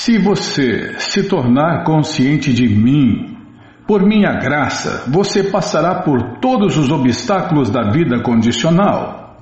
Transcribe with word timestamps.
se 0.00 0.16
você 0.16 0.98
se 0.98 1.28
tornar 1.28 1.84
consciente 1.84 2.54
de 2.54 2.66
mim, 2.66 3.36
por 3.86 4.02
minha 4.02 4.32
graça, 4.32 5.04
você 5.10 5.44
passará 5.44 5.96
por 5.96 6.38
todos 6.38 6.78
os 6.78 6.90
obstáculos 6.90 7.68
da 7.68 7.90
vida 7.90 8.22
condicional. 8.22 9.36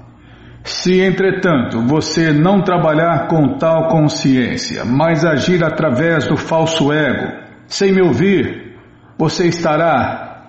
Se, 0.64 1.00
entretanto, 1.00 1.80
você 1.86 2.32
não 2.32 2.60
trabalhar 2.60 3.28
com 3.28 3.56
tal 3.56 3.86
consciência, 3.86 4.84
mas 4.84 5.24
agir 5.24 5.62
através 5.62 6.26
do 6.26 6.36
falso 6.36 6.92
ego, 6.92 7.40
sem 7.68 7.92
me 7.92 8.02
ouvir, 8.02 8.76
você 9.16 9.46
estará 9.46 10.42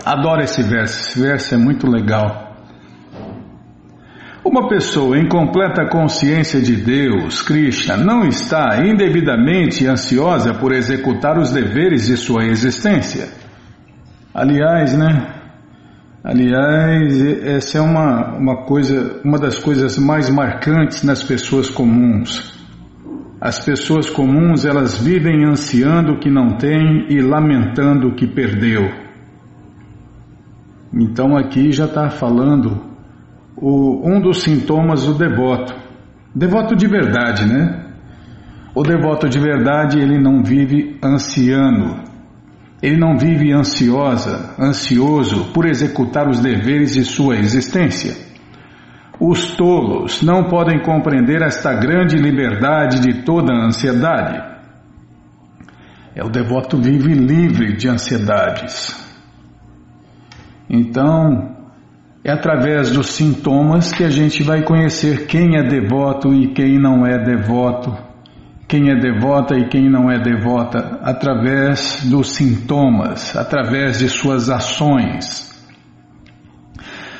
Adoro 0.05 0.43
esse 0.43 0.63
verso, 0.63 1.01
esse 1.01 1.21
verso 1.23 1.55
é 1.55 1.57
muito 1.57 1.87
legal. 1.87 2.44
Uma 4.45 4.69
pessoa 4.69 5.19
em 5.19 5.27
completa 5.27 5.89
consciência 5.89 6.61
de 6.61 6.77
Deus, 6.77 7.41
Krishna, 7.41 7.97
não 7.97 8.29
está 8.29 8.85
indevidamente 8.85 9.87
ansiosa 9.87 10.53
por 10.53 10.71
executar 10.71 11.39
os 11.39 11.51
deveres 11.51 12.07
de 12.07 12.17
sua 12.19 12.45
existência. 12.45 13.29
Aliás, 14.35 14.97
né? 14.97 15.35
Aliás, 16.23 17.21
essa 17.43 17.79
é 17.79 17.81
uma, 17.81 18.37
uma 18.37 18.65
coisa, 18.65 19.21
uma 19.25 19.39
das 19.39 19.59
coisas 19.59 19.97
mais 19.97 20.29
marcantes 20.29 21.03
nas 21.03 21.23
pessoas 21.23 21.71
comuns. 21.71 22.53
As 23.41 23.59
pessoas 23.59 24.11
comuns, 24.11 24.67
elas 24.67 24.99
vivem 24.99 25.45
ansiando 25.45 26.13
o 26.13 26.21
que 26.21 26.31
não 26.31 26.59
têm 26.59 27.07
e 27.09 27.21
lamentando 27.23 28.09
o 28.09 28.15
que 28.15 28.27
perdeu. 28.27 28.91
Então 30.93 31.35
aqui 31.35 31.73
já 31.73 31.87
está 31.87 32.11
falando 32.11 32.94
o, 33.57 34.09
um 34.09 34.21
dos 34.21 34.43
sintomas 34.43 35.05
do 35.05 35.15
devoto. 35.15 35.75
Devoto 36.35 36.75
de 36.75 36.87
verdade, 36.87 37.47
né? 37.47 37.85
O 38.75 38.83
devoto 38.83 39.29
de 39.29 39.39
verdade, 39.39 40.01
ele 40.01 40.19
não 40.19 40.43
vive 40.43 40.99
ansiando. 41.03 42.03
Ele 42.83 42.97
não 42.97 43.17
vive 43.17 43.53
ansiosa, 43.53 44.55
ansioso 44.59 45.53
por 45.53 45.65
executar 45.65 46.29
os 46.29 46.41
deveres 46.41 46.93
de 46.95 47.05
sua 47.05 47.37
existência. 47.37 48.15
Os 49.19 49.57
tolos 49.57 50.23
não 50.23 50.49
podem 50.49 50.83
compreender 50.83 51.41
esta 51.41 51.73
grande 51.73 52.17
liberdade 52.17 53.01
de 53.01 53.23
toda 53.23 53.55
a 53.55 53.67
ansiedade. 53.67 54.55
É 56.15 56.23
o 56.25 56.29
devoto 56.29 56.77
vive 56.77 57.15
livre 57.15 57.77
de 57.77 57.89
ansiedades. 57.89 59.03
Então, 60.69 61.54
é 62.25 62.33
através 62.33 62.91
dos 62.91 63.09
sintomas 63.11 63.93
que 63.93 64.03
a 64.03 64.09
gente 64.09 64.43
vai 64.43 64.63
conhecer 64.63 65.27
quem 65.27 65.59
é 65.59 65.63
devoto 65.63 66.33
e 66.33 66.55
quem 66.55 66.81
não 66.81 67.07
é 67.07 67.23
devoto, 67.23 67.95
quem 68.67 68.91
é 68.91 68.99
devota 68.99 69.55
e 69.55 69.69
quem 69.69 69.91
não 69.91 70.11
é 70.11 70.19
devota, 70.19 71.01
através 71.03 72.03
dos 72.07 72.35
sintomas, 72.35 73.37
através 73.37 73.99
de 73.99 74.09
suas 74.09 74.49
ações. 74.49 75.53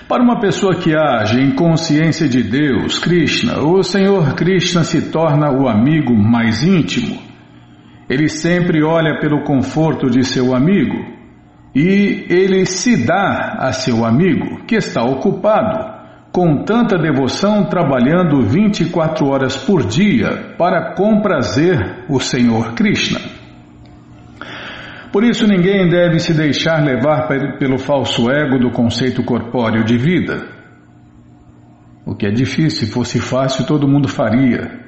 Para 0.09 0.23
uma 0.23 0.41
pessoa 0.41 0.77
que 0.77 0.97
age 0.97 1.39
em 1.39 1.51
consciência 1.51 2.27
de 2.27 2.43
Deus, 2.43 2.99
Krishna, 2.99 3.61
o 3.61 3.83
Senhor 3.83 4.35
Krishna 4.35 4.85
se 4.85 5.11
torna 5.11 5.51
o 5.51 5.69
amigo 5.69 6.15
mais 6.17 6.63
íntimo. 6.63 7.19
Ele 8.09 8.29
sempre 8.29 8.83
olha 8.83 9.19
pelo 9.21 9.45
conforto 9.45 10.09
de 10.09 10.25
seu 10.25 10.55
amigo 10.55 11.14
e 11.75 12.27
ele 12.29 12.65
se 12.67 13.05
dá 13.05 13.57
a 13.59 13.73
seu 13.73 14.05
amigo, 14.05 14.65
que 14.65 14.77
está 14.77 15.03
ocupado, 15.03 15.93
com 16.31 16.65
tanta 16.65 16.97
devoção, 16.97 17.65
trabalhando 17.65 18.43
24 18.43 19.27
horas 19.27 19.57
por 19.57 19.85
dia 19.85 20.55
para 20.57 20.95
comprazer 20.95 22.05
o 22.09 22.21
Senhor 22.21 22.75
Krishna. 22.75 23.21
Por 25.13 25.25
isso, 25.25 25.47
ninguém 25.47 25.89
deve 25.89 26.19
se 26.19 26.35
deixar 26.35 26.85
levar 26.85 27.29
pelo 27.59 27.79
falso 27.79 28.31
ego 28.31 28.59
do 28.59 28.71
conceito 28.71 29.23
corpóreo 29.25 29.85
de 29.85 29.97
vida. 29.97 30.49
O 32.05 32.15
que 32.15 32.27
é 32.27 32.31
difícil, 32.31 32.87
se 32.87 32.93
fosse 32.93 33.21
fácil, 33.21 33.65
todo 33.65 33.89
mundo 33.89 34.09
faria. 34.09 34.84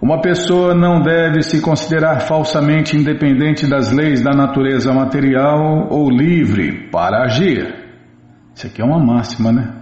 Uma 0.00 0.22
pessoa 0.22 0.74
não 0.74 1.02
deve 1.02 1.42
se 1.42 1.60
considerar 1.60 2.20
falsamente 2.20 2.96
independente 2.96 3.68
das 3.68 3.92
leis 3.92 4.22
da 4.22 4.30
natureza 4.30 4.94
material 4.94 5.88
ou 5.90 6.10
livre 6.10 6.88
para 6.90 7.24
agir. 7.24 7.74
Isso 8.54 8.66
aqui 8.66 8.80
é 8.80 8.84
uma 8.84 8.98
máxima, 8.98 9.52
né? 9.52 9.74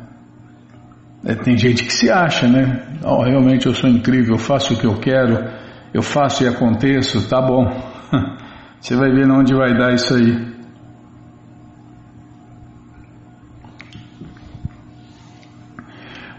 É, 1.25 1.35
tem 1.37 1.57
gente 1.57 1.85
que 1.85 1.93
se 1.93 2.11
acha, 2.11 2.49
né? 2.49 2.83
Oh, 3.05 3.23
realmente 3.23 3.67
eu 3.67 3.75
sou 3.75 3.89
incrível, 3.89 4.35
eu 4.35 4.39
faço 4.39 4.75
o 4.75 4.77
que 4.77 4.87
eu 4.87 4.99
quero, 4.99 5.53
eu 5.95 6.03
faço 6.03 6.43
e 6.43 6.49
aconteço, 6.49 7.29
tá 7.29 7.41
bom. 7.41 7.65
Você 8.81 8.97
vai 8.97 9.11
ver 9.11 9.31
onde 9.31 9.55
vai 9.55 9.77
dar 9.77 9.95
isso 9.95 10.15
aí. 10.15 10.58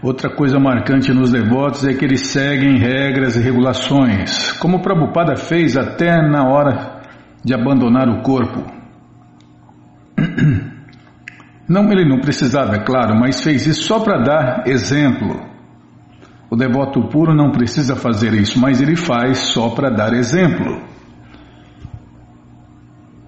Outra 0.02 0.30
coisa 0.34 0.58
marcante 0.58 1.12
nos 1.12 1.30
devotos 1.30 1.84
é 1.84 1.92
que 1.92 2.02
eles 2.02 2.28
seguem 2.28 2.78
regras 2.78 3.36
e 3.36 3.40
regulações, 3.40 4.50
como 4.52 4.78
o 4.78 4.82
Prabhupada 4.82 5.36
fez 5.36 5.76
até 5.76 6.22
na 6.26 6.48
hora 6.48 7.02
de 7.44 7.52
abandonar 7.52 8.08
o 8.08 8.22
corpo. 8.22 8.64
Não, 11.68 11.92
ele 11.92 12.04
não 12.04 12.18
precisava, 12.18 12.74
é 12.74 12.78
claro, 12.80 13.14
mas 13.16 13.44
fez 13.44 13.64
isso 13.64 13.84
só 13.84 14.00
para 14.00 14.18
dar 14.18 14.66
exemplo. 14.66 15.40
O 16.50 16.56
devoto 16.56 17.00
puro 17.08 17.32
não 17.32 17.52
precisa 17.52 17.94
fazer 17.94 18.34
isso, 18.34 18.58
mas 18.60 18.82
ele 18.82 18.96
faz 18.96 19.38
só 19.38 19.68
para 19.70 19.88
dar 19.88 20.12
exemplo. 20.12 20.82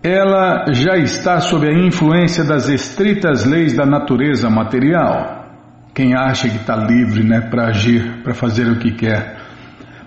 Ela 0.03 0.65
já 0.73 0.97
está 0.97 1.39
sob 1.39 1.69
a 1.69 1.87
influência 1.87 2.43
das 2.43 2.69
estritas 2.69 3.45
leis 3.45 3.77
da 3.77 3.87
natureza 3.87 4.51
material 4.51 5.42
quem 5.95 6.15
acha 6.15 6.49
que 6.49 6.57
está 6.57 6.77
livre 6.77 7.23
né, 7.23 7.41
para 7.41 7.69
agir, 7.69 8.23
para 8.23 8.35
fazer 8.35 8.67
o 8.69 8.79
que 8.79 8.93
quer. 8.93 9.41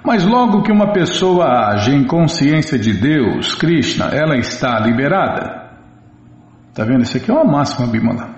Mas 0.03 0.23
logo 0.23 0.61
que 0.61 0.71
uma 0.71 0.93
pessoa 0.93 1.71
age 1.71 1.91
em 1.91 2.05
consciência 2.05 2.77
de 2.77 2.93
Deus, 2.93 3.55
Krishna, 3.55 4.05
ela 4.05 4.37
está 4.37 4.79
liberada. 4.79 5.65
Está 6.69 6.83
vendo? 6.83 7.03
Isso 7.03 7.17
aqui 7.17 7.31
é 7.31 7.33
uma 7.33 7.43
máxima, 7.43 7.87
Bimala. 7.87 8.35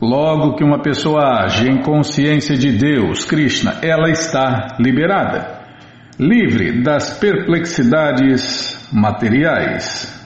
Logo 0.00 0.56
que 0.56 0.64
uma 0.64 0.80
pessoa 0.80 1.44
age 1.44 1.68
em 1.68 1.82
consciência 1.82 2.56
de 2.56 2.72
Deus, 2.72 3.24
Krishna, 3.24 3.78
ela 3.82 4.10
está 4.10 4.76
liberada, 4.80 5.60
livre 6.18 6.82
das 6.82 7.18
perplexidades 7.18 8.88
materiais. 8.92 10.20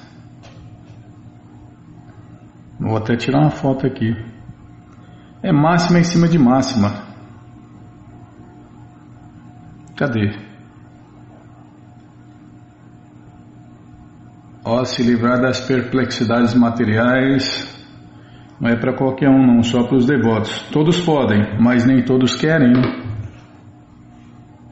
Vou 2.79 2.97
até 2.97 3.17
tirar 3.17 3.41
uma 3.41 3.51
foto 3.51 3.87
aqui. 3.87 4.15
É 5.47 5.53
máxima 5.53 6.01
em 6.01 6.03
cima 6.03 6.27
de 6.27 6.41
máxima. 6.41 6.93
Cadê? 9.97 10.37
Ó, 14.65 14.85
se 14.85 15.05
livrar 15.05 15.41
das 15.41 15.61
perplexidades 15.61 16.53
materiais 16.53 17.65
não 18.61 18.71
é 18.71 18.75
para 18.75 18.93
qualquer 18.97 19.29
um, 19.29 19.47
não, 19.47 19.63
só 19.63 19.85
para 19.85 19.97
os 19.97 20.05
devotos. 20.05 20.69
Todos 20.73 20.99
podem, 20.99 21.57
mas 21.61 21.87
nem 21.87 22.05
todos 22.05 22.35
querem. 22.35 22.73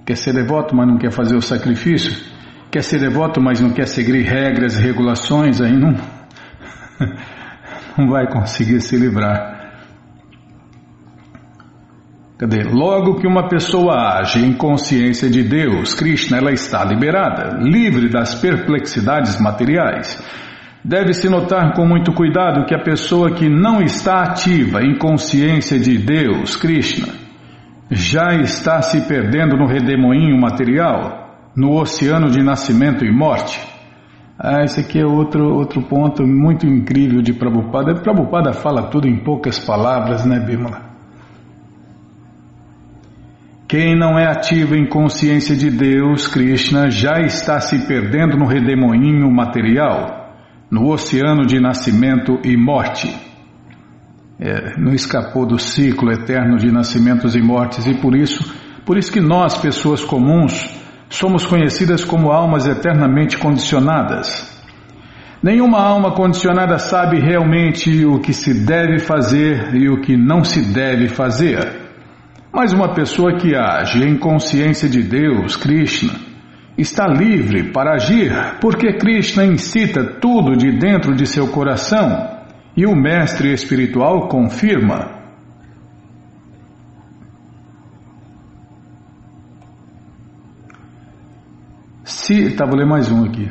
Quer 0.04 0.16
ser 0.16 0.34
devoto, 0.34 0.74
mas 0.74 0.88
não 0.88 0.98
quer 0.98 1.12
fazer 1.12 1.36
o 1.36 1.40
sacrifício? 1.40 2.20
Quer 2.72 2.82
ser 2.82 2.98
devoto, 2.98 3.40
mas 3.40 3.60
não 3.60 3.72
quer 3.72 3.86
seguir 3.86 4.22
regras 4.22 4.76
e 4.76 4.82
regulações? 4.82 5.60
Aí 5.60 5.78
não, 5.78 5.94
não 7.96 8.08
vai 8.08 8.26
conseguir 8.26 8.80
se 8.80 8.96
livrar. 8.96 9.53
Cadê? 12.36 12.64
Logo 12.64 13.20
que 13.20 13.28
uma 13.28 13.48
pessoa 13.48 14.18
age 14.18 14.44
em 14.44 14.52
consciência 14.52 15.30
de 15.30 15.42
Deus, 15.44 15.94
Krishna, 15.94 16.38
ela 16.38 16.50
está 16.50 16.84
liberada, 16.84 17.58
livre 17.60 18.08
das 18.08 18.34
perplexidades 18.34 19.40
materiais. 19.40 20.20
Deve-se 20.84 21.28
notar 21.28 21.74
com 21.74 21.86
muito 21.86 22.12
cuidado 22.12 22.66
que 22.66 22.74
a 22.74 22.82
pessoa 22.82 23.30
que 23.30 23.48
não 23.48 23.80
está 23.80 24.22
ativa 24.22 24.82
em 24.82 24.98
consciência 24.98 25.78
de 25.78 25.96
Deus, 25.96 26.56
Krishna, 26.56 27.14
já 27.88 28.34
está 28.34 28.82
se 28.82 29.02
perdendo 29.02 29.56
no 29.56 29.66
redemoinho 29.66 30.36
material, 30.38 31.52
no 31.56 31.80
oceano 31.80 32.30
de 32.30 32.42
nascimento 32.42 33.04
e 33.04 33.12
morte. 33.12 33.60
Ah, 34.36 34.64
esse 34.64 34.80
aqui 34.80 34.98
é 34.98 35.06
outro, 35.06 35.54
outro 35.54 35.80
ponto 35.82 36.26
muito 36.26 36.66
incrível 36.66 37.22
de 37.22 37.32
Prabhupada. 37.32 37.94
Prabhupada 37.94 38.52
fala 38.52 38.90
tudo 38.90 39.06
em 39.06 39.22
poucas 39.22 39.60
palavras, 39.60 40.26
né, 40.26 40.40
Bimala? 40.40 40.93
Quem 43.76 43.98
não 43.98 44.16
é 44.16 44.24
ativo 44.24 44.76
em 44.76 44.86
consciência 44.86 45.56
de 45.56 45.68
Deus, 45.68 46.28
Krishna, 46.28 46.88
já 46.88 47.18
está 47.22 47.58
se 47.58 47.88
perdendo 47.88 48.36
no 48.36 48.46
redemoinho 48.46 49.28
material, 49.32 50.32
no 50.70 50.92
oceano 50.92 51.44
de 51.44 51.58
nascimento 51.58 52.38
e 52.44 52.56
morte. 52.56 53.12
É, 54.38 54.78
não 54.78 54.92
escapou 54.94 55.44
do 55.44 55.58
ciclo 55.58 56.12
eterno 56.12 56.56
de 56.56 56.70
nascimentos 56.70 57.34
e 57.34 57.42
mortes 57.42 57.84
e 57.88 57.94
por 57.94 58.14
isso, 58.14 58.54
por 58.86 58.96
isso 58.96 59.10
que 59.10 59.20
nós, 59.20 59.58
pessoas 59.58 60.04
comuns, 60.04 60.70
somos 61.08 61.44
conhecidas 61.44 62.04
como 62.04 62.30
almas 62.30 62.68
eternamente 62.68 63.36
condicionadas. 63.36 64.56
Nenhuma 65.42 65.80
alma 65.80 66.12
condicionada 66.12 66.78
sabe 66.78 67.18
realmente 67.18 68.04
o 68.06 68.20
que 68.20 68.32
se 68.32 68.54
deve 68.54 69.00
fazer 69.00 69.74
e 69.74 69.88
o 69.88 70.00
que 70.00 70.16
não 70.16 70.44
se 70.44 70.72
deve 70.72 71.08
fazer. 71.08 71.83
Mas 72.54 72.72
uma 72.72 72.94
pessoa 72.94 73.36
que 73.36 73.56
age 73.56 74.04
em 74.04 74.16
consciência 74.16 74.88
de 74.88 75.02
Deus, 75.02 75.56
Krishna, 75.56 76.12
está 76.78 77.04
livre 77.08 77.72
para 77.72 77.94
agir, 77.94 78.30
porque 78.60 78.96
Krishna 78.96 79.44
incita 79.44 80.20
tudo 80.20 80.56
de 80.56 80.70
dentro 80.78 81.16
de 81.16 81.26
seu 81.26 81.48
coração 81.48 82.44
e 82.76 82.86
o 82.86 82.94
mestre 82.94 83.52
espiritual 83.52 84.28
confirma. 84.28 85.14
Se. 92.04 92.54
Tá, 92.54 92.64
vou 92.66 92.76
ler 92.76 92.86
mais 92.86 93.10
um 93.10 93.24
aqui. 93.24 93.50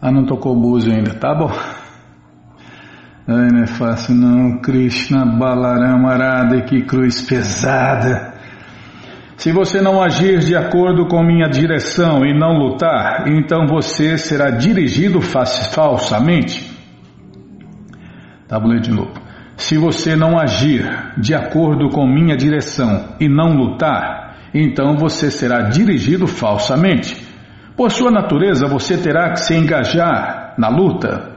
Ah, 0.00 0.10
não 0.10 0.24
tocou 0.24 0.56
o 0.56 0.60
búzio 0.60 0.90
ainda, 0.90 1.14
tá 1.14 1.34
bom? 1.34 1.50
Ai, 3.26 3.50
não 3.52 3.62
é 3.62 3.66
fácil 3.66 4.16
não, 4.16 4.58
Krishna 4.58 5.24
Balaram 5.24 6.08
Arada, 6.08 6.60
que 6.62 6.82
cruz 6.82 7.22
pesada. 7.22 8.34
Se 9.36 9.52
você 9.52 9.80
não 9.80 10.02
agir 10.02 10.40
de 10.40 10.56
acordo 10.56 11.06
com 11.06 11.22
minha 11.22 11.48
direção 11.48 12.24
e 12.24 12.36
não 12.36 12.58
lutar, 12.58 13.28
então 13.28 13.66
você 13.68 14.18
será 14.18 14.50
dirigido 14.50 15.20
falsamente. 15.20 16.68
Tá, 18.48 18.58
de 18.58 18.90
novo. 18.90 19.14
Se 19.56 19.78
você 19.78 20.16
não 20.16 20.36
agir 20.36 21.12
de 21.16 21.32
acordo 21.32 21.90
com 21.90 22.04
minha 22.04 22.36
direção 22.36 23.14
e 23.20 23.28
não 23.28 23.54
lutar, 23.54 24.36
então 24.52 24.96
você 24.96 25.30
será 25.30 25.62
dirigido 25.68 26.26
falsamente. 26.26 27.24
Por 27.76 27.92
sua 27.92 28.10
natureza, 28.10 28.66
você 28.66 28.96
terá 28.96 29.30
que 29.30 29.40
se 29.40 29.54
engajar 29.54 30.54
na 30.58 30.68
luta 30.68 31.31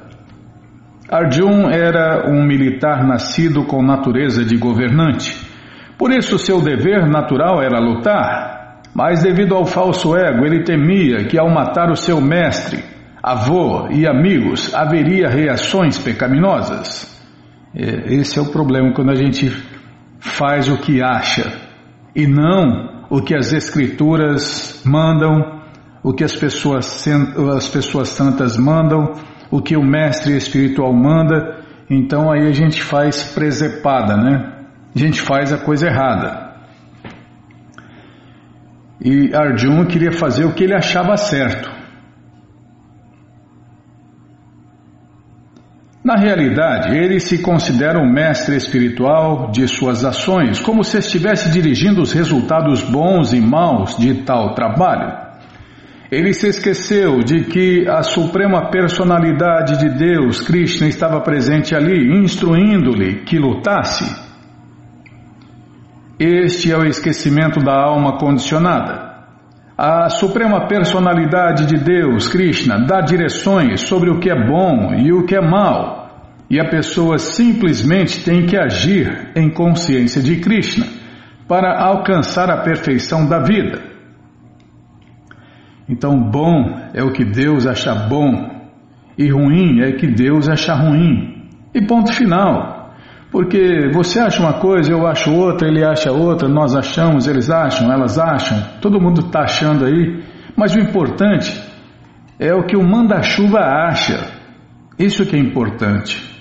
Arjun 1.09 1.69
era 1.69 2.29
um 2.29 2.43
militar 2.45 3.05
nascido 3.05 3.65
com 3.65 3.83
natureza 3.83 4.43
de 4.43 4.57
governante. 4.57 5.37
Por 5.97 6.11
isso, 6.11 6.37
seu 6.39 6.61
dever 6.61 7.07
natural 7.07 7.61
era 7.61 7.79
lutar. 7.79 8.81
Mas, 8.93 9.21
devido 9.21 9.55
ao 9.55 9.65
falso 9.65 10.15
ego, 10.15 10.45
ele 10.45 10.63
temia 10.63 11.25
que, 11.27 11.37
ao 11.37 11.49
matar 11.49 11.91
o 11.91 11.95
seu 11.95 12.19
mestre, 12.19 12.83
avô 13.21 13.87
e 13.91 14.07
amigos, 14.07 14.73
haveria 14.73 15.29
reações 15.29 15.97
pecaminosas. 15.97 17.13
É, 17.75 18.13
esse 18.13 18.39
é 18.39 18.41
o 18.41 18.51
problema 18.51 18.93
quando 18.93 19.11
a 19.11 19.15
gente 19.15 19.49
faz 20.19 20.69
o 20.69 20.77
que 20.77 21.03
acha 21.03 21.51
e 22.15 22.25
não 22.25 23.05
o 23.09 23.21
que 23.21 23.35
as 23.35 23.53
escrituras 23.53 24.81
mandam, 24.85 25.61
o 26.01 26.13
que 26.13 26.23
as 26.23 26.35
pessoas, 26.35 27.05
as 27.55 27.67
pessoas 27.67 28.09
santas 28.09 28.57
mandam 28.57 29.13
o 29.55 29.61
que 29.61 29.77
o 29.77 29.81
mestre 29.81 30.35
espiritual 30.35 30.93
manda, 30.93 31.61
então 31.89 32.29
aí 32.29 32.45
a 32.45 32.51
gente 32.51 32.83
faz 32.83 33.23
presepada, 33.33 34.17
né? 34.17 34.53
A 34.93 34.99
gente 34.99 35.21
faz 35.21 35.53
a 35.53 35.57
coisa 35.57 35.87
errada. 35.87 36.55
E 39.01 39.33
Arjuna 39.33 39.85
queria 39.85 40.11
fazer 40.11 40.43
o 40.43 40.53
que 40.53 40.65
ele 40.65 40.75
achava 40.75 41.15
certo. 41.15 41.73
Na 46.03 46.17
realidade, 46.17 46.95
ele 46.95 47.19
se 47.19 47.41
considera 47.41 47.97
um 47.97 48.11
mestre 48.11 48.57
espiritual 48.57 49.51
de 49.51 49.67
suas 49.69 50.03
ações, 50.03 50.59
como 50.59 50.83
se 50.83 50.97
estivesse 50.97 51.49
dirigindo 51.49 52.01
os 52.01 52.11
resultados 52.11 52.83
bons 52.83 53.31
e 53.31 53.39
maus 53.39 53.97
de 53.97 54.23
tal 54.23 54.53
trabalho. 54.53 55.24
Ele 56.11 56.33
se 56.33 56.47
esqueceu 56.47 57.19
de 57.23 57.45
que 57.45 57.87
a 57.89 58.03
suprema 58.03 58.69
personalidade 58.69 59.77
de 59.79 59.89
Deus, 59.89 60.39
Krishna, 60.39 60.87
estava 60.87 61.19
presente 61.21 61.75
ali, 61.75 62.21
instruindo-lhe 62.21 63.23
que 63.23 63.39
lutasse. 63.39 64.05
Este 66.19 66.71
é 66.71 66.77
o 66.77 66.85
esquecimento 66.85 67.59
da 67.59 67.73
alma 67.73 68.17
condicionada. 68.17 69.03
A 69.77 70.07
suprema 70.07 70.67
personalidade 70.67 71.65
de 71.65 71.75
Deus, 71.75 72.27
Krishna, 72.29 72.85
dá 72.85 73.01
direções 73.01 73.81
sobre 73.81 74.09
o 74.09 74.19
que 74.19 74.29
é 74.29 74.47
bom 74.47 74.93
e 74.93 75.11
o 75.11 75.25
que 75.25 75.35
é 75.35 75.41
mal, 75.41 76.35
e 76.49 76.59
a 76.59 76.69
pessoa 76.69 77.17
simplesmente 77.17 78.23
tem 78.23 78.45
que 78.45 78.55
agir 78.55 79.31
em 79.35 79.49
consciência 79.49 80.21
de 80.21 80.37
Krishna 80.37 80.85
para 81.47 81.83
alcançar 81.83 82.49
a 82.49 82.61
perfeição 82.61 83.27
da 83.27 83.39
vida. 83.39 83.94
Então, 85.87 86.19
bom 86.19 86.79
é 86.93 87.03
o 87.03 87.11
que 87.11 87.23
Deus 87.23 87.67
acha 87.67 87.93
bom, 87.93 88.55
e 89.17 89.29
ruim 89.29 89.81
é 89.81 89.91
que 89.93 90.07
Deus 90.07 90.49
acha 90.49 90.73
ruim. 90.73 91.49
E 91.73 91.85
ponto 91.85 92.11
final. 92.11 92.93
Porque 93.31 93.91
você 93.93 94.19
acha 94.19 94.41
uma 94.41 94.53
coisa, 94.53 94.91
eu 94.91 95.05
acho 95.05 95.31
outra, 95.31 95.67
ele 95.67 95.83
acha 95.83 96.11
outra, 96.11 96.47
nós 96.47 96.75
achamos, 96.75 97.27
eles 97.27 97.49
acham, 97.49 97.91
elas 97.91 98.17
acham, 98.17 98.57
todo 98.81 99.01
mundo 99.01 99.21
está 99.21 99.41
achando 99.41 99.85
aí. 99.85 100.23
Mas 100.55 100.73
o 100.73 100.79
importante 100.79 101.61
é 102.39 102.53
o 102.53 102.65
que 102.65 102.77
o 102.77 102.83
manda-chuva 102.83 103.59
acha. 103.59 104.31
Isso 104.97 105.25
que 105.25 105.35
é 105.35 105.39
importante. 105.39 106.33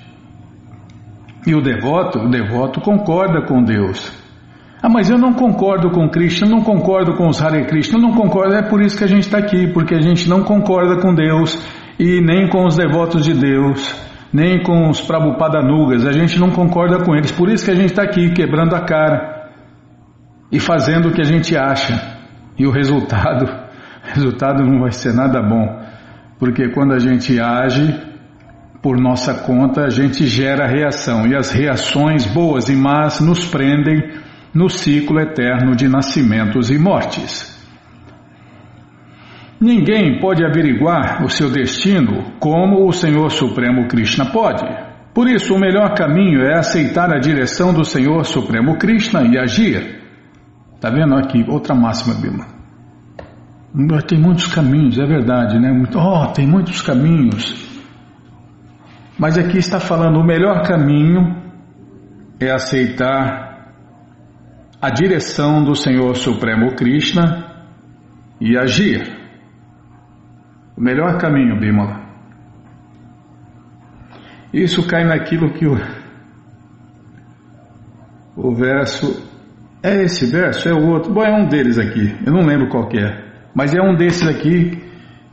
E 1.47 1.55
o 1.55 1.61
devoto, 1.61 2.21
o 2.21 2.31
devoto 2.31 2.81
concorda 2.81 3.45
com 3.47 3.63
Deus. 3.63 4.24
Ah, 4.85 4.89
mas 4.91 5.09
eu 5.09 5.17
não 5.17 5.33
concordo 5.33 5.91
com 5.91 6.11
Krishna, 6.11 6.47
não 6.47 6.61
concordo 6.61 7.15
com 7.15 7.27
os 7.27 7.43
Hare 7.43 7.65
Krishna, 7.65 7.99
não 7.99 8.13
concordo. 8.13 8.55
É 8.55 8.69
por 8.69 8.83
isso 8.83 8.99
que 8.99 9.05
a 9.05 9.07
gente 9.07 9.23
está 9.23 9.39
aqui, 9.39 9.67
porque 9.69 9.95
a 9.95 10.01
gente 10.03 10.29
não 10.29 10.43
concorda 10.43 11.01
com 11.01 11.15
Deus 11.15 11.59
e 11.99 12.21
nem 12.21 12.51
com 12.51 12.67
os 12.67 12.77
devotos 12.77 13.25
de 13.25 13.33
Deus, 13.33 13.97
nem 14.31 14.63
com 14.63 14.91
os 14.91 15.01
Prabhupadanugas. 15.01 16.07
A 16.07 16.13
gente 16.13 16.39
não 16.39 16.51
concorda 16.51 17.03
com 17.03 17.17
eles. 17.17 17.33
Por 17.33 17.49
isso 17.49 17.65
que 17.65 17.71
a 17.71 17.75
gente 17.75 17.93
está 17.93 18.03
aqui 18.03 18.31
quebrando 18.33 18.77
a 18.77 18.81
cara 18.81 19.53
e 20.53 20.61
fazendo 20.61 21.09
o 21.09 21.13
que 21.13 21.23
a 21.23 21.25
gente 21.25 21.57
acha. 21.57 22.19
E 22.59 22.67
o 22.67 22.71
resultado, 22.71 23.47
o 24.05 24.15
resultado 24.15 24.63
não 24.63 24.81
vai 24.81 24.93
ser 24.93 25.15
nada 25.15 25.41
bom, 25.41 25.81
porque 26.39 26.69
quando 26.75 26.93
a 26.93 26.99
gente 26.99 27.41
age 27.41 27.91
por 28.83 29.01
nossa 29.01 29.33
conta, 29.33 29.87
a 29.87 29.89
gente 29.89 30.27
gera 30.27 30.67
reação 30.67 31.27
e 31.27 31.35
as 31.35 31.51
reações 31.51 32.27
boas 32.27 32.69
e 32.69 32.77
más 32.77 33.19
nos 33.19 33.47
prendem 33.47 34.23
no 34.55 34.69
ciclo 34.69 35.19
eterno 35.19 35.75
de 35.75 35.89
nascimentos 35.89 36.71
e 36.71 36.79
mortes. 36.79 37.53
Ninguém 39.61 40.21
pode 40.21 40.45
averiguar 40.45 41.25
o 41.25 41.29
seu 41.29 41.51
destino 41.51 42.33
como 42.39 42.87
o 42.87 42.93
Senhor 42.93 43.31
Supremo 43.31 43.89
Krishna 43.89 44.27
pode. 44.27 44.65
Por 45.13 45.29
isso, 45.29 45.55
o 45.55 45.59
melhor 45.59 45.95
caminho 45.95 46.43
é 46.43 46.59
aceitar 46.59 47.13
a 47.13 47.19
direção 47.19 47.73
do 47.73 47.85
Senhor 47.85 48.25
Supremo 48.25 48.77
Krishna 48.79 49.23
e 49.23 49.39
agir. 49.39 50.03
Está 50.75 50.91
vendo 50.91 51.15
aqui? 51.15 51.45
Outra 51.49 51.75
máxima, 51.75 52.15
Bima. 52.15 52.47
Tem 54.07 54.21
muitos 54.21 54.47
caminhos, 54.47 54.99
é 54.99 55.07
verdade, 55.07 55.59
né? 55.59 55.71
Oh, 55.97 56.27
tem 56.33 56.47
muitos 56.47 56.83
caminhos. 56.83 57.65
Mas 59.19 59.39
aqui 59.39 59.59
está 59.59 59.81
falando 59.81 60.19
o 60.19 60.25
melhor 60.25 60.63
caminho 60.63 61.43
é 62.41 62.51
aceitar 62.51 63.54
a 64.85 64.91
direção 64.91 65.65
do 65.65 65.75
Senhor 65.75 66.15
Supremo 66.15 66.75
Krishna 66.77 67.65
e 68.39 68.55
agir. 68.55 69.01
O 70.77 70.81
melhor 70.83 71.17
caminho, 71.17 71.59
Bimala. 71.59 72.05
Isso 74.53 74.87
cai 74.87 75.05
naquilo 75.05 75.55
que 75.55 75.67
o, 75.67 75.75
o 78.37 78.55
verso. 78.55 79.27
É 79.83 80.03
esse 80.03 80.31
verso? 80.31 80.69
É 80.69 80.75
o 80.75 80.87
outro? 80.91 81.15
Bom, 81.15 81.23
é 81.23 81.33
um 81.33 81.49
deles 81.49 81.79
aqui. 81.79 82.15
Eu 82.27 82.35
não 82.35 82.43
lembro 82.43 82.69
qual 82.69 82.87
é. 82.93 83.25
Mas 83.55 83.75
é 83.75 83.81
um 83.81 83.97
desses 83.97 84.29
aqui 84.29 84.83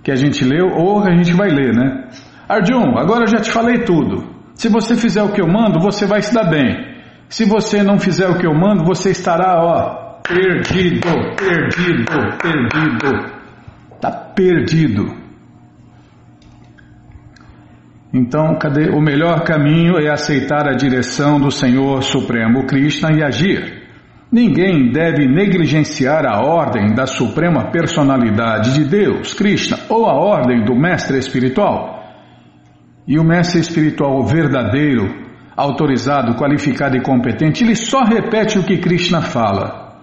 que 0.01 0.11
a 0.11 0.15
gente 0.15 0.45
leu 0.45 0.67
ou 0.67 1.03
a 1.03 1.11
gente 1.13 1.33
vai 1.33 1.49
ler, 1.49 1.75
né? 1.75 2.07
Arjun, 2.47 2.97
agora 2.97 3.23
eu 3.23 3.27
já 3.27 3.41
te 3.41 3.51
falei 3.51 3.83
tudo. 3.83 4.29
Se 4.53 4.69
você 4.69 4.95
fizer 4.95 5.23
o 5.23 5.33
que 5.33 5.41
eu 5.41 5.47
mando, 5.47 5.81
você 5.81 6.05
vai 6.05 6.21
se 6.21 6.33
dar 6.33 6.49
bem. 6.49 6.90
Se 7.31 7.45
você 7.45 7.81
não 7.81 7.97
fizer 7.97 8.27
o 8.27 8.37
que 8.37 8.45
eu 8.45 8.53
mando, 8.53 8.83
você 8.83 9.11
estará, 9.11 9.63
ó, 9.63 10.19
perdido, 10.21 11.07
perdido, 11.37 12.37
perdido. 12.37 13.41
Está 13.95 14.11
perdido. 14.11 15.15
Então, 18.13 18.59
cadê? 18.59 18.89
O 18.89 18.99
melhor 18.99 19.45
caminho 19.45 19.97
é 19.97 20.11
aceitar 20.11 20.67
a 20.67 20.75
direção 20.75 21.39
do 21.39 21.49
Senhor 21.49 22.03
Supremo 22.03 22.65
Krishna 22.65 23.13
e 23.13 23.23
agir. 23.23 23.81
Ninguém 24.29 24.91
deve 24.91 25.25
negligenciar 25.25 26.25
a 26.25 26.45
ordem 26.45 26.93
da 26.93 27.05
Suprema 27.05 27.71
Personalidade 27.71 28.73
de 28.73 28.83
Deus, 28.83 29.33
Krishna, 29.33 29.77
ou 29.87 30.05
a 30.05 30.13
ordem 30.13 30.65
do 30.65 30.75
Mestre 30.75 31.17
Espiritual. 31.17 32.03
E 33.07 33.17
o 33.17 33.23
Mestre 33.23 33.61
Espiritual 33.61 34.21
verdadeiro, 34.25 35.30
autorizado, 35.55 36.35
qualificado 36.35 36.95
e 36.95 37.01
competente, 37.01 37.63
ele 37.63 37.75
só 37.75 38.03
repete 38.03 38.57
o 38.57 38.63
que 38.63 38.77
Krishna 38.77 39.21
fala. 39.21 39.99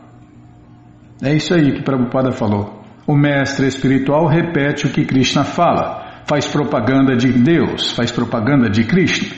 É 1.23 1.35
isso 1.35 1.55
aí 1.55 1.73
que 1.73 1.83
Prabhupada 1.83 2.33
falou. 2.33 2.83
O 3.07 3.17
Mestre 3.17 3.67
Espiritual 3.67 4.26
repete 4.26 4.87
o 4.87 4.90
que 4.90 5.05
Krishna 5.05 5.43
fala 5.43 6.07
faz 6.28 6.47
propaganda 6.47 7.17
de 7.17 7.33
Deus, 7.33 7.93
faz 7.93 8.12
propaganda 8.12 8.69
de 8.69 8.85
Krishna. 8.85 9.35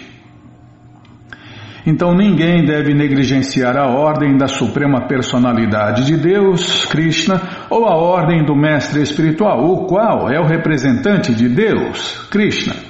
Então 1.86 2.14
ninguém 2.14 2.64
deve 2.64 2.92
negligenciar 2.92 3.76
a 3.76 3.86
ordem 3.86 4.36
da 4.36 4.48
Suprema 4.48 5.06
Personalidade 5.06 6.04
de 6.04 6.16
Deus, 6.16 6.84
Krishna, 6.86 7.40
ou 7.70 7.86
a 7.86 7.94
ordem 7.94 8.44
do 8.44 8.54
Mestre 8.54 9.00
Espiritual, 9.00 9.64
o 9.64 9.86
qual 9.86 10.28
é 10.30 10.38
o 10.38 10.46
representante 10.46 11.32
de 11.32 11.48
Deus, 11.48 12.28
Krishna. 12.30 12.89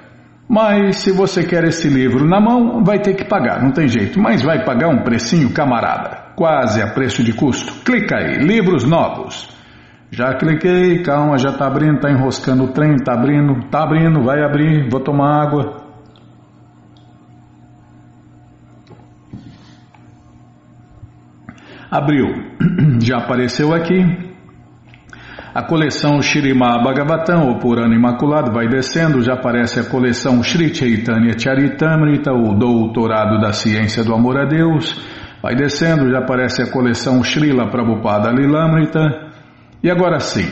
Mas 0.54 0.98
se 0.98 1.14
você 1.14 1.46
quer 1.46 1.64
esse 1.64 1.88
livro 1.88 2.28
na 2.28 2.38
mão, 2.42 2.84
vai 2.84 3.00
ter 3.00 3.14
que 3.14 3.24
pagar, 3.24 3.64
não 3.64 3.72
tem 3.72 3.88
jeito, 3.88 4.20
mas 4.20 4.42
vai 4.44 4.66
pagar 4.66 4.90
um 4.90 5.02
precinho 5.02 5.54
camarada, 5.54 6.34
quase 6.36 6.82
a 6.82 6.88
preço 6.88 7.24
de 7.24 7.32
custo. 7.32 7.72
Clica 7.86 8.18
aí, 8.18 8.36
livros 8.40 8.84
novos. 8.84 9.48
Já 10.12 10.34
cliquei, 10.34 11.04
calma, 11.04 11.38
já 11.38 11.54
tá 11.54 11.68
abrindo, 11.68 12.02
tá 12.02 12.12
enroscando 12.12 12.66
o 12.66 12.74
trem, 12.74 12.98
tá 12.98 13.14
abrindo, 13.14 13.70
tá 13.70 13.84
abrindo, 13.84 14.26
vai 14.26 14.44
abrir, 14.44 14.90
vou 14.90 15.00
tomar 15.00 15.42
água. 15.42 15.86
Abriu, 21.90 22.28
já 23.00 23.20
apareceu 23.20 23.74
aqui, 23.74 24.31
a 25.54 25.62
coleção 25.64 26.22
Shirimá 26.22 26.82
Bhagavatam, 26.82 27.48
ou 27.48 27.60
Purana 27.60 27.94
Imaculado, 27.94 28.54
vai 28.54 28.68
descendo, 28.68 29.22
já 29.22 29.34
aparece 29.34 29.80
a 29.80 29.84
coleção 29.84 30.42
Sri 30.42 30.74
Chaitanya 30.74 31.38
Charitamrita, 31.38 32.32
o 32.32 32.54
Doutorado 32.54 33.40
da 33.40 33.52
Ciência 33.52 34.04
do 34.04 34.14
Amor 34.14 34.38
a 34.38 34.46
Deus, 34.46 34.98
vai 35.44 35.54
descendo, 35.54 36.10
já 36.10 36.20
aparece 36.20 36.62
a 36.62 36.72
coleção 36.72 37.22
Srila 37.22 37.70
Prabhupada 37.70 38.32
Lilamrita, 38.32 39.02
e 39.84 39.92
agora 39.92 40.20
sim, 40.20 40.48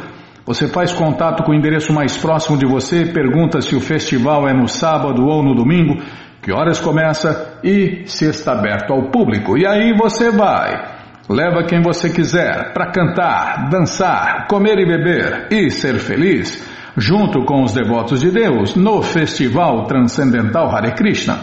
Você 0.47 0.67
faz 0.67 0.95
contato 0.95 1.43
com 1.43 1.53
o 1.53 1.55
endereço 1.55 1.93
mais 1.93 2.17
próximo 2.17 2.57
de 2.57 2.65
você, 2.65 3.05
pergunta 3.05 3.61
se 3.61 3.77
o 3.77 3.81
festival 3.81 4.49
é 4.49 4.55
no 4.55 4.67
sábado 4.67 5.27
ou 5.27 5.43
no 5.43 5.55
domingo, 5.55 6.03
que 6.41 6.51
horas 6.51 6.81
começa 6.81 7.59
e 7.63 8.05
se 8.07 8.25
está 8.25 8.53
aberto 8.53 8.91
ao 8.91 9.11
público. 9.11 9.59
E 9.59 9.67
aí 9.67 9.93
você 9.93 10.31
vai. 10.31 10.98
Leva 11.29 11.63
quem 11.65 11.83
você 11.83 12.09
quiser 12.09 12.73
para 12.73 12.91
cantar, 12.91 13.69
dançar, 13.69 14.47
comer 14.49 14.79
e 14.79 14.87
beber 14.87 15.49
e 15.51 15.71
ser 15.71 15.99
feliz, 15.99 16.67
junto 16.97 17.45
com 17.45 17.63
os 17.63 17.73
devotos 17.73 18.21
de 18.21 18.31
Deus, 18.31 18.75
no 18.75 19.03
Festival 19.03 19.85
Transcendental 19.85 20.75
Hare 20.75 20.95
Krishna. 20.95 21.37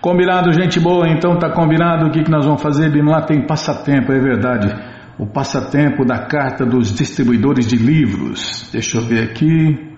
Combinado, 0.00 0.50
gente 0.50 0.80
boa? 0.80 1.06
Então 1.10 1.38
tá 1.38 1.50
combinado. 1.50 2.06
O 2.06 2.10
que, 2.10 2.22
que 2.22 2.30
nós 2.30 2.46
vamos 2.46 2.62
fazer? 2.62 2.90
Bimla 2.90 3.26
tem 3.26 3.46
passatempo, 3.46 4.12
é 4.12 4.18
verdade. 4.18 4.74
O 5.18 5.26
passatempo 5.26 6.06
da 6.06 6.20
carta 6.20 6.64
dos 6.64 6.94
distribuidores 6.94 7.66
de 7.66 7.76
livros. 7.76 8.70
Deixa 8.72 8.96
eu 8.96 9.02
ver 9.02 9.24
aqui. 9.24 9.94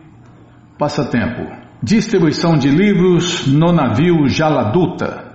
Passatempo. 0.77 1.47
Distribuição 1.81 2.57
de 2.57 2.69
livros 2.69 3.47
no 3.47 3.73
navio 3.73 4.27
Jaladuta 4.27 5.30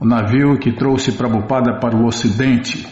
o 0.00 0.06
navio 0.06 0.58
que 0.58 0.72
trouxe 0.72 1.12
Prabhupada 1.12 1.78
para 1.80 1.96
o 1.96 2.06
Ocidente. 2.06 2.86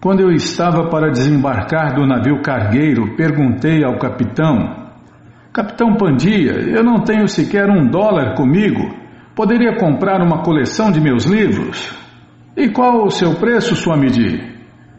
Quando 0.00 0.20
eu 0.20 0.30
estava 0.30 0.88
para 0.88 1.10
desembarcar 1.10 1.94
do 1.94 2.06
navio 2.06 2.40
cargueiro, 2.40 3.16
perguntei 3.16 3.84
ao 3.84 3.98
capitão: 3.98 4.90
Capitão 5.52 5.96
Pandia, 5.96 6.52
eu 6.52 6.84
não 6.84 7.00
tenho 7.00 7.28
sequer 7.28 7.68
um 7.68 7.86
dólar 7.86 8.34
comigo. 8.36 8.96
Poderia 9.34 9.76
comprar 9.76 10.20
uma 10.22 10.42
coleção 10.42 10.90
de 10.90 11.00
meus 11.00 11.24
livros? 11.24 11.92
E 12.56 12.68
qual 12.70 13.04
o 13.04 13.10
seu 13.10 13.34
preço, 13.34 13.76
Swamiji? 13.76 14.56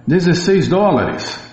16 0.08 0.68
dólares. 0.68 1.48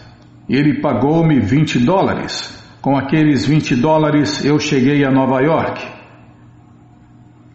Ele 0.48 0.80
pagou-me 0.80 1.40
20 1.40 1.80
dólares. 1.80 2.54
Com 2.80 2.96
aqueles 2.96 3.46
20 3.46 3.74
dólares 3.76 4.44
eu 4.44 4.58
cheguei 4.58 5.04
a 5.04 5.10
Nova 5.10 5.40
York. 5.40 5.95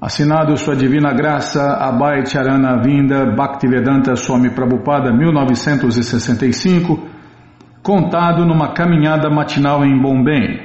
Assinado 0.02 0.58
Sua 0.58 0.76
Divina 0.76 1.14
Graça, 1.14 1.62
Abhay 1.76 2.26
Charana 2.26 2.82
Vinda, 2.82 3.36
Bhaktivedanta 3.36 4.16
Swami 4.16 4.50
Prabhupada, 4.50 5.14
1965, 5.14 7.08
contado 7.84 8.44
numa 8.44 8.74
caminhada 8.74 9.30
matinal 9.30 9.86
em 9.86 10.02
Bombay. 10.02 10.60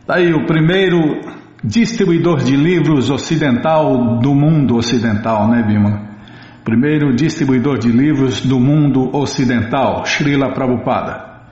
Está 0.00 0.16
aí 0.16 0.32
o 0.32 0.46
primeiro 0.46 1.20
distribuidor 1.62 2.38
de 2.38 2.56
livros 2.56 3.10
ocidental 3.10 4.20
do 4.20 4.34
mundo 4.34 4.76
ocidental, 4.76 5.46
né, 5.46 5.62
Bima? 5.62 6.16
Primeiro 6.64 7.14
distribuidor 7.14 7.78
de 7.78 7.92
livros 7.92 8.40
do 8.40 8.58
mundo 8.58 9.14
ocidental, 9.14 10.02
Srila 10.06 10.54
Prabhupada. 10.54 11.42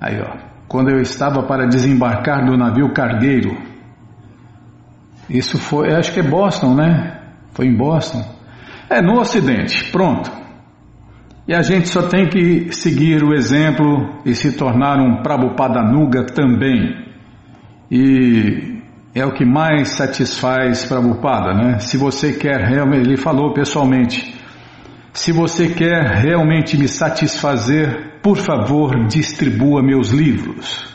Aí, 0.00 0.20
ó, 0.20 0.36
quando 0.66 0.90
eu 0.90 1.00
estava 1.00 1.44
para 1.44 1.68
desembarcar 1.68 2.44
do 2.44 2.56
navio 2.56 2.92
cargueiro, 2.92 3.77
isso 5.28 5.58
foi, 5.58 5.92
acho 5.92 6.12
que 6.12 6.20
é 6.20 6.22
Boston, 6.22 6.74
né? 6.74 7.20
Foi 7.52 7.66
em 7.66 7.76
Boston. 7.76 8.24
É 8.88 9.02
no 9.02 9.20
Ocidente, 9.20 9.90
pronto. 9.90 10.30
E 11.46 11.54
a 11.54 11.62
gente 11.62 11.88
só 11.88 12.02
tem 12.02 12.28
que 12.28 12.72
seguir 12.72 13.22
o 13.22 13.34
exemplo 13.34 14.20
e 14.24 14.34
se 14.34 14.56
tornar 14.56 14.98
um 14.98 15.22
Prabhupada 15.22 15.82
Nuga 15.82 16.24
também. 16.24 17.06
E 17.90 18.80
é 19.14 19.24
o 19.24 19.32
que 19.32 19.44
mais 19.44 19.88
satisfaz 19.88 20.84
Prabhupada, 20.84 21.54
né? 21.54 21.78
Se 21.78 21.96
você 21.96 22.34
quer 22.34 22.60
realmente, 22.60 23.08
ele 23.08 23.16
falou 23.16 23.52
pessoalmente, 23.52 24.34
se 25.12 25.32
você 25.32 25.68
quer 25.68 26.22
realmente 26.22 26.76
me 26.76 26.86
satisfazer, 26.86 28.20
por 28.22 28.36
favor, 28.36 29.06
distribua 29.06 29.82
meus 29.82 30.10
livros. 30.10 30.86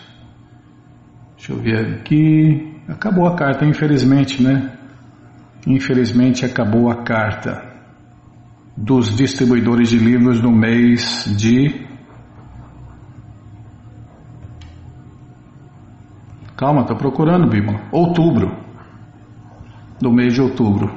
Deixa 1.36 1.52
eu 1.52 1.60
ver 1.60 1.98
aqui. 1.98 2.73
Acabou 2.88 3.28
a 3.28 3.36
carta, 3.36 3.66
infelizmente, 3.66 4.44
né? 4.44 4.72
Infelizmente 5.66 6.46
acabou 6.46 6.92
a 6.92 7.04
carta 7.04 7.74
dos 8.76 9.16
distribuidores 9.16 9.90
de 9.90 9.98
livros 9.98 10.42
no 10.42 10.52
mês 10.52 11.26
de. 11.38 11.88
Calma, 16.58 16.82
estou 16.82 16.98
procurando, 16.98 17.50
Bíblia. 17.50 17.82
Outubro. 17.92 18.58
Do 20.02 20.12
mês 20.12 20.34
de 20.34 20.42
outubro. 20.42 20.94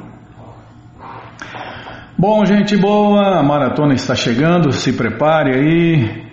Bom, 2.19 2.45
gente 2.45 2.77
boa, 2.77 3.39
a 3.39 3.43
maratona 3.43 3.95
está 3.95 4.15
chegando, 4.15 4.73
se 4.73 4.93
prepare 4.95 5.55
aí 5.55 6.26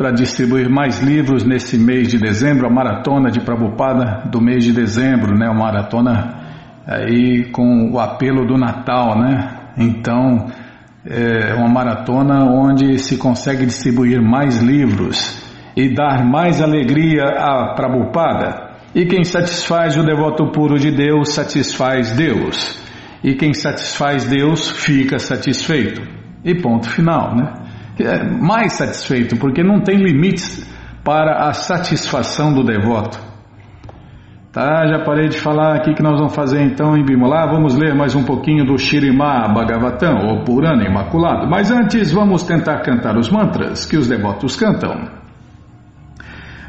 para 0.00 0.12
distribuir 0.12 0.70
mais 0.70 1.02
livros 1.02 1.44
nesse 1.44 1.76
mês 1.76 2.08
de 2.08 2.16
dezembro, 2.16 2.66
a 2.66 2.70
maratona 2.70 3.30
de 3.30 3.38
Prabupada 3.38 4.30
do 4.30 4.40
mês 4.40 4.64
de 4.64 4.72
dezembro, 4.72 5.36
né? 5.36 5.46
A 5.46 5.52
maratona 5.52 6.38
aí 6.86 7.50
com 7.52 7.90
o 7.92 8.00
apelo 8.00 8.46
do 8.46 8.56
Natal, 8.56 9.20
né? 9.20 9.58
Então, 9.76 10.46
é 11.04 11.52
uma 11.52 11.68
maratona 11.68 12.46
onde 12.46 12.98
se 12.98 13.18
consegue 13.18 13.66
distribuir 13.66 14.22
mais 14.22 14.62
livros 14.62 15.38
e 15.76 15.94
dar 15.94 16.24
mais 16.24 16.62
alegria 16.62 17.24
à 17.36 17.74
Prabhupada. 17.74 18.70
E 18.94 19.04
quem 19.04 19.22
satisfaz 19.22 19.98
o 19.98 20.02
devoto 20.02 20.50
puro 20.50 20.78
de 20.78 20.90
Deus, 20.90 21.34
satisfaz 21.34 22.12
Deus. 22.12 22.82
E 23.22 23.34
quem 23.34 23.52
satisfaz 23.52 24.24
Deus, 24.24 24.70
fica 24.70 25.18
satisfeito. 25.18 26.00
E 26.42 26.54
ponto 26.54 26.88
final, 26.88 27.36
né? 27.36 27.52
É 28.02 28.24
mais 28.24 28.74
satisfeito, 28.74 29.36
porque 29.36 29.62
não 29.62 29.80
tem 29.80 29.96
limites 29.96 30.68
para 31.04 31.48
a 31.48 31.52
satisfação 31.52 32.52
do 32.52 32.62
devoto. 32.62 33.30
Tá, 34.52 34.84
já 34.88 35.04
parei 35.04 35.28
de 35.28 35.38
falar 35.38 35.76
aqui 35.76 35.94
que 35.94 36.02
nós 36.02 36.18
vamos 36.18 36.34
fazer 36.34 36.60
então 36.60 36.96
em 36.96 37.04
Bimolá. 37.04 37.46
Vamos 37.46 37.76
ler 37.76 37.94
mais 37.94 38.16
um 38.16 38.24
pouquinho 38.24 38.64
do 38.64 38.76
Shirimá 38.76 39.46
Bhagavatam, 39.46 40.26
ou 40.26 40.44
Purana 40.44 40.84
Imaculado. 40.84 41.48
Mas 41.48 41.70
antes 41.70 42.12
vamos 42.12 42.42
tentar 42.42 42.80
cantar 42.80 43.16
os 43.16 43.30
mantras 43.30 43.86
que 43.86 43.96
os 43.96 44.08
devotos 44.08 44.56
cantam. 44.56 45.20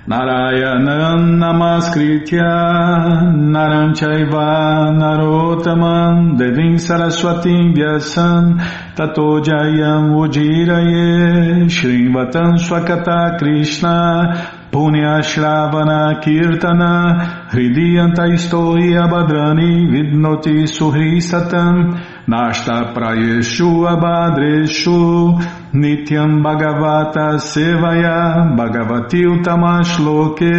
Narayanam 0.07 1.37
Namaskritya 1.37 3.21
Naranchaiva 3.53 4.89
Narotaman 4.97 6.39
Devim 6.39 6.77
Saraswatim 6.77 7.75
Vyasam 7.75 8.57
Tato 8.95 9.39
Jayam 9.41 10.15
Ujiraye 10.17 11.69
Shrivatam 11.69 12.57
Swakata 12.57 13.37
Krishna 13.37 14.57
Punyashravana 14.71 16.19
Kirtana 16.23 17.49
Hridiyanta 17.51 18.25
Istoi 18.33 18.97
Abhadrani 18.97 19.85
Vidnoti 19.85 20.65
Suhri 20.65 21.21
Satam 21.21 21.93
Nashta 22.31 22.93
Prayeshu 22.93 23.85
Abhadreshu 23.85 25.37
Nityam 25.73 26.41
Bhagavata 26.41 27.37
Sevaya 27.39 28.55
Bhagavati 28.55 29.25
Utamashloke 29.25 30.49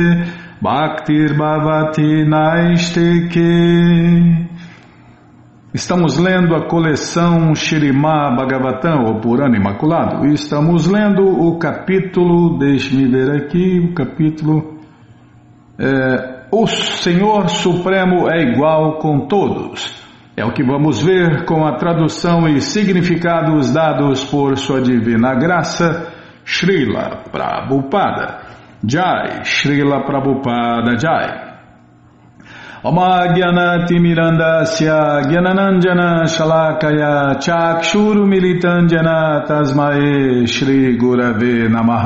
Bhaktir 0.61 1.35
Bhavati 1.35 2.29
Naisteke 2.29 3.49
Estamos 5.73 6.19
lendo 6.19 6.55
a 6.55 6.69
coleção 6.69 7.55
Shirimá 7.55 8.31
Bhagavatam, 8.37 9.07
ou 9.07 9.21
Purana 9.23 9.57
Imaculado, 9.57 10.27
estamos 10.27 10.87
lendo 10.87 11.23
o 11.25 11.59
capítulo, 11.59 12.59
deixe-me 12.59 13.09
ver 13.09 13.31
aqui, 13.31 13.81
o 13.81 13.95
capítulo 13.95 14.79
é, 15.79 16.45
O 16.53 16.67
Senhor 16.67 17.49
Supremo 17.49 18.31
é 18.31 18.43
igual 18.43 18.99
com 18.99 19.21
todos. 19.21 20.02
É 20.36 20.46
o 20.46 20.52
que 20.52 20.64
vamos 20.64 21.02
ver 21.02 21.46
com 21.46 21.66
a 21.66 21.78
tradução 21.78 22.48
e 22.48 22.62
significados 22.62 23.74
dados 23.74 24.24
por 24.26 24.56
Sua 24.58 24.82
Divina 24.82 25.34
Graça, 25.34 26.14
Srila 26.46 27.24
Prabhupada. 27.32 28.42
Jai, 28.86 29.44
Srila 29.44 30.06
Prabhupada 30.06 30.96
Jai. 30.98 31.48
अमाज्ञनतिमिरन्दस्य 32.86 34.90
ज्ञननञ्जन 35.30 36.02
शलाकया 36.34 37.14
चाक्षुरुमिलितञ्जना 37.46 39.16
तस्मये 39.48 40.12
श्रीगुरवे 40.54 41.56
नमः 41.74 42.06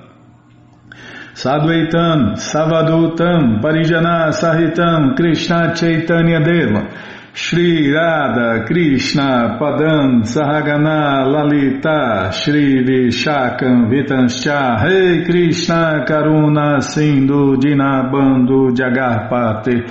Sadvaitam 1.41 2.35
Savadutam 2.37 3.61
Parijana 3.63 4.29
Sahitam 4.31 5.15
Krishna 5.15 5.73
Chaitanya 5.73 6.39
Deva 6.39 6.87
Shri 7.33 7.91
Radha 7.91 8.63
Krishna 8.67 9.57
Padam 9.59 10.21
Sahagana 10.21 11.25
Lalita 11.25 12.31
Shri 12.31 12.85
Vishakam 12.85 13.89
Vitanscha 13.89 14.83
Rei 14.83 15.25
Krishna 15.25 16.05
Karuna 16.07 16.79
Sindhu 16.79 17.57
Dinabando 17.57 18.69
Jagarpate 18.77 19.89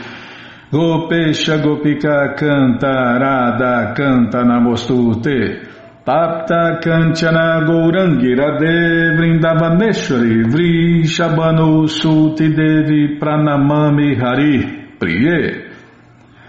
Gopesha 0.71 1.59
Gopika 1.59 2.37
Canta 2.39 3.19
Radha 3.19 3.93
Canta 3.97 4.45
Namostute 4.45 5.70
Tapta 6.11 6.81
Kanchana 6.83 7.63
Gourangi 7.65 8.35
Radhe 8.35 9.15
Vrindavaneshwari 9.17 10.43
Vri 10.51 11.05
Shabano 11.05 11.87
Suti 11.87 12.49
Devi 12.49 13.17
Pranamami 13.17 14.19
Hari 14.19 14.99
Priye. 14.99 15.71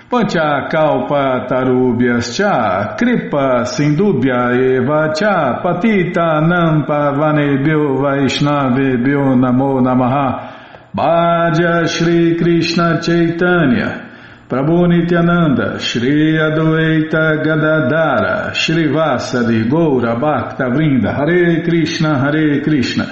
Pancha 0.10 0.68
Kalpa 0.68 1.46
Tarubhyas 1.48 2.36
Cha 2.36 2.96
Kripa 2.98 3.64
Sindubhya 3.66 4.58
Eva 4.58 5.14
Cha 5.14 5.62
Patita 5.62 6.42
Nampa 6.42 7.14
Vanebhyo 7.14 8.02
Vaishnavebhyo 8.02 9.36
Namo 9.38 9.80
Namaha. 9.80 10.58
Bhaja 10.96 11.88
Shri 11.88 12.36
Krishna 12.36 13.00
Chaitanya 13.00 14.11
Prabhu 14.52 14.86
Nityananda, 14.86 15.80
Shri 15.80 16.38
Adwaita 16.38 17.42
Gadadara, 17.42 18.54
Shri 18.54 18.90
Vasadi 18.90 19.64
Goura 19.70 20.20
Bhakta 20.20 20.66
Vrinda, 20.66 21.16
Hare 21.16 21.62
Krishna, 21.62 22.20
Hare 22.20 22.60
Krishna, 22.60 23.06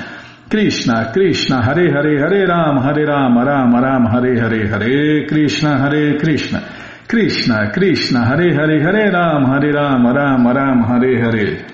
Krishna, 0.50 1.12
Krishna, 1.14 1.62
Hare 1.64 1.94
Hare, 1.94 2.20
Hare 2.20 2.46
Ram, 2.46 2.82
Hare 2.84 3.06
Ram, 3.06 3.38
Ram 3.38 3.74
Ram, 3.74 4.06
Hare 4.08 4.38
Hare, 4.38 4.68
Hare 4.68 5.26
Krishna, 5.28 5.78
Hare 5.78 6.18
Krishna, 6.18 6.62
Krishna, 7.08 7.72
Krishna, 7.72 8.26
Hare 8.26 8.54
Hare, 8.54 8.82
Hare 8.84 9.10
Ram, 9.10 9.46
Hare 9.46 9.72
Ram, 9.72 10.08
Ram 10.08 10.46
Ram, 10.46 10.84
Hare 10.84 11.22
Hare. 11.22 11.66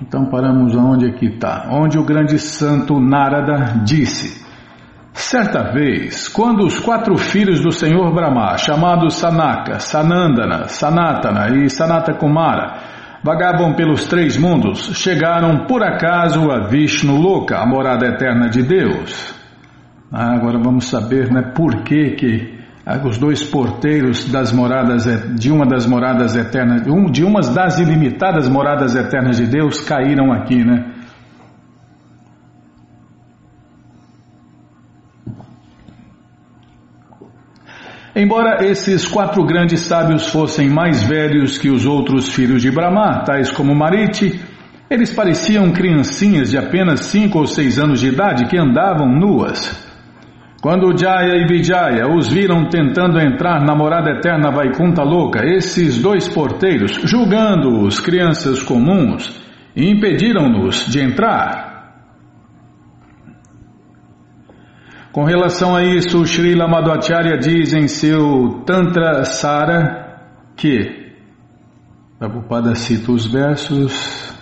Então 0.00 0.30
paramos 0.30 0.74
onde 0.74 1.08
aqui 1.08 1.26
está? 1.26 1.68
Onde 1.70 1.98
o 1.98 2.04
grande 2.04 2.38
santo 2.38 2.98
Narada 2.98 3.82
disse 3.84 4.43
Certa 5.14 5.72
vez, 5.72 6.28
quando 6.28 6.66
os 6.66 6.80
quatro 6.80 7.16
filhos 7.16 7.60
do 7.60 7.70
Senhor 7.70 8.12
Brahma, 8.12 8.58
chamados 8.58 9.14
Sanaka, 9.14 9.78
Sanandana, 9.78 10.66
Sanatana 10.66 11.56
e 11.56 11.70
Sanatakumara, 11.70 12.74
vagavam 13.22 13.74
pelos 13.74 14.06
três 14.06 14.36
mundos, 14.36 14.90
chegaram 14.96 15.66
por 15.66 15.84
acaso 15.84 16.50
a 16.50 16.66
Vishnu 16.66 17.16
Loka, 17.16 17.56
a 17.56 17.64
morada 17.64 18.08
eterna 18.08 18.48
de 18.48 18.64
Deus. 18.64 19.32
Ah, 20.12 20.34
agora 20.34 20.58
vamos 20.58 20.88
saber 20.90 21.30
né, 21.32 21.52
por 21.54 21.84
que, 21.84 22.10
que 22.16 22.58
ah, 22.84 23.00
os 23.06 23.16
dois 23.16 23.42
porteiros 23.44 24.28
das 24.30 24.52
moradas 24.52 25.04
de 25.38 25.52
uma 25.52 25.64
das 25.64 25.86
moradas 25.86 26.34
eternas, 26.34 26.82
de 27.12 27.24
uma 27.24 27.40
das 27.40 27.78
ilimitadas 27.78 28.48
moradas 28.48 28.96
eternas 28.96 29.36
de 29.36 29.46
Deus 29.46 29.80
caíram 29.80 30.32
aqui, 30.32 30.64
né? 30.64 30.93
Embora 38.16 38.64
esses 38.64 39.06
quatro 39.08 39.44
grandes 39.44 39.80
sábios 39.80 40.28
fossem 40.28 40.70
mais 40.70 41.02
velhos 41.02 41.58
que 41.58 41.68
os 41.68 41.84
outros 41.84 42.32
filhos 42.32 42.62
de 42.62 42.70
Brahma, 42.70 43.24
tais 43.24 43.50
como 43.50 43.74
Mariti, 43.74 44.40
eles 44.88 45.12
pareciam 45.12 45.72
criancinhas 45.72 46.50
de 46.50 46.56
apenas 46.56 47.06
cinco 47.06 47.40
ou 47.40 47.46
seis 47.46 47.76
anos 47.76 47.98
de 47.98 48.08
idade 48.08 48.46
que 48.46 48.56
andavam 48.56 49.08
nuas. 49.08 49.82
Quando 50.62 50.96
Jaya 50.96 51.36
e 51.36 51.46
Vijaya 51.46 52.06
os 52.06 52.28
viram 52.28 52.68
tentando 52.68 53.18
entrar 53.18 53.60
na 53.64 53.74
morada 53.74 54.12
eterna 54.12 54.52
Vaikunta 54.52 55.02
Louca, 55.02 55.44
esses 55.44 56.00
dois 56.00 56.28
porteiros, 56.28 56.92
julgando-os 57.04 57.98
crianças 57.98 58.62
comuns, 58.62 59.42
impediram-nos 59.76 60.86
de 60.86 61.00
entrar. 61.00 61.73
Com 65.14 65.22
relação 65.22 65.76
a 65.76 65.84
isso, 65.84 66.20
o 66.20 66.26
Srila 66.26 66.66
Madhvacharya 66.66 67.38
diz 67.38 67.72
em 67.72 67.86
seu 67.86 68.64
Tantra 68.66 69.24
Sara 69.24 70.18
que 70.56 71.14
Prabhupada 72.18 72.74
cita 72.74 73.12
os 73.12 73.24
versos 73.24 74.34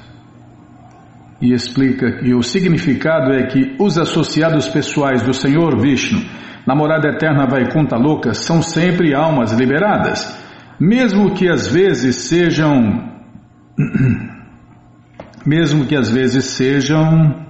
e 1.42 1.52
explica 1.52 2.12
que 2.12 2.32
o 2.32 2.42
significado 2.42 3.34
é 3.34 3.48
que 3.48 3.76
os 3.78 3.98
associados 3.98 4.66
pessoais 4.66 5.20
do 5.20 5.34
Senhor 5.34 5.78
Vishnu 5.78 6.22
na 6.66 6.74
morada 6.74 7.06
eterna 7.06 7.46
Vaikunta 7.46 7.98
Louca 7.98 8.32
são 8.32 8.62
sempre 8.62 9.14
almas 9.14 9.52
liberadas, 9.52 10.42
mesmo 10.80 11.34
que 11.34 11.50
às 11.50 11.70
vezes 11.70 12.16
sejam 12.16 13.10
mesmo 15.44 15.84
que 15.84 15.94
às 15.94 16.10
vezes 16.10 16.46
sejam 16.46 17.44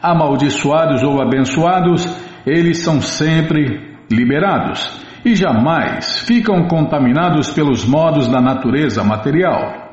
amaldiçoados 0.00 1.02
ou 1.02 1.20
abençoados, 1.20 2.27
eles 2.46 2.78
são 2.78 3.00
sempre 3.00 3.96
liberados 4.10 5.04
e 5.24 5.34
jamais 5.34 6.20
ficam 6.20 6.66
contaminados 6.66 7.52
pelos 7.52 7.84
modos 7.84 8.28
da 8.28 8.40
natureza 8.40 9.04
material. 9.04 9.88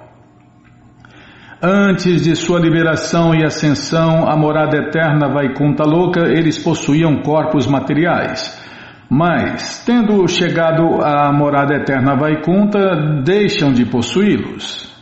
Antes 1.61 2.23
de 2.23 2.35
sua 2.35 2.59
liberação 2.59 3.33
e 3.33 3.43
ascensão 3.43 4.29
à 4.29 4.37
morada 4.37 4.77
eterna 4.77 5.33
Vaikunta 5.33 5.83
Louca, 5.83 6.27
eles 6.27 6.57
possuíam 6.57 7.21
corpos 7.23 7.65
materiais. 7.65 8.63
Mas, 9.09 9.83
tendo 9.85 10.27
chegado 10.27 11.01
à 11.03 11.31
morada 11.31 11.75
eterna 11.75 12.15
Vaikunta, 12.15 13.21
deixam 13.23 13.71
de 13.71 13.85
possuí-los. 13.85 14.93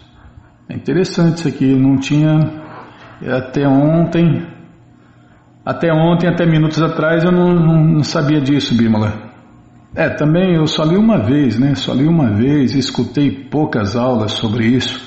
É 0.70 0.76
interessante 0.76 1.38
isso 1.38 1.48
aqui, 1.48 1.76
não 1.76 1.98
tinha. 1.98 2.40
Até 3.26 3.68
ontem 3.68 4.53
até 5.66 5.94
ontem, 5.94 6.28
até 6.28 6.46
minutos 6.46 6.82
atrás, 6.82 7.24
eu 7.24 7.32
não, 7.32 7.54
não, 7.54 8.04
sabia 8.04 8.42
disso, 8.42 8.76
Bímola. 8.76 9.32
É, 9.96 10.10
também 10.10 10.56
eu 10.56 10.68
só 10.68 10.84
li 10.84 10.98
uma 10.98 11.20
vez, 11.20 11.58
né? 11.58 11.76
Só 11.76 11.94
li 11.94 12.06
uma 12.06 12.32
vez 12.32 12.76
escutei 12.76 13.32
poucas 13.50 13.96
aulas 13.96 14.34
sobre 14.34 14.66
isso. 14.66 15.02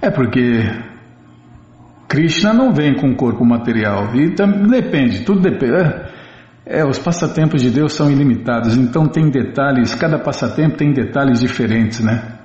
É 0.00 0.10
porque 0.10 0.62
Krishna 2.06 2.52
não 2.52 2.72
vem 2.72 2.94
com 2.94 3.16
corpo 3.16 3.44
material. 3.44 4.14
E 4.14 4.34
depende, 4.70 5.24
tudo 5.24 5.40
depende. 5.40 5.72
É, 5.72 6.80
é, 6.80 6.84
os 6.84 6.98
passatempos 6.98 7.62
de 7.62 7.70
Deus 7.70 7.94
são 7.94 8.10
ilimitados, 8.10 8.76
então 8.76 9.06
tem 9.06 9.30
detalhes, 9.30 9.94
cada 9.94 10.18
passatempo 10.18 10.76
tem 10.76 10.92
detalhes 10.92 11.40
diferentes, 11.40 12.00
né? 12.00 12.35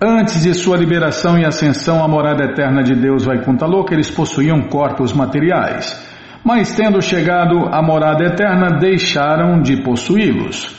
Antes 0.00 0.44
de 0.44 0.54
sua 0.54 0.76
liberação 0.76 1.36
e 1.36 1.44
ascensão 1.44 2.04
à 2.04 2.06
morada 2.06 2.44
eterna 2.44 2.84
de 2.84 2.94
Deus 2.94 3.24
Vaikunta 3.24 3.66
Louca, 3.66 3.92
eles 3.92 4.08
possuíam 4.08 4.68
corpos 4.68 5.12
materiais. 5.12 5.92
Mas 6.44 6.72
tendo 6.72 7.02
chegado 7.02 7.66
à 7.72 7.82
morada 7.82 8.24
eterna, 8.24 8.78
deixaram 8.78 9.60
de 9.60 9.82
possuí-los. 9.82 10.72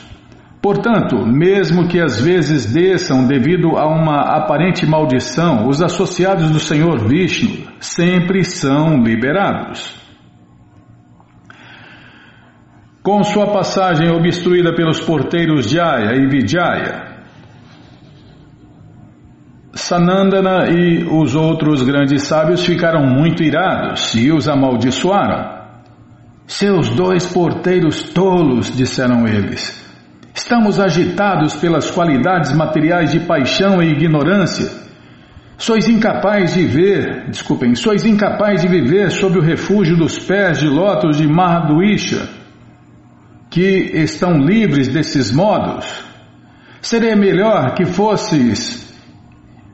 Portanto, 0.62 1.26
mesmo 1.26 1.86
que 1.86 2.00
às 2.00 2.18
vezes 2.18 2.72
desçam 2.72 3.26
devido 3.26 3.76
a 3.76 3.86
uma 3.86 4.36
aparente 4.36 4.86
maldição, 4.86 5.68
os 5.68 5.82
associados 5.82 6.50
do 6.50 6.58
Senhor 6.58 7.06
Vishnu 7.06 7.66
sempre 7.78 8.42
são 8.42 9.02
liberados. 9.02 10.00
Com 13.02 13.22
sua 13.22 13.52
passagem 13.52 14.10
obstruída 14.10 14.74
pelos 14.74 14.98
porteiros 14.98 15.68
Jaya 15.68 16.16
e 16.16 16.26
Vijaya, 16.26 17.09
Sanandana 19.72 20.68
e 20.68 21.04
os 21.04 21.36
outros 21.36 21.82
grandes 21.82 22.24
sábios 22.24 22.64
ficaram 22.64 23.06
muito 23.06 23.42
irados 23.42 24.14
e 24.14 24.32
os 24.32 24.48
amaldiçoaram. 24.48 25.60
Seus 26.46 26.90
dois 26.90 27.26
porteiros 27.32 28.02
tolos, 28.02 28.76
disseram 28.76 29.28
eles. 29.28 29.78
Estamos 30.34 30.80
agitados 30.80 31.54
pelas 31.54 31.88
qualidades 31.88 32.52
materiais 32.52 33.12
de 33.12 33.20
paixão 33.20 33.80
e 33.80 33.92
ignorância. 33.92 34.68
Sois 35.56 35.88
incapazes 35.88 36.54
de 36.54 36.64
ver, 36.64 37.28
desculpem, 37.28 37.74
sois 37.76 38.04
incapazes 38.04 38.62
de 38.62 38.68
viver 38.68 39.10
sob 39.10 39.38
o 39.38 39.42
refúgio 39.42 39.96
dos 39.96 40.18
pés 40.18 40.58
de 40.58 40.66
lótus 40.66 41.18
de 41.18 41.28
Mahaduisha, 41.28 42.28
que 43.48 43.92
estão 43.94 44.38
livres 44.38 44.88
desses 44.88 45.30
modos. 45.30 46.02
Seria 46.80 47.14
melhor 47.14 47.74
que 47.74 47.84
fosses 47.84 48.89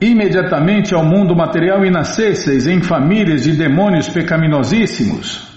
imediatamente 0.01 0.95
ao 0.95 1.05
mundo 1.05 1.35
material 1.35 1.85
e 1.85 1.91
nascesseis 1.91 2.67
em 2.67 2.83
famílias 2.83 3.45
de 3.45 3.53
demônios 3.53 4.09
pecaminosíssimos? 4.09 5.57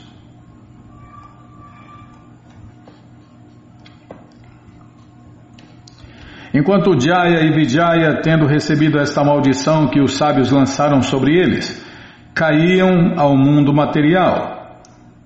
Enquanto 6.54 7.00
Jaya 7.00 7.44
e 7.44 7.52
Vijaya, 7.52 8.22
tendo 8.24 8.48
recebido 8.48 9.00
esta 9.00 9.24
maldição 9.24 9.88
que 9.88 10.02
os 10.02 10.18
sábios 10.18 10.52
lançaram 10.52 11.02
sobre 11.02 11.38
eles, 11.38 11.86
caíam 12.34 13.14
ao 13.18 13.38
mundo 13.38 13.72
material, 13.72 14.82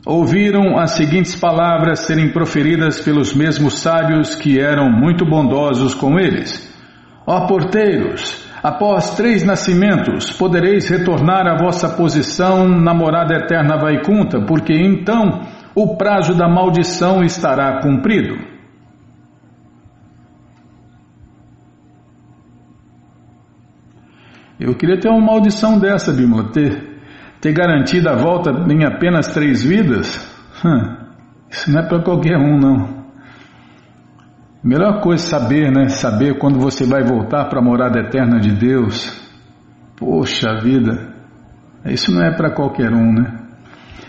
ouviram 0.06 0.78
as 0.78 0.92
seguintes 0.92 1.34
palavras 1.34 2.02
serem 2.02 2.30
proferidas 2.30 3.00
pelos 3.00 3.34
mesmos 3.34 3.80
sábios 3.80 4.36
que 4.36 4.60
eram 4.60 4.92
muito 4.92 5.26
bondosos 5.26 5.96
com 5.96 6.20
eles: 6.20 6.70
Ó 7.26 7.48
porteiros, 7.48 8.46
Após 8.64 9.16
três 9.16 9.44
nascimentos, 9.44 10.32
podereis 10.32 10.90
retornar 10.90 11.46
à 11.46 11.58
vossa 11.58 11.90
posição 11.98 12.66
na 12.66 12.94
morada 12.94 13.36
eterna 13.36 13.78
Vaikunta, 13.78 14.40
porque 14.46 14.74
então 14.74 15.42
o 15.76 15.98
prazo 15.98 16.34
da 16.34 16.48
maldição 16.48 17.22
estará 17.26 17.82
cumprido. 17.82 18.54
Eu 24.58 24.74
queria 24.76 24.98
ter 24.98 25.10
uma 25.10 25.20
maldição 25.20 25.78
dessa, 25.78 26.14
Bimala, 26.14 26.50
ter, 26.54 27.02
ter 27.42 27.52
garantido 27.52 28.08
a 28.08 28.16
volta 28.16 28.50
em 28.72 28.86
apenas 28.86 29.28
três 29.34 29.62
vidas. 29.62 30.26
Hum, 30.64 30.96
isso 31.50 31.70
não 31.70 31.82
é 31.82 31.86
para 31.90 32.02
qualquer 32.02 32.38
um, 32.38 32.58
não. 32.58 33.03
Melhor 34.64 35.02
coisa 35.02 35.22
é 35.22 35.28
saber, 35.28 35.72
né? 35.72 35.90
Saber 35.90 36.38
quando 36.38 36.58
você 36.58 36.86
vai 36.86 37.04
voltar 37.04 37.46
para 37.50 37.60
a 37.60 37.64
morada 37.64 38.00
eterna 38.00 38.40
de 38.40 38.52
Deus. 38.52 39.22
Poxa 39.98 40.56
vida, 40.62 41.14
isso 41.86 42.14
não 42.14 42.24
é 42.24 42.32
para 42.32 42.50
qualquer 42.50 42.94
um, 42.94 43.12
né? 43.12 43.40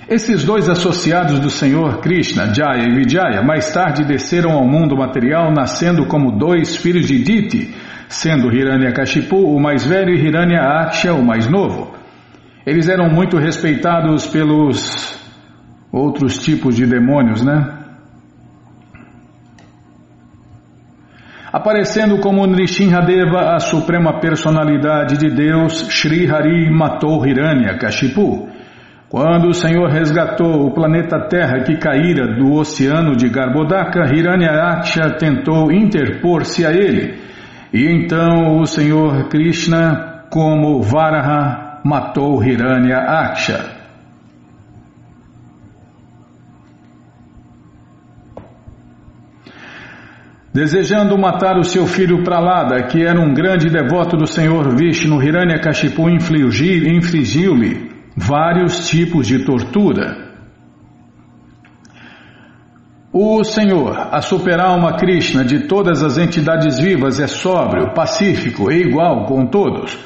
Esses 0.09 0.45
dois 0.45 0.69
associados 0.69 1.41
do 1.41 1.51
Senhor 1.51 2.01
Krishna, 2.01 2.55
Jaya 2.55 2.85
e 2.85 2.95
Vijaya, 2.95 3.43
mais 3.43 3.73
tarde 3.73 4.05
desceram 4.05 4.53
ao 4.53 4.65
mundo 4.65 4.97
material 4.97 5.51
nascendo 5.51 6.07
como 6.07 6.39
dois 6.39 6.77
filhos 6.77 7.07
de 7.07 7.23
Diti, 7.23 7.75
sendo 8.09 8.53
Hiranyakashipu 8.55 9.37
o 9.37 9.61
mais 9.61 9.85
velho 9.85 10.15
e 10.15 10.25
Hiranyaksha 10.25 11.15
o 11.15 11.25
mais 11.25 11.49
novo. 11.49 11.95
Eles 12.65 12.89
eram 12.89 13.09
muito 13.09 13.39
respeitados 13.39 14.27
pelos 14.27 15.19
outros 15.91 16.39
tipos 16.39 16.77
de 16.77 16.87
demônios, 16.87 17.43
né? 17.43 17.84
Aparecendo 21.55 22.19
como 22.19 22.45
Nrishinhadeva, 22.49 23.55
a 23.55 23.61
suprema 23.61 24.19
personalidade 24.19 25.17
de 25.17 25.31
Deus, 25.31 25.87
Sri 25.89 26.29
Hari 26.29 26.69
matou 26.69 27.25
Hiranya 27.25 27.79
Kashipu. 27.79 28.49
Quando 29.09 29.51
o 29.51 29.55
Senhor 29.55 29.89
resgatou 29.89 30.67
o 30.67 30.75
planeta 30.75 31.29
Terra 31.29 31.61
que 31.61 31.77
caíra 31.77 32.27
do 32.35 32.55
oceano 32.55 33.15
de 33.15 33.29
Garbhodaka, 33.29 34.13
Hiranyaksha 34.13 35.11
tentou 35.17 35.71
interpor-se 35.71 36.67
a 36.67 36.73
ele. 36.73 37.21
E 37.73 37.87
então 37.87 38.59
o 38.59 38.67
Senhor 38.67 39.29
Krishna, 39.29 40.25
como 40.31 40.83
Varaha, 40.83 41.79
matou 41.85 42.43
Hiranyaksha. 42.43 43.74
Desejando 50.55 51.19
matar 51.19 51.59
o 51.59 51.65
seu 51.65 51.85
filho 51.85 52.23
Pralada, 52.23 52.85
que 52.85 53.05
era 53.05 53.21
um 53.21 53.35
grande 53.35 53.69
devoto 53.69 54.17
do 54.17 54.25
Senhor 54.25 54.77
Vishnu, 54.77 55.21
Hiranyakashipu 55.21 56.09
infligiu-lhe 56.09 57.91
vários 58.17 58.87
tipos 58.87 59.27
de 59.27 59.45
tortura. 59.45 60.33
O 63.13 63.43
Senhor, 63.43 63.99
a 64.13 64.23
super-alma 64.23 64.97
Krishna 64.97 65.45
de 65.45 65.67
todas 65.67 66.05
as 66.05 66.19
entidades 66.19 66.79
vivas, 66.79 67.19
é 67.19 67.27
sóbrio, 67.27 67.93
pacífico 67.93 68.71
e 68.71 68.81
igual 68.81 69.27
com 69.27 69.47
todos. 69.47 69.99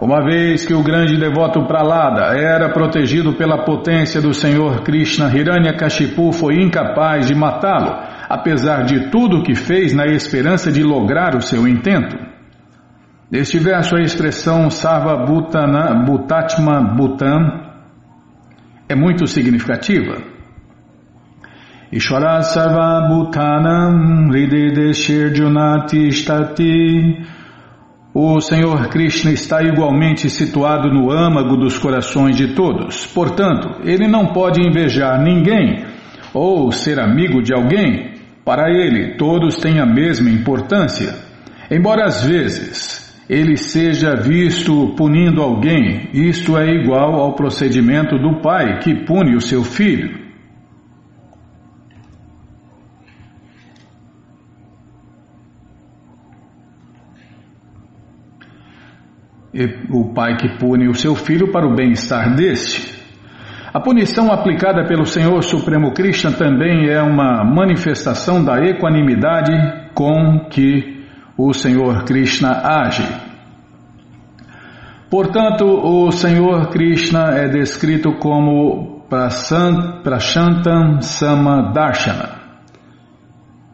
Uma 0.00 0.22
vez 0.22 0.64
que 0.64 0.74
o 0.74 0.82
grande 0.82 1.16
devoto 1.18 1.66
Pralada 1.66 2.36
era 2.36 2.68
protegido 2.70 3.32
pela 3.32 3.64
potência 3.64 4.20
do 4.20 4.34
Senhor 4.34 4.82
Krishna, 4.82 5.34
Hiranyakashipu 5.34 6.32
foi 6.32 6.56
incapaz 6.56 7.26
de 7.26 7.34
matá-lo 7.34 8.16
apesar 8.28 8.84
de 8.84 9.08
tudo 9.10 9.38
o 9.38 9.42
que 9.42 9.54
fez 9.54 9.94
na 9.94 10.06
esperança 10.06 10.70
de 10.70 10.82
lograr 10.82 11.34
o 11.36 11.40
seu 11.40 11.66
intento. 11.66 12.16
Neste 13.30 13.58
verso, 13.58 13.96
a 13.96 14.00
expressão 14.00 14.70
Sarva 14.70 15.24
Bhutana, 15.24 16.04
Bhutatma 16.04 16.80
Bhutan 16.80 17.62
é 18.88 18.94
muito 18.94 19.26
significativa. 19.26 20.18
Ishvara 21.90 22.42
Sarva 22.42 23.08
Bhutanam 23.08 24.30
Ridedeshirjunati 24.30 26.12
Stati 26.12 27.26
O 28.18 28.40
Senhor 28.40 28.88
Krishna 28.88 29.30
está 29.30 29.62
igualmente 29.62 30.30
situado 30.30 30.88
no 30.88 31.12
âmago 31.12 31.54
dos 31.54 31.78
corações 31.78 32.34
de 32.34 32.54
todos. 32.54 33.04
Portanto, 33.04 33.82
ele 33.84 34.08
não 34.08 34.28
pode 34.32 34.58
invejar 34.58 35.22
ninguém 35.22 35.84
ou 36.32 36.72
ser 36.72 36.98
amigo 36.98 37.42
de 37.42 37.52
alguém 37.52 38.14
para 38.42 38.70
ele, 38.70 39.18
todos 39.18 39.58
têm 39.58 39.78
a 39.78 39.84
mesma 39.84 40.30
importância, 40.30 41.14
embora 41.70 42.06
às 42.06 42.24
vezes 42.24 43.14
ele 43.28 43.54
seja 43.58 44.16
visto 44.16 44.94
punindo 44.96 45.42
alguém, 45.42 46.08
isto 46.14 46.56
é 46.56 46.70
igual 46.70 47.16
ao 47.16 47.34
procedimento 47.34 48.16
do 48.16 48.40
pai 48.40 48.78
que 48.78 49.04
pune 49.04 49.36
o 49.36 49.42
seu 49.42 49.62
filho. 49.62 50.25
O 59.90 60.12
pai 60.12 60.36
que 60.36 60.58
pune 60.58 60.88
o 60.88 60.94
seu 60.94 61.14
filho 61.14 61.50
para 61.50 61.66
o 61.66 61.74
bem-estar 61.74 62.34
deste. 62.34 62.96
A 63.72 63.80
punição 63.80 64.32
aplicada 64.32 64.86
pelo 64.86 65.04
Senhor 65.04 65.42
Supremo 65.42 65.92
Krishna 65.92 66.32
também 66.32 66.88
é 66.88 67.02
uma 67.02 67.44
manifestação 67.44 68.42
da 68.42 68.58
equanimidade 68.64 69.52
com 69.94 70.46
que 70.50 71.04
o 71.36 71.52
Senhor 71.52 72.04
Krishna 72.04 72.62
age. 72.64 73.06
Portanto, 75.10 75.64
o 75.66 76.10
Senhor 76.10 76.68
Krishna 76.70 77.38
é 77.38 77.48
descrito 77.48 78.14
como 78.14 79.04
Prashantam 79.08 81.00
Sama 81.00 81.70
Darshana. 81.72 82.35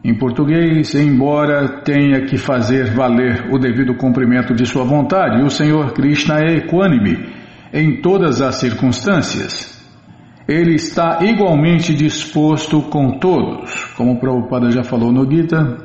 Em 0.03 0.13
português, 0.13 0.93
embora 0.95 1.81
tenha 1.81 2.25
que 2.25 2.37
fazer 2.37 2.93
valer 2.93 3.47
o 3.53 3.57
devido 3.57 3.95
cumprimento 3.95 4.53
de 4.53 4.65
sua 4.65 4.83
vontade, 4.83 5.41
o 5.41 5.49
Senhor 5.49 5.93
Krishna 5.93 6.41
é 6.41 6.57
equânime 6.57 7.29
em 7.71 8.01
todas 8.01 8.41
as 8.41 8.55
circunstâncias. 8.55 9.81
Ele 10.45 10.75
está 10.75 11.19
igualmente 11.21 11.93
disposto 11.93 12.81
com 12.81 13.17
todos. 13.17 13.85
Como 13.95 14.19
Prabhupada 14.19 14.69
já 14.71 14.83
falou 14.83 15.09
no 15.09 15.29
Gita, 15.29 15.77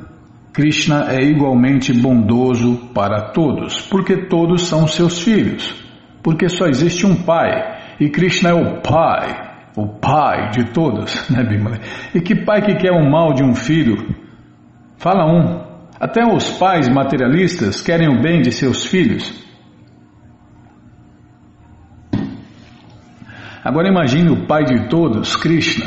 Krishna 0.53 1.07
é 1.09 1.23
igualmente 1.23 1.93
bondoso 1.93 2.91
para 2.93 3.31
todos, 3.31 3.81
porque 3.83 4.27
todos 4.27 4.63
são 4.63 4.89
seus 4.89 5.21
filhos. 5.23 5.73
Porque 6.25 6.49
só 6.49 6.67
existe 6.67 7.07
um 7.07 7.15
pai, 7.15 7.51
e 8.01 8.09
Krishna 8.09 8.51
é 8.51 8.55
o 8.55 8.81
pai, 8.83 9.48
o 9.79 9.87
pai 9.87 10.51
de 10.51 10.73
todos, 10.73 11.15
né, 11.31 11.45
Bimala? 11.45 11.79
E 12.15 12.21
que 12.21 12.35
pai 12.35 12.61
que 12.63 12.75
quer 12.75 12.93
o 12.93 13.09
mal 13.09 13.33
de 13.33 13.45
um 13.45 13.55
filho? 13.55 13.97
Fala 14.97 15.25
um. 15.25 15.69
Até 16.01 16.25
os 16.25 16.51
pais 16.59 16.89
materialistas 16.89 17.81
querem 17.81 18.09
o 18.09 18.21
bem 18.21 18.41
de 18.41 18.51
seus 18.51 18.85
filhos. 18.85 19.47
Agora 23.65 23.89
imagine 23.89 24.31
o 24.31 24.47
pai 24.47 24.65
de 24.65 24.89
todos, 24.89 25.37
Krishna. 25.37 25.87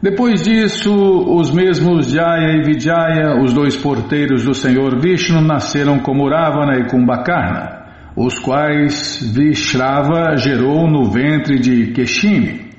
Depois 0.00 0.42
disso, 0.42 0.92
os 0.92 1.50
mesmos 1.50 2.10
Jaya 2.10 2.52
e 2.52 2.62
Vijaya, 2.62 3.40
os 3.42 3.52
dois 3.52 3.76
porteiros 3.76 4.44
do 4.44 4.54
Senhor 4.54 5.00
Vishnu, 5.00 5.40
nasceram 5.40 5.98
como 5.98 6.28
Ravana 6.28 6.78
e 6.78 6.88
Kumbhakarna, 6.88 7.75
os 8.16 8.38
quais 8.38 9.20
Vishrava 9.34 10.36
gerou 10.38 10.88
no 10.88 11.10
ventre 11.10 11.58
de 11.58 11.92
Keshini. 11.92 12.70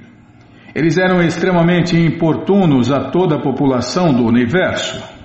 Eles 0.74 0.98
eram 0.98 1.22
extremamente 1.22 1.96
importunos 1.96 2.92
a 2.92 3.12
toda 3.12 3.36
a 3.36 3.42
população 3.42 4.14
do 4.14 4.26
universo. 4.26 5.16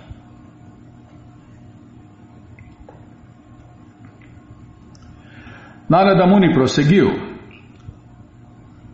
Narada 5.89 6.27
Muni 6.27 6.53
prosseguiu. 6.53 7.11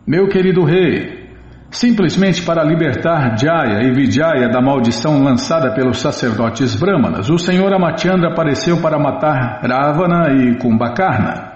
Meu 0.07 0.27
querido 0.27 0.63
rei, 0.63 1.18
simplesmente 1.71 2.41
para 2.41 2.63
libertar 2.63 3.37
Jaya 3.37 3.83
e 3.83 3.91
Vijaya 3.93 4.49
da 4.49 4.61
maldição 4.61 5.21
lançada 5.23 5.73
pelos 5.73 5.99
sacerdotes 5.99 6.75
brahmanas, 6.75 7.29
o 7.29 7.37
senhor 7.37 7.71
Amachandra 7.73 8.31
apareceu 8.31 8.81
para 8.81 8.97
matar 8.97 9.61
Ravana 9.61 10.33
e 10.33 10.57
Kumbhakarna. 10.57 11.49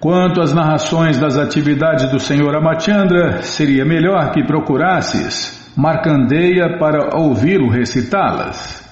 Quanto 0.00 0.40
às 0.40 0.52
narrações 0.52 1.18
das 1.18 1.36
atividades 1.36 2.10
do 2.10 2.18
senhor 2.18 2.56
Amachandra, 2.56 3.42
seria 3.42 3.84
melhor 3.84 4.32
que 4.32 4.44
procurasses 4.44 5.62
Markandeya 5.76 6.76
para 6.78 7.16
ouvi-lo 7.16 7.70
recitá-las. 7.70 8.82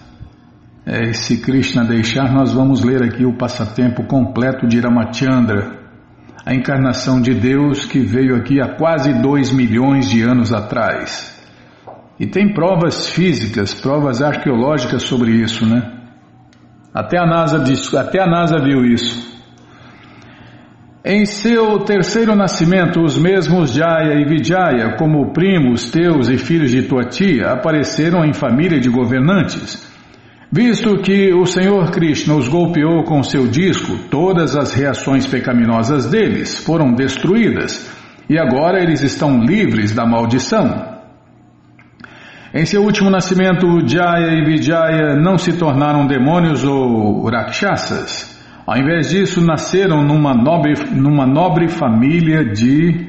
É, 0.87 1.12
se 1.12 1.42
Krishna 1.42 1.85
deixar, 1.85 2.33
nós 2.33 2.53
vamos 2.53 2.83
ler 2.83 3.03
aqui 3.03 3.24
o 3.26 3.37
passatempo 3.37 4.05
completo 4.05 4.66
de 4.66 4.81
Ramachandra 4.81 5.81
a 6.44 6.55
encarnação 6.55 7.20
de 7.20 7.35
Deus 7.35 7.85
que 7.85 8.00
veio 8.00 8.37
aqui 8.37 8.61
há 8.61 8.76
quase 8.76 9.12
dois 9.20 9.53
milhões 9.53 10.09
de 10.09 10.22
anos 10.22 10.53
atrás. 10.53 11.38
E 12.18 12.26
tem 12.26 12.53
provas 12.53 13.09
físicas, 13.09 13.74
provas 13.74 14.22
arqueológicas 14.22 15.03
sobre 15.03 15.33
isso, 15.33 15.66
né? 15.66 15.98
Até 16.92 17.18
a 17.18 17.26
NASA, 17.26 17.62
até 17.98 18.20
a 18.20 18.26
NASA 18.26 18.59
viu 18.59 18.85
isso. 18.85 19.31
Em 21.05 21.24
seu 21.24 21.79
terceiro 21.79 22.35
nascimento, 22.35 23.00
os 23.00 23.16
mesmos 23.16 23.72
Jaya 23.72 24.20
e 24.20 24.24
Vijaya, 24.24 24.96
como 24.98 25.33
primos 25.33 25.90
teus 25.90 26.29
e 26.29 26.37
filhos 26.37 26.70
de 26.70 26.83
tua 26.83 27.05
tia, 27.05 27.53
apareceram 27.53 28.24
em 28.24 28.35
família 28.35 28.79
de 28.79 28.90
governantes 28.90 29.89
Visto 30.52 30.96
que 30.98 31.32
o 31.32 31.46
Senhor 31.46 31.92
Krishna 31.92 32.34
os 32.34 32.48
golpeou 32.48 33.04
com 33.04 33.22
seu 33.22 33.46
disco, 33.46 33.96
todas 34.10 34.56
as 34.56 34.74
reações 34.74 35.24
pecaminosas 35.24 36.10
deles 36.10 36.58
foram 36.64 36.92
destruídas 36.92 37.88
e 38.28 38.36
agora 38.36 38.82
eles 38.82 39.00
estão 39.00 39.38
livres 39.44 39.94
da 39.94 40.04
maldição. 40.04 40.98
Em 42.52 42.66
seu 42.66 42.82
último 42.82 43.08
nascimento, 43.10 43.86
Jaya 43.86 44.32
e 44.34 44.44
Vijaya 44.44 45.14
não 45.14 45.38
se 45.38 45.52
tornaram 45.52 46.08
demônios 46.08 46.64
ou 46.64 47.28
rakshasas. 47.28 48.36
Ao 48.66 48.76
invés 48.76 49.10
disso, 49.10 49.40
nasceram 49.40 50.02
numa 50.02 50.34
nobre, 50.34 50.74
numa 50.90 51.26
nobre 51.26 51.68
família 51.68 52.44
de 52.44 53.08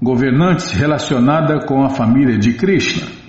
governantes 0.00 0.70
relacionada 0.70 1.66
com 1.66 1.82
a 1.82 1.88
família 1.88 2.38
de 2.38 2.52
Krishna. 2.52 3.21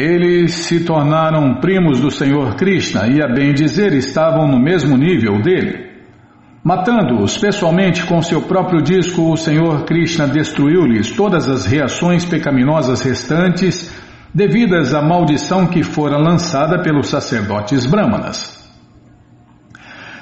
Eles 0.00 0.52
se 0.54 0.84
tornaram 0.84 1.56
primos 1.56 1.98
do 1.98 2.08
Senhor 2.08 2.54
Krishna 2.54 3.08
e, 3.08 3.20
a 3.20 3.26
bem 3.26 3.52
dizer, 3.52 3.92
estavam 3.94 4.46
no 4.46 4.56
mesmo 4.56 4.96
nível 4.96 5.42
dele. 5.42 5.88
Matando-os 6.62 7.36
pessoalmente 7.36 8.06
com 8.06 8.22
seu 8.22 8.42
próprio 8.42 8.80
disco, 8.80 9.32
o 9.32 9.36
Senhor 9.36 9.84
Krishna 9.86 10.28
destruiu-lhes 10.28 11.10
todas 11.10 11.48
as 11.48 11.66
reações 11.66 12.24
pecaminosas 12.24 13.02
restantes 13.02 13.92
devidas 14.32 14.94
à 14.94 15.02
maldição 15.02 15.66
que 15.66 15.82
fora 15.82 16.16
lançada 16.16 16.80
pelos 16.80 17.08
sacerdotes 17.08 17.84
brahmanas. 17.84 18.56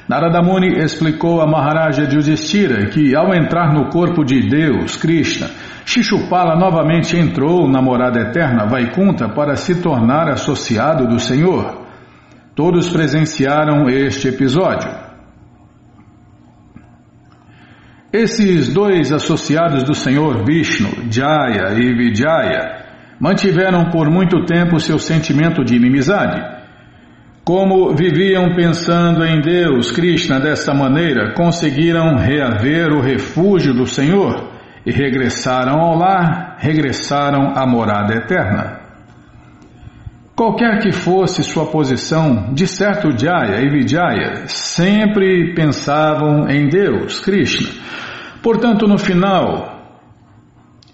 Narada 0.09 0.41
Muni 0.41 0.79
explicou 0.79 1.43
a 1.43 1.47
Maharaja 1.47 2.05
Yudhishthira 2.05 2.87
que 2.87 3.15
ao 3.15 3.35
entrar 3.35 3.75
no 3.75 3.91
corpo 3.91 4.25
de 4.25 4.41
Deus, 4.41 4.97
Krishna, 4.97 5.51
Shishupala 5.87 6.57
novamente 6.57 7.16
entrou 7.16 7.68
na 7.68 7.81
morada 7.81 8.18
eterna 8.18 8.66
Vaikunta 8.66 9.29
para 9.29 9.55
se 9.55 9.81
tornar 9.81 10.29
associado 10.29 11.07
do 11.07 11.20
Senhor. 11.20 11.87
Todos 12.57 12.90
presenciaram 12.90 13.88
este 13.88 14.27
episódio. 14.27 14.90
Esses 18.12 18.75
dois 18.75 19.12
associados 19.12 19.85
do 19.85 19.94
Senhor 19.94 20.44
Vishnu, 20.44 21.09
Jaya 21.09 21.79
e 21.79 21.94
Vijaya, 21.94 22.85
mantiveram 23.20 23.88
por 23.88 24.11
muito 24.11 24.44
tempo 24.44 24.81
seu 24.81 24.99
sentimento 24.99 25.64
de 25.64 25.77
inimizade. 25.77 26.42
Como 27.44 27.94
viviam 27.94 28.57
pensando 28.57 29.25
em 29.25 29.40
Deus, 29.40 29.92
Krishna, 29.92 30.40
dessa 30.40 30.75
maneira, 30.75 31.33
conseguiram 31.33 32.16
reaver 32.16 32.90
o 32.92 33.01
refúgio 33.01 33.72
do 33.72 33.87
Senhor 33.87 34.56
e 34.87 34.92
regressaram 34.92 35.81
ao 35.81 35.99
lar, 35.99 36.57
regressaram 36.59 37.53
à 37.57 37.66
morada 37.66 38.14
eterna. 38.14 38.81
Qualquer 40.37 40.79
que 40.81 40.92
fosse 40.92 41.42
sua 41.42 41.66
posição, 41.66 42.53
de 42.55 42.66
certo 42.66 43.11
Jaya 43.18 43.61
e 43.62 43.68
Vijaya 43.68 44.46
sempre 44.46 45.55
pensavam 45.55 46.49
em 46.49 46.68
Deus, 46.68 47.18
Krishna. 47.18 47.68
Portanto, 48.42 48.87
no 48.87 48.96
final, 48.96 49.77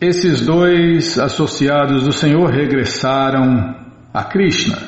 esses 0.00 0.46
dois 0.46 1.18
associados 1.18 2.04
do 2.04 2.12
Senhor 2.12 2.50
regressaram 2.50 3.74
a 4.14 4.24
Krishna. 4.24 4.78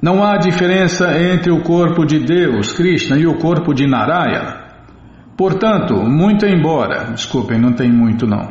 Não 0.00 0.22
há 0.22 0.36
diferença 0.36 1.18
entre 1.18 1.50
o 1.50 1.62
corpo 1.62 2.06
de 2.06 2.20
Deus, 2.20 2.72
Krishna, 2.72 3.18
e 3.18 3.26
o 3.26 3.38
corpo 3.38 3.74
de 3.74 3.86
Narayana. 3.86 4.65
Portanto, 5.36 5.94
muito 6.02 6.46
embora, 6.46 7.12
desculpem, 7.12 7.60
não 7.60 7.74
tem 7.74 7.92
muito 7.92 8.26
não. 8.26 8.50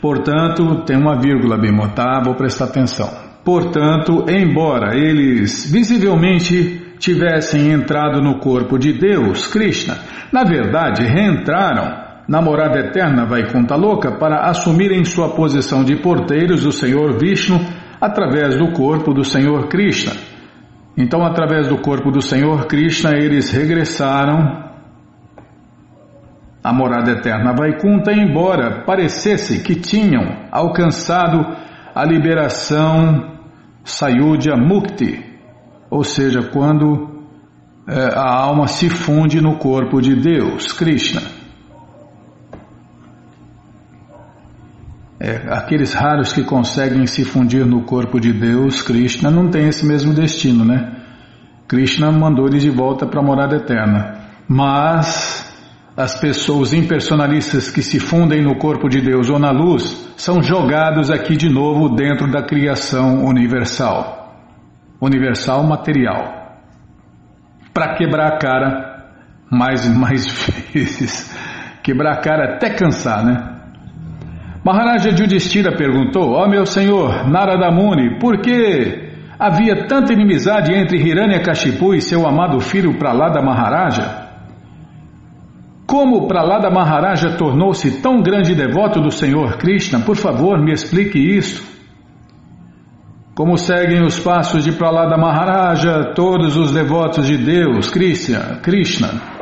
Portanto, 0.00 0.84
tem 0.84 0.96
uma 0.96 1.18
vírgula 1.18 1.56
bem 1.56 1.72
motada, 1.72 2.24
vou 2.24 2.34
prestar 2.34 2.66
atenção. 2.66 3.08
Portanto, 3.42 4.26
embora 4.28 4.94
eles 4.94 5.70
visivelmente 5.70 6.96
tivessem 6.98 7.72
entrado 7.72 8.20
no 8.20 8.38
corpo 8.38 8.78
de 8.78 8.92
Deus, 8.92 9.46
Krishna, 9.46 9.96
na 10.32 10.44
verdade 10.44 11.04
reentraram 11.04 12.04
na 12.28 12.42
morada 12.42 12.80
eterna 12.80 13.24
Vaikunta 13.24 13.76
Louca 13.76 14.18
para 14.18 14.48
assumirem 14.50 15.04
sua 15.04 15.30
posição 15.30 15.84
de 15.84 15.96
porteiros 15.96 16.64
do 16.64 16.72
Senhor 16.72 17.18
Vishnu 17.18 17.58
através 18.00 18.56
do 18.56 18.72
corpo 18.72 19.14
do 19.14 19.24
Senhor 19.24 19.68
Krishna. 19.68 20.12
Então, 20.96 21.24
através 21.24 21.68
do 21.68 21.78
corpo 21.78 22.10
do 22.10 22.20
Senhor 22.20 22.66
Krishna, 22.66 23.12
eles 23.16 23.50
regressaram 23.50 24.65
à 26.66 26.72
morada 26.72 27.12
eterna 27.12 27.54
Vaikunta, 27.54 28.12
embora 28.12 28.82
parecesse 28.84 29.62
que 29.62 29.76
tinham 29.76 30.48
alcançado 30.50 31.56
a 31.94 32.04
liberação 32.04 33.38
Sayudya 33.84 34.56
Mukti, 34.56 35.24
ou 35.88 36.02
seja, 36.02 36.42
quando 36.42 37.22
é, 37.88 38.12
a 38.16 38.42
alma 38.42 38.66
se 38.66 38.90
funde 38.90 39.40
no 39.40 39.58
corpo 39.58 40.00
de 40.00 40.16
Deus, 40.16 40.72
Krishna. 40.72 41.22
É, 45.20 45.46
aqueles 45.48 45.94
raros 45.94 46.32
que 46.32 46.42
conseguem 46.42 47.06
se 47.06 47.24
fundir 47.24 47.64
no 47.64 47.84
corpo 47.84 48.18
de 48.18 48.32
Deus, 48.32 48.82
Krishna, 48.82 49.30
não 49.30 49.48
tem 49.50 49.68
esse 49.68 49.86
mesmo 49.86 50.12
destino, 50.12 50.64
né? 50.64 50.96
Krishna 51.68 52.10
mandou 52.10 52.48
eles 52.48 52.64
de 52.64 52.70
volta 52.70 53.06
para 53.06 53.20
a 53.20 53.24
morada 53.24 53.54
eterna. 53.54 54.18
Mas 54.48 55.55
as 55.96 56.20
pessoas 56.20 56.74
impersonalistas 56.74 57.70
que 57.70 57.82
se 57.82 57.98
fundem 57.98 58.42
no 58.42 58.58
corpo 58.58 58.86
de 58.86 59.00
Deus 59.00 59.30
ou 59.30 59.38
na 59.38 59.50
luz 59.50 60.12
são 60.16 60.42
jogados 60.42 61.10
aqui 61.10 61.36
de 61.36 61.48
novo 61.48 61.88
dentro 61.88 62.30
da 62.30 62.42
criação 62.42 63.24
universal. 63.24 64.34
Universal 65.00 65.62
material. 65.64 66.58
Para 67.72 67.94
quebrar 67.94 68.34
a 68.34 68.38
cara 68.38 69.06
mais 69.50 69.86
e 69.86 69.90
mais 69.90 70.26
vezes. 70.74 71.34
Quebrar 71.82 72.12
a 72.12 72.20
cara 72.20 72.56
até 72.56 72.74
cansar, 72.74 73.24
né? 73.24 73.52
Maharaja 74.62 75.10
Yudhishthira 75.10 75.76
perguntou, 75.76 76.32
ó 76.32 76.44
oh, 76.44 76.48
meu 76.48 76.66
senhor 76.66 77.26
Narada 77.26 77.70
Muni, 77.70 78.18
por 78.18 78.40
que 78.42 79.12
havia 79.38 79.86
tanta 79.86 80.12
inimizade 80.12 80.74
entre 80.74 80.98
Hiranyakashipu 80.98 81.94
e 81.94 82.02
seu 82.02 82.26
amado 82.26 82.60
filho 82.60 82.98
Pralada 82.98 83.40
Maharaja? 83.40 84.25
Como 85.86 86.26
Pralada 86.26 86.70
Maharaja 86.70 87.36
tornou-se 87.36 88.02
tão 88.02 88.20
grande 88.20 88.54
devoto 88.54 89.00
do 89.00 89.10
Senhor 89.10 89.56
Krishna? 89.56 90.00
Por 90.00 90.16
favor, 90.16 90.58
me 90.58 90.72
explique 90.72 91.18
isso. 91.18 91.64
Como 93.34 93.56
seguem 93.56 94.02
os 94.02 94.18
passos 94.18 94.64
de 94.64 94.72
Pralada 94.72 95.16
Maharaja 95.16 96.12
todos 96.14 96.56
os 96.56 96.72
devotos 96.72 97.26
de 97.26 97.36
Deus, 97.36 97.90
Krishna, 97.90 98.60
Krishna 98.62 99.36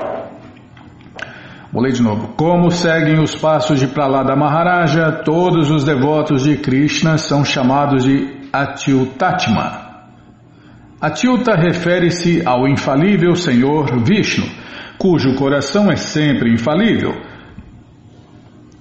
Vou 1.74 1.82
ler 1.82 1.90
de 1.90 2.04
novo. 2.04 2.28
Como 2.36 2.70
seguem 2.70 3.20
os 3.20 3.34
passos 3.34 3.80
de 3.80 3.88
Pralada 3.88 4.36
Maharaja, 4.36 5.10
todos 5.24 5.72
os 5.72 5.82
devotos 5.82 6.44
de 6.44 6.56
Krishna 6.56 7.18
são 7.18 7.44
chamados 7.44 8.04
de 8.04 8.48
Atyutatma. 8.52 9.82
Atyuta 11.00 11.56
refere-se 11.56 12.46
ao 12.46 12.68
infalível 12.68 13.34
Senhor 13.34 13.86
Vishnu, 14.04 14.46
cujo 14.98 15.34
coração 15.34 15.90
é 15.90 15.96
sempre 15.96 16.52
infalível. 16.52 17.14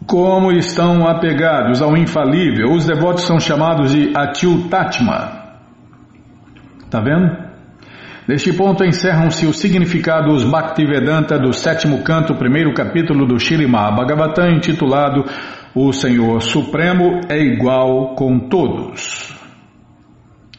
Como 0.07 0.51
estão 0.51 1.07
apegados 1.07 1.81
ao 1.81 1.97
infalível, 1.97 2.71
os 2.73 2.85
devotos 2.85 3.23
são 3.23 3.39
chamados 3.39 3.93
de 3.93 4.11
Atyutatma. 4.15 5.43
Está 6.85 6.99
vendo? 6.99 7.43
Neste 8.27 8.53
ponto 8.53 8.85
encerram-se 8.85 9.45
os 9.45 9.59
significados 9.59 10.43
Bhaktivedanta 10.43 11.37
do 11.37 11.51
sétimo 11.51 12.03
canto, 12.03 12.35
primeiro 12.35 12.73
capítulo 12.73 13.25
do 13.25 13.39
Shirimá 13.39 13.91
Bhagavatam, 13.91 14.51
intitulado 14.51 15.25
O 15.75 15.91
Senhor 15.91 16.41
Supremo 16.41 17.21
é 17.29 17.37
igual 17.37 18.15
com 18.15 18.47
todos. 18.47 19.37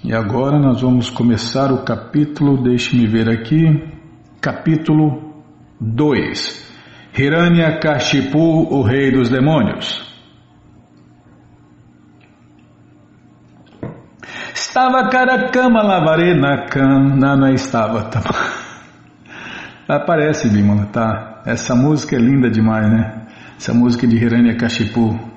E 0.03 0.13
agora 0.13 0.59
nós 0.59 0.83
vamos 0.83 1.09
começar 1.09 1.73
o 1.73 1.85
capítulo, 1.85 2.63
deixe-me 2.63 3.07
ver 3.07 3.31
aqui, 3.31 3.65
capítulo 4.41 5.34
2. 5.93 6.65
Hiranya 7.17 7.79
Kashipu, 7.79 8.39
o 8.39 8.83
rei 8.83 9.13
dos 9.13 9.29
demônios. 9.29 10.03
Estava 14.53 15.09
Karakama 15.09 15.83
Lavarena 15.83 16.67
Kam. 16.67 17.17
Não, 17.17 17.37
não 17.37 17.53
estava. 17.53 18.05
Tá 18.05 18.23
Aparece, 19.87 20.49
Bimala, 20.49 20.87
tá? 20.87 21.43
Essa 21.47 21.75
música 21.75 22.17
é 22.17 22.19
linda 22.19 22.51
demais, 22.51 22.91
né? 22.91 23.27
Essa 23.57 23.75
música 23.75 24.07
de 24.07 24.17
Hiranyakashipu. 24.17 25.35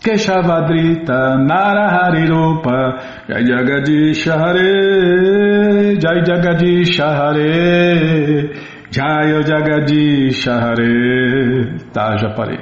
Keshavadrita 0.00 1.36
Naraharirupa 1.36 3.24
Jai 3.28 3.44
Jagadisha 3.44 4.34
Hare 4.34 5.98
Jai 6.00 6.24
Jagadisha 6.24 7.06
Hare 7.06 8.75
Jai 8.96 9.42
Jagadisha 9.42 10.54
Hare 10.54 11.76
já 12.18 12.30
parei. 12.34 12.60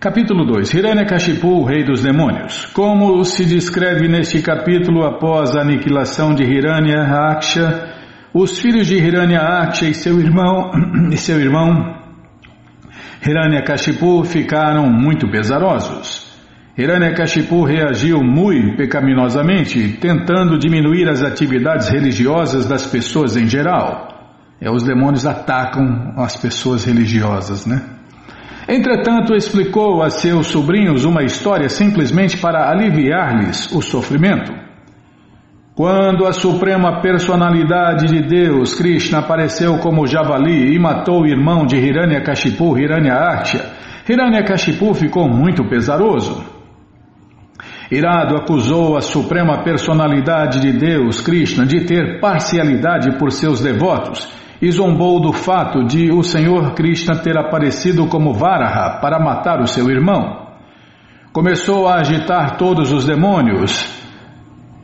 Capítulo 0.00 0.46
2 0.46 0.72
Hiranyakashipu, 0.72 1.48
o 1.48 1.64
rei 1.64 1.84
dos 1.84 2.02
demônios. 2.02 2.64
Como 2.72 3.22
se 3.26 3.44
descreve 3.44 4.08
neste 4.08 4.40
capítulo 4.40 5.04
após 5.04 5.54
a 5.54 5.60
aniquilação 5.60 6.34
de 6.34 6.44
Hiranyaksha, 6.44 7.92
os 8.32 8.58
filhos 8.58 8.86
de 8.86 8.96
Hiranyaksha 8.96 9.84
e 9.84 9.92
seu 9.92 10.18
irmão 10.18 10.70
e 11.12 11.16
seu 11.18 11.38
irmão 11.38 12.00
Hiranyakashipu 13.22 14.24
ficaram 14.24 14.90
muito 14.90 15.30
pesarosos. 15.30 16.24
Hiranyakashipu 16.78 17.64
reagiu 17.64 18.22
muito 18.22 18.76
pecaminosamente, 18.76 19.98
tentando 19.98 20.58
diminuir 20.58 21.06
as 21.06 21.22
atividades 21.22 21.88
religiosas 21.88 22.66
das 22.66 22.86
pessoas 22.86 23.34
em 23.34 23.46
geral. 23.46 24.05
É, 24.60 24.70
os 24.70 24.82
demônios 24.82 25.26
atacam 25.26 26.14
as 26.16 26.36
pessoas 26.36 26.84
religiosas, 26.84 27.66
né? 27.66 27.82
Entretanto, 28.68 29.34
explicou 29.34 30.02
a 30.02 30.10
seus 30.10 30.48
sobrinhos 30.48 31.04
uma 31.04 31.22
história 31.22 31.68
simplesmente 31.68 32.38
para 32.38 32.68
aliviar-lhes 32.68 33.70
o 33.72 33.80
sofrimento. 33.80 34.52
Quando 35.74 36.26
a 36.26 36.32
suprema 36.32 37.00
personalidade 37.00 38.06
de 38.06 38.22
Deus, 38.22 38.74
Krishna, 38.74 39.18
apareceu 39.18 39.78
como 39.78 40.06
javali 40.06 40.74
e 40.74 40.78
matou 40.78 41.22
o 41.22 41.26
irmão 41.26 41.64
de 41.64 41.76
Hiranyakashipu, 41.76 42.76
Hiranyaaksha, 42.76 43.72
Hiranyakashipu 44.08 44.94
ficou 44.94 45.28
muito 45.28 45.68
pesaroso. 45.68 46.42
Irado 47.88 48.36
acusou 48.36 48.96
a 48.96 49.00
suprema 49.00 49.62
personalidade 49.62 50.60
de 50.60 50.72
Deus, 50.72 51.20
Krishna, 51.20 51.64
de 51.64 51.84
ter 51.84 52.18
parcialidade 52.20 53.16
por 53.16 53.30
seus 53.30 53.60
devotos 53.60 54.35
e 54.60 54.70
zombou 54.70 55.20
do 55.20 55.32
fato 55.32 55.84
de 55.84 56.10
o 56.10 56.22
Senhor 56.22 56.74
Krishna 56.74 57.16
ter 57.16 57.36
aparecido 57.36 58.06
como 58.06 58.32
Varaha 58.32 58.98
para 59.00 59.18
matar 59.18 59.60
o 59.60 59.66
seu 59.66 59.90
irmão. 59.90 60.46
Começou 61.32 61.86
a 61.86 61.96
agitar 61.96 62.56
todos 62.56 62.92
os 62.92 63.04
demônios 63.04 63.94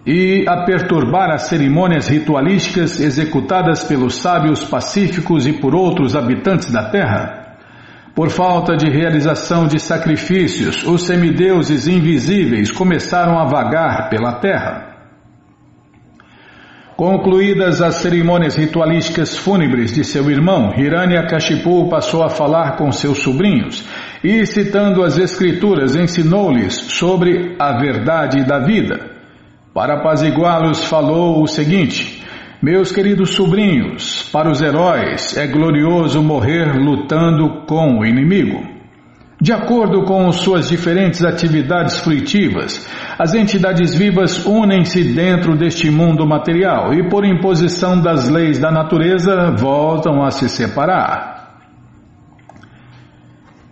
e 0.07 0.45
a 0.49 0.65
perturbar 0.65 1.31
as 1.31 1.43
cerimônias 1.43 2.09
ritualísticas 2.09 3.01
executadas 3.01 3.85
pelos 3.85 4.17
sábios 4.17 4.65
pacíficos 4.65 5.47
e 5.47 5.55
por 5.55 5.75
outros 5.75 6.15
habitantes 6.15 6.71
da 6.71 6.91
terra. 6.91 7.57
Por 8.15 8.29
falta 8.29 8.77
de 8.77 8.91
realização 8.91 9.67
de 9.67 9.79
sacrifícios, 9.79 10.85
os 10.85 11.07
semideuses 11.07 11.89
invisíveis 11.89 12.71
começaram 12.71 13.39
a 13.39 13.47
vagar 13.47 14.11
pela 14.11 14.35
terra. 14.35 14.92
Concluídas 16.97 17.81
as 17.81 17.97
cerimônias 17.97 18.55
ritualísticas 18.55 19.37
fúnebres 19.37 19.95
de 19.95 20.05
seu 20.05 20.31
irmão, 20.31 20.75
Hiranyakashipu 20.77 21.89
passou 21.89 22.23
a 22.23 22.29
falar 22.29 22.77
com 22.77 22.93
seus 22.93 23.19
sobrinhos 23.19 23.85
e, 24.23 24.45
citando 24.45 25.03
as 25.03 25.17
escrituras, 25.17 25.97
ensinou-lhes 25.97 26.75
sobre 26.75 27.57
a 27.59 27.73
verdade 27.79 28.45
da 28.45 28.59
vida. 28.59 29.11
Para 29.73 29.95
apaziguá-los, 29.95 30.85
falou 30.85 31.43
o 31.43 31.47
seguinte: 31.47 32.23
Meus 32.61 32.93
queridos 32.93 33.31
sobrinhos, 33.31 34.29
para 34.31 34.51
os 34.51 34.61
heróis 34.61 35.37
é 35.37 35.47
glorioso 35.47 36.23
morrer 36.23 36.77
lutando 36.77 37.65
com 37.67 38.01
o 38.01 38.05
inimigo. 38.05 38.72
De 39.43 39.53
acordo 39.53 40.05
com 40.05 40.31
suas 40.31 40.69
diferentes 40.69 41.25
atividades 41.25 41.99
fruitivas, 41.99 42.89
as 43.19 43.35
entidades 43.35 43.93
vivas 43.93 44.47
unem-se 44.47 45.03
dentro 45.03 45.57
deste 45.57 45.91
mundo 45.91 46.25
material 46.25 46.95
e, 46.95 47.09
por 47.09 47.25
imposição 47.25 48.01
das 48.01 48.29
leis 48.29 48.61
da 48.61 48.71
natureza, 48.71 49.51
voltam 49.51 50.23
a 50.23 50.31
se 50.31 50.49
separar. 50.49 51.59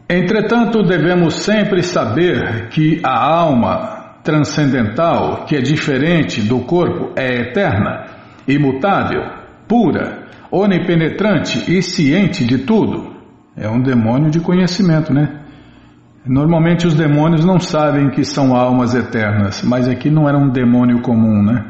Entretanto, 0.08 0.82
devemos 0.82 1.34
sempre 1.34 1.84
saber 1.84 2.68
que 2.70 3.00
a 3.04 3.16
alma 3.16 4.16
transcendental, 4.24 5.44
que 5.44 5.54
é 5.54 5.60
diferente 5.60 6.42
do 6.42 6.62
corpo, 6.62 7.12
é 7.14 7.42
eterna, 7.42 8.06
imutável, 8.48 9.22
pura, 9.68 10.26
onipenetrante 10.50 11.72
e 11.72 11.80
ciente 11.80 12.44
de 12.44 12.58
tudo. 12.58 13.14
É 13.56 13.68
um 13.68 13.80
demônio 13.80 14.32
de 14.32 14.40
conhecimento, 14.40 15.14
né? 15.14 15.39
Normalmente 16.26 16.86
os 16.86 16.94
demônios 16.94 17.44
não 17.44 17.58
sabem 17.58 18.10
que 18.10 18.24
são 18.24 18.54
almas 18.54 18.94
eternas, 18.94 19.62
mas 19.62 19.88
aqui 19.88 20.10
não 20.10 20.28
era 20.28 20.36
um 20.36 20.50
demônio 20.50 21.00
comum, 21.00 21.42
né? 21.42 21.64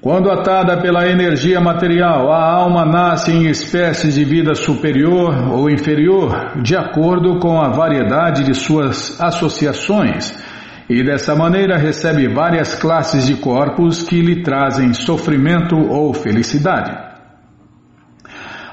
Quando 0.00 0.30
atada 0.30 0.80
pela 0.80 1.08
energia 1.08 1.60
material, 1.60 2.32
a 2.32 2.40
alma 2.40 2.84
nasce 2.84 3.32
em 3.32 3.48
espécies 3.48 4.14
de 4.14 4.24
vida 4.24 4.54
superior 4.54 5.52
ou 5.52 5.68
inferior, 5.68 6.52
de 6.62 6.76
acordo 6.76 7.40
com 7.40 7.60
a 7.60 7.70
variedade 7.70 8.44
de 8.44 8.54
suas 8.54 9.20
associações, 9.20 10.32
e 10.88 11.02
dessa 11.02 11.34
maneira 11.34 11.76
recebe 11.76 12.32
várias 12.32 12.76
classes 12.76 13.26
de 13.26 13.34
corpos 13.34 14.04
que 14.04 14.22
lhe 14.22 14.44
trazem 14.44 14.94
sofrimento 14.94 15.74
ou 15.76 16.14
felicidade. 16.14 17.05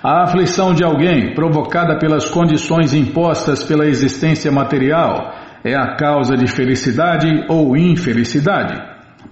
A 0.03 0.23
aflição 0.23 0.73
de 0.73 0.83
alguém, 0.83 1.33
provocada 1.33 1.97
pelas 1.97 2.29
condições 2.29 2.93
impostas 2.93 3.63
pela 3.63 3.85
existência 3.85 4.51
material, 4.51 5.33
é 5.63 5.75
a 5.75 5.95
causa 5.95 6.35
de 6.35 6.45
felicidade 6.45 7.45
ou 7.47 7.77
infelicidade. 7.77 8.77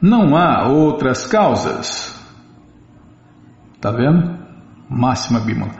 Não 0.01 0.33
há 0.33 0.69
outras 0.69 1.27
causas. 1.27 2.17
Tá 3.81 3.91
vendo? 3.91 4.39
Máxima 4.89 5.41
Bímola. 5.41 5.73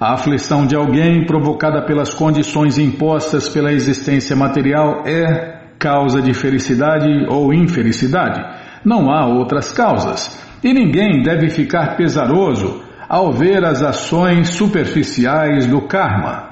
A 0.00 0.14
aflição 0.14 0.66
de 0.66 0.74
alguém 0.74 1.26
provocada 1.26 1.84
pelas 1.84 2.14
condições 2.14 2.78
impostas 2.78 3.46
pela 3.46 3.70
existência 3.70 4.34
material 4.34 5.02
é 5.04 5.74
causa 5.78 6.22
de 6.22 6.32
felicidade 6.32 7.26
ou 7.28 7.52
infelicidade. 7.52 8.40
Não 8.86 9.10
há 9.10 9.26
outras 9.26 9.70
causas. 9.70 10.42
E 10.64 10.72
ninguém 10.72 11.22
deve 11.22 11.50
ficar 11.50 11.94
pesaroso 11.98 12.88
ao 13.10 13.32
ver 13.32 13.64
as 13.64 13.82
ações 13.82 14.50
superficiais 14.50 15.66
do 15.66 15.80
karma. 15.80 16.48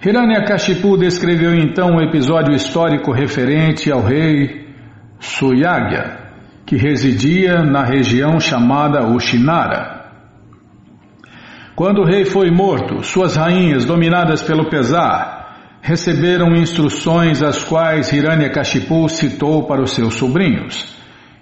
Hiranyakashipu 0.00 0.96
descreveu 0.96 1.52
então 1.52 1.96
um 1.96 2.00
episódio 2.00 2.54
histórico 2.54 3.10
referente 3.10 3.90
ao 3.90 4.00
rei 4.00 4.68
Suyagya, 5.18 6.20
que 6.64 6.76
residia 6.76 7.64
na 7.64 7.82
região 7.82 8.38
chamada 8.38 9.04
Ushinara. 9.08 10.12
Quando 11.74 12.02
o 12.02 12.06
rei 12.06 12.24
foi 12.24 12.48
morto, 12.52 13.02
suas 13.02 13.34
rainhas, 13.34 13.84
dominadas 13.84 14.40
pelo 14.40 14.70
pesar, 14.70 15.80
receberam 15.82 16.54
instruções 16.54 17.42
as 17.42 17.64
quais 17.64 18.12
Hiranyakashipu 18.12 19.08
citou 19.08 19.66
para 19.66 19.82
os 19.82 19.90
seus 19.90 20.14
sobrinhos. 20.14 20.94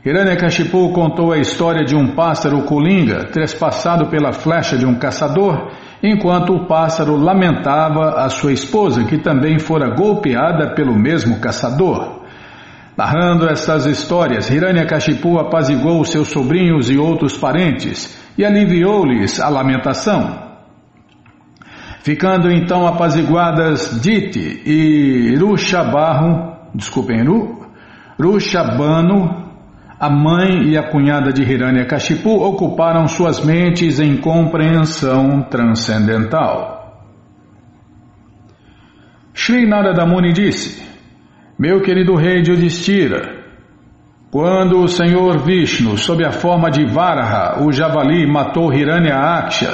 Hiranyakashipu 0.04 0.92
contou 0.92 1.32
a 1.32 1.38
história 1.38 1.82
de 1.82 1.96
um 1.96 2.14
pássaro 2.14 2.62
colinga 2.64 3.24
trespassado 3.32 4.10
pela 4.10 4.34
flecha 4.34 4.76
de 4.76 4.84
um 4.84 4.96
caçador, 4.96 5.70
enquanto 6.02 6.52
o 6.52 6.66
pássaro 6.66 7.16
lamentava 7.16 8.22
a 8.22 8.28
sua 8.28 8.52
esposa, 8.52 9.04
que 9.04 9.16
também 9.16 9.58
fora 9.58 9.94
golpeada 9.94 10.74
pelo 10.74 10.94
mesmo 10.94 11.40
caçador. 11.40 12.22
Narrando 12.94 13.48
estas 13.48 13.86
histórias, 13.86 14.50
Hiranyakashipu 14.50 15.38
apaziguou 15.38 16.04
seus 16.04 16.28
sobrinhos 16.28 16.90
e 16.90 16.98
outros 16.98 17.38
parentes 17.38 18.14
e 18.36 18.44
aliviou-lhes 18.44 19.40
a 19.40 19.48
lamentação. 19.48 20.38
Ficando 22.02 22.52
então 22.52 22.86
apaziguadas 22.86 23.98
Diti 24.02 24.62
e 24.66 25.34
Rushabarro, 25.38 26.58
desculpem, 26.74 27.24
Rushabano, 28.20 29.43
a 30.04 30.10
mãe 30.10 30.64
e 30.68 30.76
a 30.76 30.82
cunhada 30.82 31.32
de 31.32 31.42
Hiranyakashipu 31.42 32.28
ocuparam 32.28 33.08
suas 33.08 33.42
mentes 33.42 33.98
em 33.98 34.18
compreensão 34.18 35.40
transcendental. 35.44 37.06
Sri 39.32 39.66
Narada 39.66 40.04
Muni 40.04 40.34
disse: 40.34 40.86
Meu 41.58 41.80
querido 41.80 42.14
rei 42.16 42.42
Yudhishthira, 42.46 43.44
quando 44.30 44.80
o 44.80 44.88
Senhor 44.88 45.38
Vishnu, 45.38 45.96
sob 45.96 46.22
a 46.22 46.32
forma 46.32 46.70
de 46.70 46.84
Varaha, 46.84 47.64
o 47.64 47.72
javali, 47.72 48.30
matou 48.30 48.74
Hiranyaaksha, 48.74 49.70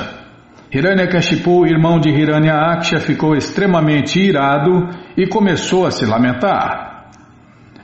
Hiranyakashipu, 0.72 1.66
irmão 1.66 1.98
de 1.98 2.08
Hiranyaaksha, 2.08 3.00
ficou 3.00 3.34
extremamente 3.34 4.20
irado 4.20 4.90
e 5.16 5.26
começou 5.26 5.86
a 5.86 5.90
se 5.90 6.06
lamentar. 6.06 6.89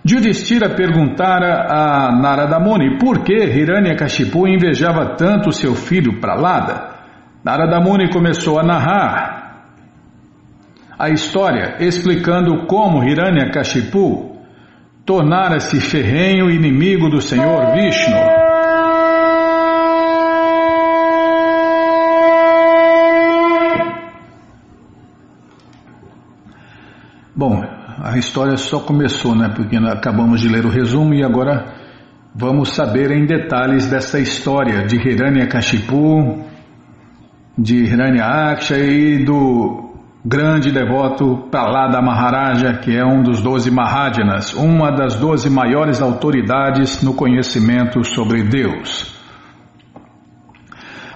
Judistira 0.08 0.68
perguntara 0.76 1.66
a 1.68 2.12
Narada 2.12 2.60
Muni 2.60 2.96
por 2.96 3.24
que 3.24 3.34
Hiranyakashipu 3.34 4.46
invejava 4.46 5.16
tanto 5.16 5.50
seu 5.50 5.74
filho 5.74 6.20
Pralada. 6.20 6.94
Narada 7.42 7.80
Muni 7.80 8.08
começou 8.12 8.56
a 8.60 8.62
narrar 8.62 9.64
a 10.96 11.10
história 11.10 11.78
explicando 11.80 12.66
como 12.66 13.02
Hiranyakashipu 13.02 14.36
tornara-se 15.04 15.80
ferrenho 15.80 16.48
inimigo 16.50 17.08
do 17.10 17.20
Senhor 17.20 17.72
Vishnu. 17.72 18.16
Bom, 27.34 27.75
a 28.02 28.18
história 28.18 28.56
só 28.56 28.80
começou, 28.80 29.34
né? 29.34 29.52
Porque 29.54 29.76
acabamos 29.76 30.40
de 30.40 30.48
ler 30.48 30.64
o 30.64 30.70
resumo 30.70 31.14
e 31.14 31.24
agora 31.24 31.74
vamos 32.34 32.74
saber 32.74 33.10
em 33.10 33.24
detalhes 33.24 33.86
dessa 33.86 34.20
história 34.20 34.84
de 34.84 34.96
Hiranyakashipu, 34.96 36.44
de 37.56 37.76
Hiranyaksha 37.84 38.78
e 38.78 39.24
do 39.24 39.86
grande 40.24 40.70
devoto 40.70 41.48
Pralada 41.50 42.02
Maharaja, 42.02 42.74
que 42.74 42.94
é 42.94 43.04
um 43.04 43.22
dos 43.22 43.40
doze 43.40 43.70
Mahajanas, 43.70 44.52
uma 44.52 44.90
das 44.90 45.16
doze 45.16 45.48
maiores 45.48 46.02
autoridades 46.02 47.02
no 47.02 47.14
conhecimento 47.14 48.04
sobre 48.04 48.42
Deus. 48.42 49.15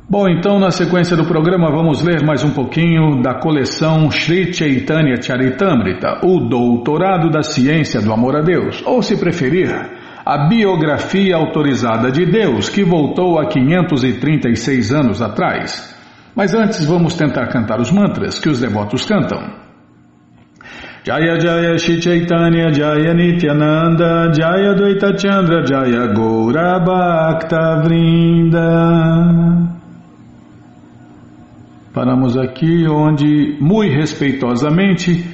Bom, 0.09 0.29
então 0.29 0.61
na 0.61 0.71
sequência 0.71 1.17
do 1.17 1.25
programa 1.25 1.69
vamos 1.69 2.01
ler 2.01 2.25
mais 2.25 2.45
um 2.45 2.51
pouquinho 2.51 3.21
da 3.21 3.41
coleção 3.41 4.09
Sri 4.09 4.55
Chaitanya 4.55 5.21
Charitamrita, 5.21 6.21
o 6.23 6.39
Doutorado 6.49 7.29
da 7.29 7.43
Ciência 7.43 8.01
do 8.01 8.13
Amor 8.13 8.37
a 8.37 8.41
Deus, 8.41 8.81
ou 8.87 9.03
se 9.03 9.19
preferir, 9.19 9.69
a 10.25 10.47
biografia 10.47 11.35
autorizada 11.35 12.13
de 12.13 12.25
Deus 12.25 12.69
que 12.69 12.85
voltou 12.85 13.37
há 13.37 13.49
536 13.49 14.93
anos 14.93 15.21
atrás. 15.21 15.93
Mas 16.37 16.55
antes 16.55 16.85
vamos 16.87 17.15
tentar 17.15 17.49
cantar 17.49 17.81
os 17.81 17.91
mantras 17.91 18.39
que 18.39 18.49
os 18.49 18.61
devotos 18.61 19.05
cantam. 19.05 19.43
Jaya 21.03 21.41
Jaya 21.41 21.77
Shri 21.79 22.01
Chaitanya 22.01 22.73
Jaya 22.73 23.13
Nityananda 23.13 24.33
Jaya 24.33 24.73
Dvaita 24.73 25.19
Chandra 25.19 25.67
Jaya 25.67 26.07
Gaura 26.15 26.79
Vrinda 27.83 29.76
Paramos 31.97 32.37
aqui 32.37 32.87
onde, 32.87 33.57
muito 33.59 33.95
respeitosamente, 33.95 35.25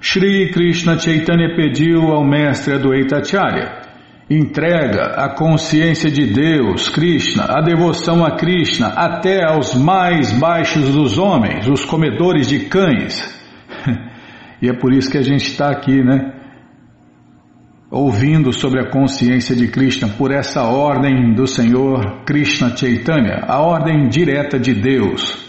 Sri 0.00 0.50
Krishna 0.50 0.98
Chaitanya 0.98 1.54
pediu 1.54 2.08
ao 2.08 2.24
mestre 2.24 2.74
Adwaita 2.74 3.18
Acharya 3.18 3.82
entrega 4.28 5.14
a 5.14 5.28
consciência 5.36 6.10
de 6.10 6.26
Deus, 6.26 6.88
Krishna, 6.88 7.44
a 7.44 7.62
devoção 7.62 8.26
a 8.26 8.36
Krishna, 8.36 8.88
até 8.88 9.44
aos 9.48 9.76
mais 9.76 10.32
baixos 10.32 10.92
dos 10.92 11.18
homens, 11.18 11.68
os 11.68 11.84
comedores 11.84 12.48
de 12.48 12.64
cães. 12.66 13.40
e 14.60 14.68
é 14.68 14.72
por 14.72 14.92
isso 14.92 15.08
que 15.08 15.18
a 15.18 15.22
gente 15.22 15.46
está 15.46 15.70
aqui, 15.70 16.02
né? 16.02 16.32
Ouvindo 17.92 18.52
sobre 18.52 18.80
a 18.80 18.90
consciência 18.90 19.54
de 19.54 19.68
Krishna 19.68 20.08
por 20.08 20.32
essa 20.32 20.64
ordem 20.64 21.32
do 21.32 21.46
Senhor 21.46 22.24
Krishna 22.26 22.76
Chaitanya, 22.76 23.44
a 23.46 23.60
ordem 23.60 24.08
direta 24.08 24.58
de 24.58 24.74
Deus. 24.74 25.47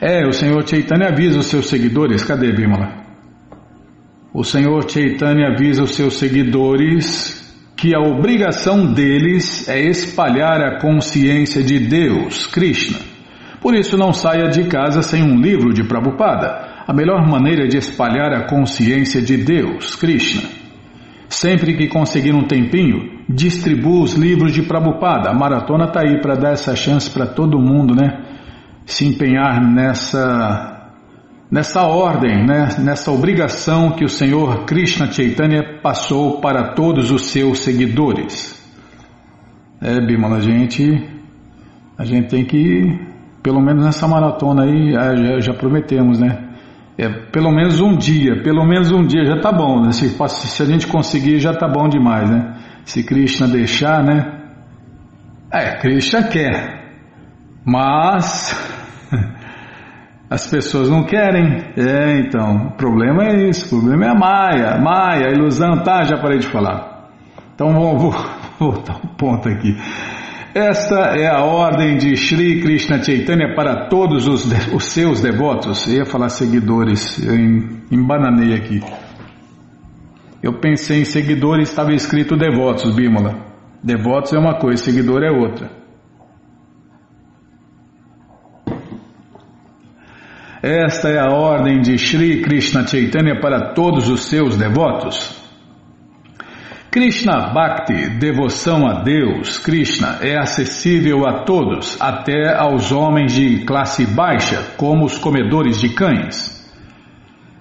É, 0.00 0.24
o 0.24 0.32
Senhor 0.32 0.64
Chaitanya 0.66 1.08
avisa 1.08 1.40
os 1.40 1.46
seus 1.46 1.68
seguidores. 1.68 2.22
Cadê, 2.22 2.52
Bimala? 2.52 3.04
O 4.32 4.44
Senhor 4.44 4.88
Chaitanya 4.88 5.48
avisa 5.48 5.82
os 5.82 5.96
seus 5.96 6.18
seguidores 6.18 7.38
que 7.76 7.94
a 7.94 7.98
obrigação 7.98 8.92
deles 8.92 9.68
é 9.68 9.80
espalhar 9.80 10.60
a 10.60 10.80
consciência 10.80 11.62
de 11.64 11.80
Deus, 11.80 12.46
Krishna. 12.46 12.98
Por 13.60 13.74
isso, 13.74 13.96
não 13.96 14.12
saia 14.12 14.48
de 14.48 14.68
casa 14.68 15.02
sem 15.02 15.22
um 15.22 15.40
livro 15.40 15.72
de 15.72 15.82
Prabhupada. 15.82 16.84
A 16.86 16.92
melhor 16.92 17.26
maneira 17.28 17.66
de 17.66 17.76
espalhar 17.76 18.32
a 18.32 18.46
consciência 18.46 19.20
de 19.20 19.36
Deus, 19.36 19.96
Krishna. 19.96 20.48
Sempre 21.28 21.76
que 21.76 21.88
conseguir 21.88 22.34
um 22.34 22.46
tempinho, 22.46 23.18
distribua 23.28 24.04
os 24.04 24.14
livros 24.14 24.52
de 24.52 24.62
Prabhupada. 24.62 25.28
A 25.30 25.34
maratona 25.34 25.86
está 25.86 26.02
aí 26.02 26.20
para 26.20 26.36
dar 26.36 26.52
essa 26.52 26.76
chance 26.76 27.10
para 27.10 27.26
todo 27.26 27.58
mundo, 27.58 27.94
né? 27.94 28.27
Se 28.88 29.06
empenhar 29.06 29.60
nessa, 29.60 30.92
nessa 31.50 31.82
ordem, 31.82 32.46
né? 32.46 32.68
nessa 32.78 33.12
obrigação 33.12 33.92
que 33.92 34.02
o 34.02 34.08
Senhor 34.08 34.64
Krishna 34.64 35.12
Chaitanya 35.12 35.80
passou 35.82 36.40
para 36.40 36.72
todos 36.72 37.10
os 37.10 37.26
seus 37.26 37.60
seguidores. 37.60 38.56
É, 39.80 40.00
Bimala, 40.00 40.38
a 40.38 40.40
gente, 40.40 40.90
a 41.98 42.04
gente 42.06 42.28
tem 42.28 42.46
que, 42.46 42.82
pelo 43.42 43.60
menos 43.60 43.84
nessa 43.84 44.08
maratona 44.08 44.64
aí, 44.64 44.92
já, 44.92 45.38
já 45.38 45.52
prometemos, 45.52 46.18
né? 46.18 46.46
É, 46.96 47.08
pelo 47.30 47.52
menos 47.52 47.80
um 47.80 47.94
dia, 47.94 48.42
pelo 48.42 48.66
menos 48.66 48.90
um 48.90 49.06
dia 49.06 49.24
já 49.24 49.38
tá 49.38 49.52
bom, 49.52 49.82
né? 49.82 49.92
Se, 49.92 50.08
se 50.08 50.62
a 50.62 50.66
gente 50.66 50.86
conseguir 50.86 51.38
já 51.38 51.52
tá 51.52 51.68
bom 51.68 51.88
demais, 51.88 52.28
né? 52.28 52.56
Se 52.86 53.04
Krishna 53.04 53.46
deixar, 53.46 54.02
né? 54.02 54.46
É, 55.52 55.76
Krishna 55.76 56.22
quer, 56.24 56.96
mas 57.64 58.77
as 60.30 60.46
pessoas 60.46 60.88
não 60.88 61.04
querem. 61.04 61.72
É, 61.76 62.20
então, 62.20 62.68
o 62.68 62.70
problema 62.72 63.24
é 63.24 63.48
isso, 63.48 63.76
o 63.76 63.80
problema 63.80 64.06
é 64.06 64.08
a 64.08 64.14
Maia, 64.14 64.78
Maia, 64.78 65.28
a 65.28 65.32
ilusão, 65.32 65.82
tá, 65.82 66.04
já 66.04 66.18
parei 66.18 66.38
de 66.38 66.46
falar. 66.46 67.10
Então 67.54 67.72
vou, 67.72 67.98
vou 67.98 68.12
voltar 68.58 68.96
um 68.96 69.08
ponto 69.16 69.48
aqui. 69.48 69.76
Esta 70.54 71.16
é 71.16 71.28
a 71.28 71.44
ordem 71.44 71.98
de 71.98 72.16
Sri 72.16 72.60
Krishna 72.60 73.02
Chaitanya 73.02 73.54
para 73.54 73.88
todos 73.88 74.26
os, 74.26 74.44
os 74.72 74.84
seus 74.86 75.20
devotos. 75.20 75.86
Eu 75.86 75.98
ia 75.98 76.06
falar 76.06 76.30
seguidores, 76.30 77.22
eu 77.22 77.34
embananei 77.92 78.54
aqui. 78.54 78.80
Eu 80.42 80.58
pensei 80.58 81.02
em 81.02 81.04
seguidores, 81.04 81.68
estava 81.68 81.92
escrito 81.92 82.36
devotos, 82.36 82.94
Bímola. 82.94 83.34
Devotos 83.82 84.32
é 84.32 84.38
uma 84.38 84.58
coisa, 84.58 84.82
seguidor 84.82 85.22
é 85.22 85.30
outra. 85.30 85.70
Esta 90.68 91.08
é 91.08 91.18
a 91.18 91.32
ordem 91.32 91.80
de 91.80 91.96
Sri 91.96 92.42
Krishna 92.42 92.86
Chaitanya 92.86 93.40
para 93.40 93.72
todos 93.72 94.06
os 94.10 94.24
seus 94.24 94.54
devotos. 94.54 95.34
Krishna 96.90 97.54
Bhakti, 97.54 98.18
devoção 98.18 98.86
a 98.86 99.02
Deus, 99.02 99.56
Krishna, 99.56 100.18
é 100.20 100.36
acessível 100.36 101.26
a 101.26 101.44
todos, 101.44 101.96
até 101.98 102.54
aos 102.54 102.92
homens 102.92 103.32
de 103.32 103.64
classe 103.64 104.04
baixa, 104.04 104.74
como 104.76 105.06
os 105.06 105.16
comedores 105.16 105.80
de 105.80 105.88
cães. 105.88 106.58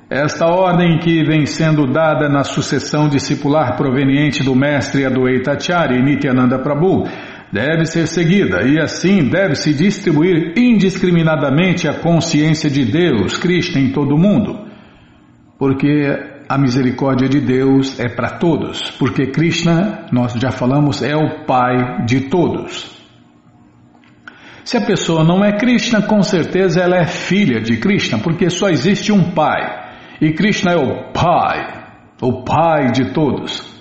Esta 0.09 0.45
ordem 0.47 0.99
que 0.99 1.23
vem 1.23 1.45
sendo 1.45 1.87
dada 1.87 2.27
na 2.27 2.43
sucessão 2.43 3.07
discipular 3.07 3.77
proveniente 3.77 4.43
do 4.43 4.53
mestre 4.53 5.05
Adwaita 5.05 5.53
Acharya 5.53 6.01
Nityananda 6.01 6.59
Prabhu 6.59 7.07
deve 7.51 7.85
ser 7.85 8.07
seguida 8.07 8.63
e 8.63 8.79
assim 8.79 9.29
deve-se 9.29 9.73
distribuir 9.73 10.53
indiscriminadamente 10.57 11.87
a 11.87 11.99
consciência 11.99 12.69
de 12.69 12.85
Deus, 12.85 13.37
Cristo, 13.37 13.79
em 13.79 13.91
todo 13.91 14.15
o 14.15 14.19
mundo. 14.19 14.67
Porque 15.57 16.07
a 16.49 16.57
misericórdia 16.57 17.27
de 17.27 17.41
Deus 17.41 17.99
é 17.99 18.07
para 18.07 18.37
todos, 18.37 18.91
porque 18.91 19.27
Krishna, 19.27 20.05
nós 20.11 20.33
já 20.33 20.51
falamos, 20.51 21.01
é 21.01 21.15
o 21.15 21.45
Pai 21.45 22.05
de 22.05 22.21
todos. 22.21 22.95
Se 24.63 24.75
a 24.75 24.81
pessoa 24.81 25.23
não 25.23 25.43
é 25.43 25.57
Krishna, 25.57 26.01
com 26.01 26.21
certeza 26.21 26.81
ela 26.81 26.97
é 26.97 27.05
filha 27.05 27.61
de 27.61 27.77
Krishna, 27.77 28.19
porque 28.19 28.49
só 28.49 28.69
existe 28.69 29.11
um 29.11 29.31
Pai. 29.31 29.87
E 30.19 30.33
Krishna 30.33 30.73
é 30.73 30.75
o 30.75 31.11
Pai, 31.13 31.85
o 32.21 32.43
Pai 32.43 32.91
de 32.91 33.13
todos. 33.13 33.76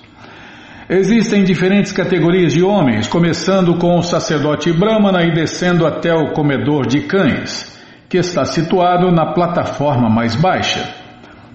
Existem 0.89 1.43
diferentes 1.43 1.91
categorias 1.91 2.53
de 2.53 2.63
homens, 2.63 3.09
começando 3.09 3.77
com 3.77 3.99
o 3.99 4.03
sacerdote 4.03 4.73
Brahmana 4.73 5.25
e 5.25 5.33
descendo 5.33 5.85
até 5.85 6.15
o 6.15 6.33
comedor 6.33 6.87
de 6.87 7.01
cães, 7.01 7.77
que 8.09 8.19
está 8.19 8.45
situado 8.45 9.11
na 9.11 9.33
plataforma 9.33 10.09
mais 10.09 10.37
baixa. 10.37 10.89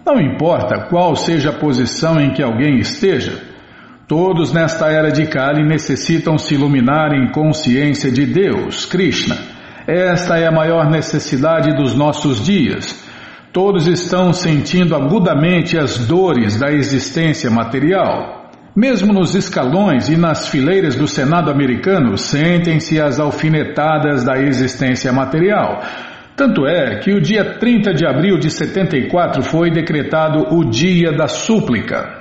Não 0.05 0.19
importa 0.19 0.88
qual 0.89 1.15
seja 1.15 1.51
a 1.51 1.53
posição 1.53 2.19
em 2.19 2.32
que 2.32 2.43
alguém 2.43 2.79
esteja, 2.79 3.41
todos 4.07 4.51
nesta 4.51 4.88
era 4.88 5.09
de 5.11 5.25
Kali 5.27 5.63
necessitam 5.63 6.38
se 6.38 6.55
iluminar 6.55 7.13
em 7.13 7.32
consciência 7.32 8.11
de 8.11 8.25
Deus, 8.25 8.86
Krishna. 8.86 9.38
Esta 9.88 10.38
é 10.38 10.47
a 10.47 10.51
maior 10.51 10.89
necessidade 10.89 11.73
dos 11.75 11.95
nossos 11.95 12.43
dias 12.43 13.09
Todos 13.53 13.86
estão 13.86 14.32
sentindo 14.32 14.95
agudamente 14.95 15.77
as 15.77 15.97
dores 15.97 16.57
da 16.57 16.71
existência 16.71 17.51
material. 17.51 18.40
Mesmo 18.76 19.11
nos 19.11 19.36
escalões 19.36 20.07
e 20.07 20.15
nas 20.15 20.47
fileiras 20.47 20.95
do 20.95 21.05
Senado 21.05 21.51
americano, 21.51 22.17
sentem-se 22.17 23.01
as 23.01 23.19
alfinetadas 23.19 24.24
da 24.24 24.39
existência 24.39 25.11
material. 25.11 25.82
Tanto 26.38 26.65
é 26.65 26.99
que 26.99 27.11
o 27.11 27.22
dia 27.22 27.59
30 27.59 27.93
de 27.93 28.05
abril 28.05 28.38
de 28.38 28.49
74 28.49 29.43
foi 29.43 29.69
decretado 29.69 30.55
o 30.55 30.63
Dia 30.63 31.11
da 31.11 31.28
Súplica. 31.28 32.19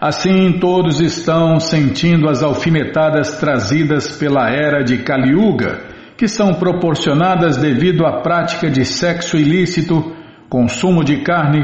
Assim, 0.00 0.58
todos 0.58 1.00
estão 1.00 1.60
sentindo 1.60 2.28
as 2.28 2.42
alfinetadas 2.42 3.38
trazidas 3.38 4.12
pela 4.12 4.48
era 4.48 4.82
de 4.82 4.98
Kaliuga 4.98 5.94
que 6.16 6.26
são 6.26 6.54
proporcionadas 6.54 7.58
devido 7.58 8.06
à 8.06 8.22
prática 8.22 8.70
de 8.70 8.84
sexo 8.84 9.36
ilícito, 9.36 10.16
consumo 10.48 11.04
de 11.04 11.22
carne, 11.22 11.62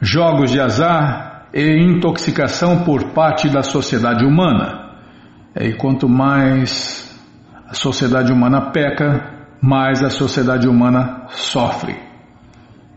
jogos 0.00 0.50
de 0.50 0.58
azar 0.58 1.29
e 1.52 1.82
intoxicação 1.82 2.84
por 2.84 3.12
parte 3.12 3.48
da 3.48 3.62
sociedade 3.62 4.24
humana. 4.24 4.90
E 5.58 5.72
quanto 5.74 6.08
mais 6.08 7.08
a 7.68 7.74
sociedade 7.74 8.32
humana 8.32 8.70
peca, 8.70 9.46
mais 9.60 10.02
a 10.02 10.10
sociedade 10.10 10.68
humana 10.68 11.26
sofre. 11.28 11.96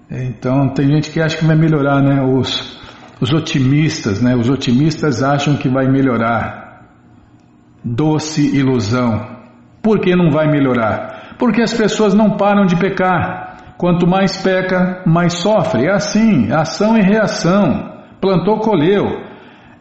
Então 0.09 0.69
tem 0.69 0.87
gente 0.87 1.09
que 1.09 1.21
acha 1.21 1.37
que 1.37 1.45
vai 1.45 1.55
melhorar, 1.55 2.01
né? 2.01 2.21
Os, 2.21 2.79
os 3.19 3.33
otimistas, 3.33 4.21
né? 4.21 4.35
Os 4.35 4.49
otimistas 4.49 5.23
acham 5.23 5.55
que 5.55 5.67
vai 5.67 5.87
melhorar. 5.87 6.85
Doce 7.83 8.55
ilusão. 8.55 9.33
Por 9.81 9.99
que 9.99 10.15
não 10.15 10.29
vai 10.29 10.49
melhorar? 10.49 11.35
Porque 11.37 11.61
as 11.61 11.73
pessoas 11.73 12.13
não 12.13 12.37
param 12.37 12.65
de 12.65 12.75
pecar. 12.75 13.75
Quanto 13.77 14.07
mais 14.07 14.41
peca, 14.41 15.03
mais 15.05 15.33
sofre. 15.33 15.87
É 15.87 15.91
assim, 15.91 16.51
ação 16.51 16.97
e 16.97 17.01
reação. 17.01 17.92
Plantou, 18.23 18.59
colheu. 18.59 19.21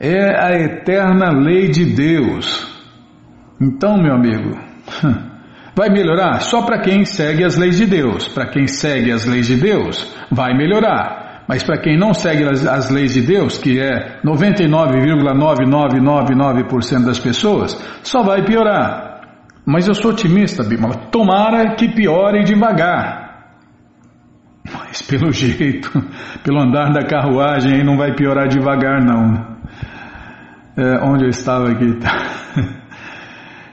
É 0.00 0.36
a 0.36 0.50
eterna 0.58 1.30
lei 1.30 1.68
de 1.68 1.84
Deus. 1.84 2.68
Então, 3.60 3.96
meu 3.96 4.16
amigo, 4.16 4.58
vai 5.76 5.88
melhorar 5.90 6.40
só 6.40 6.62
para 6.62 6.80
quem 6.80 7.04
segue 7.04 7.44
as 7.44 7.56
leis 7.56 7.76
de 7.76 7.86
Deus. 7.86 8.26
Para 8.26 8.46
quem 8.46 8.66
segue 8.66 9.12
as 9.12 9.24
leis 9.26 9.46
de 9.46 9.54
Deus, 9.54 10.12
vai 10.28 10.54
melhorar. 10.54 11.44
Mas 11.46 11.62
para 11.62 11.80
quem 11.80 11.96
não 11.96 12.12
segue 12.12 12.44
as, 12.44 12.90
leis 12.90 13.14
de 13.14 13.22
Deus, 13.22 13.58
que 13.58 13.78
é 13.78 14.18
99,9999% 14.24 17.04
das 17.04 17.20
pessoas, 17.20 17.80
só 18.02 18.24
vai 18.24 18.44
piorar. 18.44 19.20
Mas 19.64 19.86
eu 19.86 19.94
sou 19.94 20.10
otimista, 20.10 20.64
Bimala. 20.64 20.96
Tomara 21.12 21.76
que 21.76 21.94
piore 21.94 22.42
devagar. 22.42 23.21
Mas 24.92 25.00
pelo 25.00 25.32
jeito, 25.32 25.90
pelo 26.44 26.60
andar 26.60 26.92
da 26.92 27.06
carruagem, 27.06 27.76
aí 27.76 27.84
não 27.84 27.96
vai 27.96 28.14
piorar 28.14 28.46
devagar, 28.46 29.02
não. 29.02 29.52
É, 30.76 31.02
onde 31.02 31.24
eu 31.24 31.30
estava 31.30 31.70
aqui? 31.70 31.86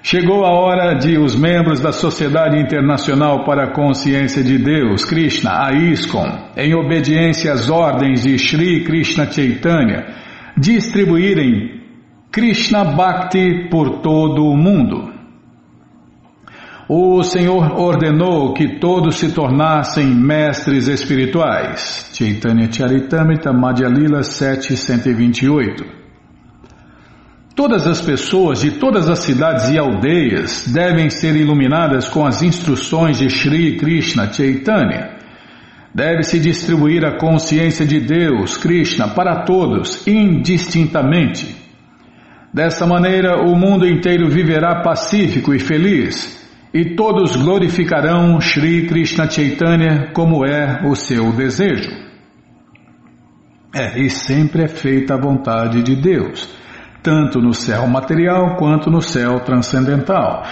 Chegou 0.02 0.46
a 0.46 0.52
hora 0.52 0.94
de 0.94 1.18
os 1.18 1.36
membros 1.36 1.82
da 1.82 1.92
Sociedade 1.92 2.58
Internacional 2.58 3.44
para 3.44 3.66
a 3.66 3.74
Consciência 3.74 4.42
de 4.42 4.58
Deus, 4.58 5.04
Krishna, 5.04 5.66
a 5.66 5.74
ISKCON, 5.74 6.52
em 6.56 6.74
obediência 6.74 7.52
às 7.52 7.70
ordens 7.70 8.24
de 8.24 8.38
Sri 8.40 8.86
Krishna 8.86 9.30
Chaitanya, 9.30 10.08
distribuírem 10.58 11.82
Krishna 12.32 12.86
Bhakti 12.86 13.68
por 13.70 14.00
todo 14.02 14.46
o 14.46 14.56
mundo. 14.56 15.19
O 16.92 17.22
Senhor 17.22 17.80
ordenou 17.80 18.52
que 18.52 18.80
todos 18.80 19.20
se 19.20 19.32
tornassem 19.32 20.08
mestres 20.08 20.88
espirituais. 20.88 22.10
Chaitanya 22.16 22.68
Charitamrita 22.72 23.54
Madhya 23.54 23.88
Lila 23.88 24.24
728 24.24 25.86
Todas 27.56 27.86
as 27.86 28.02
pessoas 28.02 28.62
de 28.62 28.72
todas 28.72 29.08
as 29.08 29.20
cidades 29.20 29.70
e 29.70 29.78
aldeias 29.78 30.68
devem 30.68 31.12
ser 31.12 31.36
iluminadas 31.36 32.10
com 32.10 32.26
as 32.26 32.42
instruções 32.42 33.20
de 33.20 33.30
Sri 33.30 33.78
Krishna 33.78 34.34
Chaitanya. 34.34 35.12
Deve-se 35.94 36.40
distribuir 36.40 37.06
a 37.06 37.20
consciência 37.20 37.86
de 37.86 38.00
Deus, 38.00 38.58
Krishna, 38.58 39.10
para 39.10 39.44
todos, 39.44 40.08
indistintamente. 40.08 41.56
Dessa 42.52 42.88
maneira, 42.88 43.44
o 43.44 43.56
mundo 43.56 43.88
inteiro 43.88 44.28
viverá 44.28 44.82
pacífico 44.82 45.54
e 45.54 45.60
feliz 45.60 46.39
e 46.74 46.96
todos 46.96 47.36
glorificarão 47.36 48.40
Sri 48.40 48.88
Krishna 48.88 49.30
Chaitanya 49.30 50.12
como 50.14 50.46
é 50.46 50.88
o 50.88 50.96
seu 50.96 51.32
desejo. 51.32 51.90
É, 53.74 54.00
e 54.00 54.10
sempre 54.10 54.64
é 54.64 54.68
feita 54.68 55.16
a 55.16 55.22
vontade 55.22 55.82
de 55.84 55.96
Deus, 55.96 56.48
tanto 57.04 57.40
no 57.40 57.54
céu 57.54 57.88
material 57.88 58.56
quanto 58.56 58.90
no 58.90 59.02
céu 59.02 59.40
transcendental. 59.42 60.44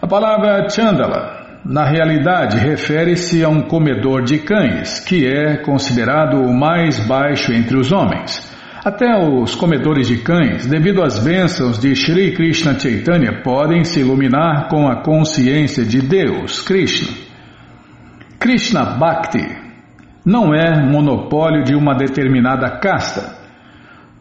A 0.00 0.06
palavra 0.06 0.68
Chandala, 0.68 1.60
na 1.64 1.84
realidade, 1.84 2.58
refere-se 2.58 3.42
a 3.42 3.48
um 3.48 3.62
comedor 3.62 4.22
de 4.22 4.38
cães, 4.38 5.00
que 5.00 5.26
é 5.26 5.56
considerado 5.56 6.40
o 6.40 6.52
mais 6.52 6.98
baixo 7.06 7.52
entre 7.52 7.76
os 7.76 7.92
homens. 7.92 8.55
Até 8.86 9.18
os 9.18 9.56
comedores 9.56 10.06
de 10.06 10.18
cães, 10.18 10.64
devido 10.64 11.02
às 11.02 11.18
bênçãos 11.18 11.76
de 11.76 11.92
Sri 11.96 12.30
Krishna 12.36 12.78
Chaitanya, 12.78 13.42
podem 13.42 13.82
se 13.82 13.98
iluminar 13.98 14.68
com 14.68 14.86
a 14.86 15.02
consciência 15.02 15.84
de 15.84 16.00
Deus, 16.00 16.62
Krishna. 16.62 17.12
Krishna 18.38 18.84
Bhakti 18.96 19.44
não 20.24 20.54
é 20.54 20.88
monopólio 20.88 21.64
de 21.64 21.74
uma 21.74 21.96
determinada 21.96 22.78
casta. 22.78 23.36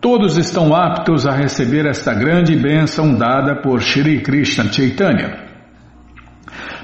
Todos 0.02 0.36
estão 0.36 0.76
aptos 0.76 1.28
a 1.28 1.32
receber 1.32 1.86
esta 1.86 2.16
grande 2.16 2.56
bênção 2.56 3.14
dada 3.14 3.62
por 3.62 3.84
Sri 3.84 4.24
Krishna 4.24 4.74
Chaitanya. 4.74 5.46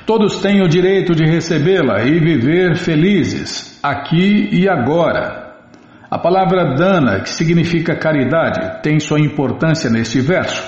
Todos 0.05 0.39
têm 0.39 0.61
o 0.61 0.69
direito 0.69 1.15
de 1.15 1.25
recebê-la 1.25 2.03
e 2.03 2.19
viver 2.19 2.75
felizes, 2.75 3.79
aqui 3.81 4.49
e 4.51 4.69
agora, 4.69 5.40
a 6.11 6.19
palavra 6.19 6.75
dana, 6.75 7.21
que 7.21 7.29
significa 7.29 7.95
caridade, 7.95 8.81
tem 8.83 8.99
sua 8.99 9.17
importância 9.17 9.89
neste 9.89 10.19
verso. 10.19 10.61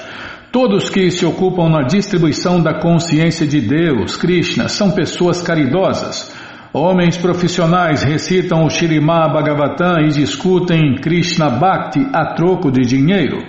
Todos 0.54 0.90
que 0.90 1.12
se 1.12 1.26
ocupam 1.26 1.68
na 1.68 1.82
distribuição 1.82 2.62
da 2.62 2.80
consciência 2.80 3.46
de 3.46 3.60
Deus, 3.60 4.16
Krishna, 4.16 4.70
são 4.70 4.92
pessoas 4.92 5.42
caridosas. 5.42 6.34
Homens 6.72 7.18
profissionais 7.18 8.04
recitam 8.04 8.64
o 8.64 8.70
Shirimá 8.70 9.28
Bhagavatam 9.28 10.06
e 10.06 10.12
discutem 10.12 10.96
Krishna 11.02 11.50
Bhakti 11.50 12.08
a 12.14 12.34
troco 12.36 12.72
de 12.72 12.84
dinheiro. 12.84 13.44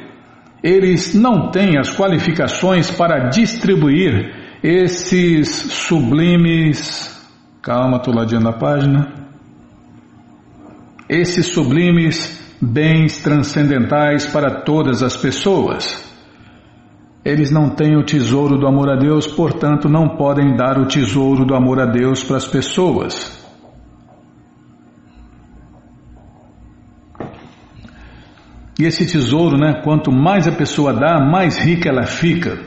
Eles 0.64 1.14
não 1.14 1.52
têm 1.52 1.78
as 1.78 1.94
qualificações 1.96 2.90
para 2.90 3.28
distribuir 3.28 4.34
esses 4.64 5.48
sublimes. 5.48 7.24
Calma, 7.62 7.98
estou 7.98 8.12
ladeando 8.12 8.48
a 8.48 8.52
página 8.52 9.23
esses 11.08 11.46
sublimes 11.46 12.42
bens 12.60 13.22
transcendentais 13.22 14.26
para 14.26 14.62
todas 14.62 15.02
as 15.02 15.16
pessoas. 15.16 16.12
Eles 17.24 17.50
não 17.50 17.70
têm 17.70 17.96
o 17.96 18.04
tesouro 18.04 18.58
do 18.58 18.66
amor 18.66 18.90
a 18.90 18.96
Deus, 18.96 19.26
portanto, 19.26 19.88
não 19.88 20.16
podem 20.16 20.56
dar 20.56 20.78
o 20.78 20.86
tesouro 20.86 21.44
do 21.44 21.54
amor 21.54 21.80
a 21.80 21.86
Deus 21.86 22.22
para 22.22 22.36
as 22.36 22.46
pessoas. 22.46 23.42
E 28.78 28.84
esse 28.84 29.06
tesouro, 29.06 29.56
né, 29.56 29.80
quanto 29.84 30.10
mais 30.10 30.48
a 30.48 30.52
pessoa 30.52 30.92
dá, 30.92 31.20
mais 31.20 31.56
rica 31.58 31.88
ela 31.88 32.06
fica. 32.06 32.58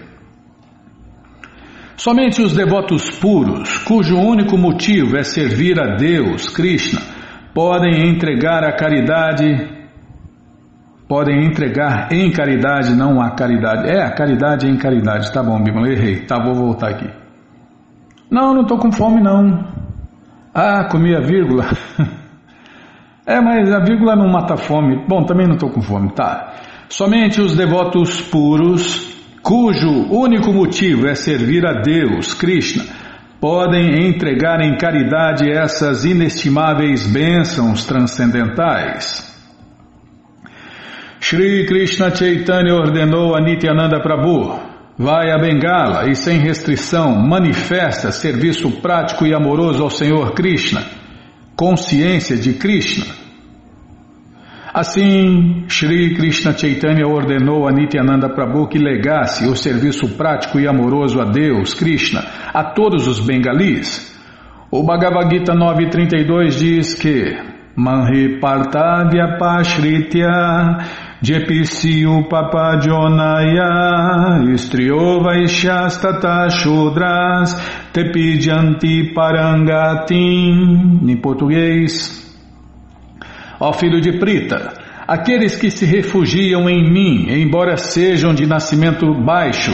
Somente 1.97 2.41
os 2.41 2.53
devotos 2.53 3.09
puros, 3.19 3.77
cujo 3.79 4.15
único 4.15 4.57
motivo 4.57 5.17
é 5.17 5.23
servir 5.23 5.79
a 5.79 5.95
Deus, 5.95 6.47
Krishna, 6.47 7.16
podem 7.57 8.07
entregar 8.07 8.63
a 8.63 8.71
caridade, 8.71 9.67
podem 11.09 11.43
entregar 11.43 12.13
em 12.13 12.31
caridade, 12.31 12.95
não 12.95 13.19
a 13.19 13.31
caridade. 13.31 13.89
É, 13.89 14.03
a 14.03 14.11
caridade 14.11 14.67
em 14.67 14.77
caridade. 14.77 15.33
Tá 15.33 15.41
bom, 15.41 15.59
Bíblia, 15.63 15.93
errei. 15.93 16.17
Tá, 16.27 16.37
vou 16.37 16.53
voltar 16.53 16.89
aqui. 16.89 17.09
Não, 18.29 18.53
não 18.53 18.61
estou 18.61 18.77
com 18.77 18.91
fome, 18.91 19.19
não. 19.23 19.65
Ah, 20.53 20.87
comi 20.87 21.15
a 21.15 21.19
vírgula. 21.19 21.65
é, 23.25 23.41
mas 23.41 23.73
a 23.73 23.79
vírgula 23.79 24.15
não 24.15 24.29
mata 24.29 24.53
a 24.53 24.57
fome. 24.57 25.03
Bom, 25.07 25.25
também 25.25 25.47
não 25.47 25.55
estou 25.55 25.71
com 25.71 25.81
fome, 25.81 26.11
tá. 26.11 26.53
Somente 26.87 27.41
os 27.41 27.57
devotos 27.57 28.21
puros, 28.21 29.17
cujo 29.41 30.11
único 30.11 30.53
motivo 30.53 31.07
é 31.07 31.15
servir 31.15 31.65
a 31.65 31.81
Deus, 31.81 32.35
Krishna, 32.35 32.83
podem 33.39 34.07
entregar 34.07 34.61
em 34.61 34.77
caridade 34.77 35.49
essas 35.49 36.05
inestimáveis 36.05 37.05
bênçãos 37.05 37.85
transcendentais. 37.85 39.25
Shri 41.19 41.65
Krishna 41.65 42.15
Chaitanya 42.15 42.73
ordenou 42.73 43.35
a 43.35 43.41
Nityananda 43.41 43.99
Prabhu: 43.99 44.59
vai 44.97 45.31
a 45.31 45.37
Bengala 45.37 46.09
e 46.09 46.15
sem 46.15 46.39
restrição 46.39 47.15
manifesta 47.15 48.11
serviço 48.11 48.71
prático 48.81 49.25
e 49.25 49.33
amoroso 49.33 49.83
ao 49.83 49.89
Senhor 49.89 50.33
Krishna. 50.33 50.83
consciência 51.55 52.37
de 52.37 52.53
Krishna. 52.53 53.26
Assim, 54.77 55.65
Sri 55.67 56.13
Krishna 56.13 56.55
Chaitanya 56.55 57.07
ordenou 57.07 57.67
a 57.67 57.71
Nityananda 57.71 58.29
Prabhu 58.29 58.67
que 58.67 58.77
legasse 58.77 59.47
o 59.47 59.55
serviço 59.55 60.09
prático 60.09 60.59
e 60.59 60.67
amoroso 60.67 61.19
a 61.19 61.25
Deus, 61.25 61.73
Krishna, 61.73 62.23
a 62.53 62.63
todos 62.63 63.07
os 63.07 63.19
bengalis. 63.19 64.15
O 64.69 64.83
Bhagavad 64.83 65.31
Gita 65.31 65.55
9.32 65.55 66.59
diz 66.59 66.93
que 66.93 67.35
Manhi 67.75 68.39
Partadya 68.39 69.39
Pashritya 69.39 70.77
Jepisiu 71.23 72.27
Papajonaya 72.29 73.71
Istriova 74.53 75.39
Ishastata 75.39 76.51
Shudras 76.51 77.55
Tepidyanti 77.91 79.11
Parangatim 79.11 80.99
Em 81.09 81.17
português, 81.17 82.26
Ó 83.59 83.73
filho 83.73 83.99
de 83.99 84.19
Prita, 84.19 84.73
aqueles 85.07 85.55
que 85.55 85.71
se 85.71 85.85
refugiam 85.85 86.69
em 86.69 86.91
mim, 86.91 87.27
embora 87.29 87.77
sejam 87.77 88.33
de 88.33 88.45
nascimento 88.45 89.13
baixo, 89.13 89.71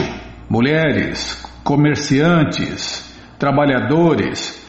mulheres, 0.48 1.42
comerciantes, 1.62 3.14
trabalhadores, 3.38 4.62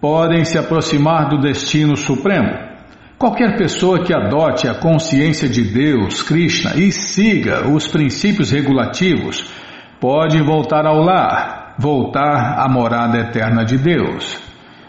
podem 0.00 0.44
se 0.44 0.58
aproximar 0.58 1.28
do 1.28 1.38
destino 1.38 1.96
supremo. 1.96 2.70
Qualquer 3.18 3.56
pessoa 3.56 4.02
que 4.02 4.14
adote 4.14 4.66
a 4.66 4.74
consciência 4.74 5.48
de 5.48 5.62
Deus, 5.62 6.22
Krishna, 6.22 6.74
e 6.76 6.90
siga 6.90 7.68
os 7.68 7.86
princípios 7.86 8.50
regulativos, 8.50 9.44
pode 10.00 10.40
voltar 10.42 10.86
ao 10.86 11.02
lar, 11.02 11.74
voltar 11.78 12.58
à 12.58 12.68
morada 12.68 13.18
eterna 13.18 13.62
de 13.64 13.76
Deus. 13.76 14.40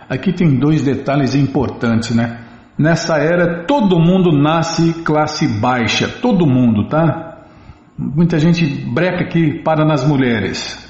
Aqui 0.10 0.32
tem 0.32 0.58
dois 0.58 0.82
detalhes 0.82 1.36
importantes, 1.36 2.16
né? 2.16 2.41
Nessa 2.82 3.18
era, 3.18 3.64
todo 3.66 4.00
mundo 4.00 4.32
nasce 4.32 5.04
classe 5.04 5.48
baixa, 5.48 6.08
todo 6.20 6.48
mundo, 6.48 6.88
tá? 6.88 7.44
Muita 7.96 8.40
gente 8.40 8.66
breca 8.66 9.24
aqui 9.24 9.62
para 9.64 9.86
nas 9.86 10.04
mulheres. 10.04 10.90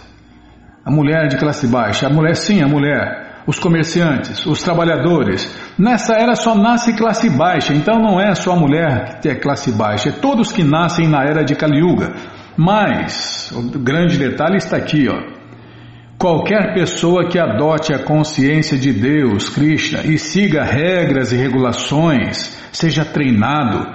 A 0.86 0.90
mulher 0.90 1.28
de 1.28 1.36
classe 1.38 1.68
baixa, 1.68 2.08
a 2.08 2.10
mulher 2.10 2.38
sim, 2.38 2.64
a 2.64 2.68
mulher, 2.68 3.44
os 3.46 3.60
comerciantes, 3.60 4.46
os 4.46 4.64
trabalhadores. 4.64 5.54
Nessa 5.78 6.14
era 6.14 6.34
só 6.34 6.56
nasce 6.56 6.96
classe 6.96 7.30
baixa, 7.30 7.74
então 7.74 8.00
não 8.00 8.22
é 8.22 8.34
só 8.36 8.54
a 8.54 8.56
mulher 8.56 9.20
que 9.20 9.28
é 9.28 9.36
classe 9.36 9.74
baixa, 9.74 10.10
é 10.10 10.14
todos 10.14 10.50
que 10.50 10.64
nascem 10.64 11.10
na 11.10 11.26
era 11.26 11.44
de 11.44 11.56
Kali 11.56 11.80
Yuga. 11.80 12.14
Mas 12.56 13.52
o 13.52 13.78
grande 13.78 14.18
detalhe 14.18 14.56
está 14.56 14.78
aqui, 14.78 15.10
ó. 15.10 15.41
Qualquer 16.22 16.76
pessoa 16.76 17.28
que 17.28 17.40
adote 17.40 17.92
a 17.96 17.98
consciência 17.98 18.78
de 18.78 18.94
Deus, 18.94 19.50
Krishna, 19.50 20.02
e 20.04 20.20
siga 20.20 20.64
regras 20.64 21.32
e 21.32 21.36
regulações, 21.36 22.56
seja 22.72 23.04
treinado, 23.04 23.88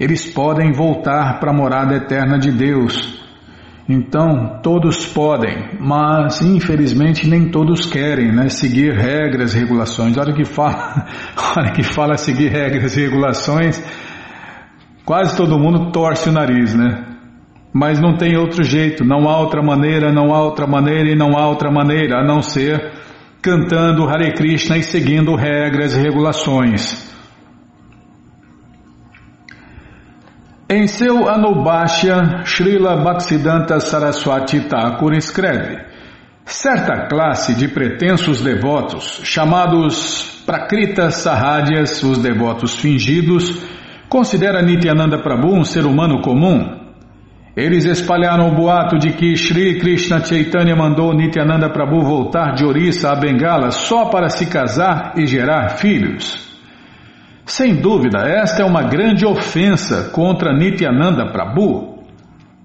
eles 0.00 0.24
podem 0.24 0.72
voltar 0.72 1.38
para 1.38 1.50
a 1.50 1.54
morada 1.54 1.94
eterna 1.94 2.38
de 2.38 2.50
Deus. 2.50 3.22
Então, 3.86 4.58
todos 4.62 5.04
podem, 5.04 5.76
mas 5.78 6.40
infelizmente 6.40 7.28
nem 7.28 7.50
todos 7.50 7.84
querem 7.84 8.34
né, 8.34 8.48
seguir 8.48 8.94
regras 8.94 9.54
e 9.54 9.58
regulações. 9.58 10.16
A 10.16 10.22
hora 10.22 10.32
que 10.32 10.46
fala, 10.46 11.04
a 11.36 11.60
hora 11.60 11.72
que 11.72 11.82
fala 11.82 12.16
seguir 12.16 12.52
regras 12.52 12.96
e 12.96 13.02
regulações, 13.02 13.84
quase 15.04 15.36
todo 15.36 15.58
mundo 15.58 15.92
torce 15.92 16.30
o 16.30 16.32
nariz, 16.32 16.74
né? 16.74 17.15
Mas 17.78 18.00
não 18.00 18.16
tem 18.16 18.38
outro 18.38 18.64
jeito, 18.64 19.04
não 19.04 19.28
há 19.28 19.38
outra 19.38 19.62
maneira, 19.62 20.10
não 20.10 20.34
há 20.34 20.42
outra 20.42 20.66
maneira 20.66 21.10
e 21.10 21.14
não 21.14 21.36
há 21.36 21.46
outra 21.46 21.70
maneira 21.70 22.20
a 22.20 22.24
não 22.24 22.40
ser 22.40 22.90
cantando 23.42 24.08
Hare 24.08 24.32
Krishna 24.32 24.78
e 24.78 24.82
seguindo 24.82 25.34
regras 25.34 25.94
e 25.94 26.00
regulações. 26.00 27.14
Em 30.70 30.86
seu 30.86 31.28
Anubhashya, 31.28 32.44
Srila 32.46 32.96
Bhaktisiddhanta 32.96 33.78
Saraswati 33.78 34.60
Thakur 34.60 35.12
escreve 35.12 35.84
Certa 36.46 37.08
classe 37.08 37.54
de 37.54 37.68
pretensos 37.68 38.40
devotos, 38.40 39.20
chamados 39.22 40.42
Prakrita 40.46 41.10
Sahadyas, 41.10 42.02
os 42.02 42.16
devotos 42.16 42.78
fingidos, 42.78 43.62
considera 44.08 44.62
Nityananda 44.62 45.18
Prabhu 45.18 45.52
um 45.52 45.62
ser 45.62 45.84
humano 45.84 46.22
comum 46.22 46.85
eles 47.56 47.86
espalharam 47.86 48.48
o 48.50 48.54
boato 48.54 48.98
de 48.98 49.14
que 49.14 49.34
Sri 49.34 49.78
Krishna 49.78 50.22
Chaitanya 50.22 50.76
mandou 50.76 51.14
Nityananda 51.14 51.70
Prabhu 51.70 52.02
voltar 52.02 52.52
de 52.52 52.66
Orissa 52.66 53.10
a 53.10 53.16
Bengala 53.16 53.70
só 53.70 54.10
para 54.10 54.28
se 54.28 54.44
casar 54.44 55.14
e 55.16 55.26
gerar 55.26 55.78
filhos. 55.78 56.54
Sem 57.46 57.76
dúvida, 57.76 58.28
esta 58.28 58.62
é 58.62 58.66
uma 58.66 58.82
grande 58.82 59.24
ofensa 59.24 60.10
contra 60.10 60.52
Nityananda 60.52 61.32
Prabhu. 61.32 62.04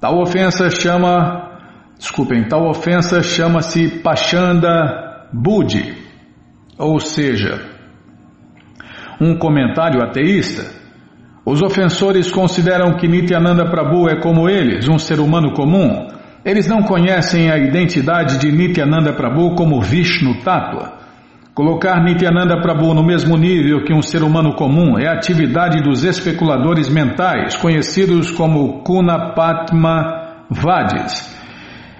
Tal 0.01 0.19
ofensa 0.19 0.69
chama, 0.69 1.51
desculpem, 1.97 2.43
tal 2.49 2.67
ofensa 2.67 3.23
chama-se 3.23 4.01
Pachanda 4.01 5.29
Budi, 5.31 5.95
ou 6.77 6.99
seja, 6.99 7.61
um 9.21 9.37
comentário 9.37 10.03
ateísta 10.03 10.80
os 11.45 11.61
ofensores 11.61 12.31
consideram 12.31 12.93
que 12.97 13.07
Nityananda 13.07 13.65
Prabhu 13.65 14.07
é 14.07 14.19
como 14.21 14.47
eles, 14.47 14.87
um 14.87 14.99
ser 14.99 15.19
humano 15.19 15.53
comum. 15.53 16.07
Eles 16.45 16.67
não 16.67 16.83
conhecem 16.83 17.49
a 17.49 17.57
identidade 17.57 18.37
de 18.37 18.51
Nityananda 18.51 19.13
Prabhu 19.13 19.55
como 19.55 19.81
Vishnu 19.81 20.35
Tattva. 20.43 20.99
Colocar 21.53 22.03
Nityananda 22.03 22.61
Prabhu 22.61 22.93
no 22.93 23.03
mesmo 23.03 23.35
nível 23.37 23.83
que 23.83 23.93
um 23.93 24.01
ser 24.01 24.23
humano 24.23 24.53
comum 24.53 24.97
é 24.99 25.07
atividade 25.07 25.81
dos 25.81 26.03
especuladores 26.03 26.87
mentais, 26.87 27.55
conhecidos 27.55 28.29
como 28.31 28.83
Kunapatma 28.83 30.45
Vadis. 30.49 31.35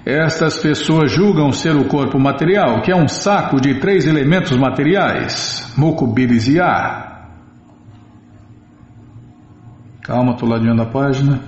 Estas 0.06 0.58
pessoas 0.58 1.12
julgam 1.12 1.52
ser 1.52 1.76
o 1.76 1.86
corpo 1.86 2.20
material, 2.20 2.82
que 2.82 2.92
é 2.92 2.96
um 2.96 3.08
saco 3.08 3.60
de 3.60 3.80
três 3.80 4.06
elementos 4.06 4.56
materiais, 4.56 5.74
mucubiris 5.78 6.48
e 6.48 6.60
ar. 6.60 7.11
Calma, 10.04 10.34
estou 10.34 10.50
ladeando 10.50 10.82
a 10.82 10.86
página. 10.86 11.40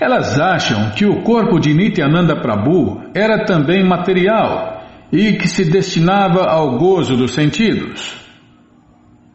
Elas 0.00 0.38
acham 0.38 0.90
que 0.90 1.06
o 1.06 1.22
corpo 1.22 1.58
de 1.58 1.72
Nityananda 1.72 2.40
Prabhu 2.40 3.02
era 3.14 3.44
também 3.44 3.82
material 3.84 4.84
e 5.12 5.34
que 5.34 5.48
se 5.48 5.64
destinava 5.64 6.44
ao 6.44 6.76
gozo 6.78 7.16
dos 7.16 7.32
sentidos. 7.32 8.14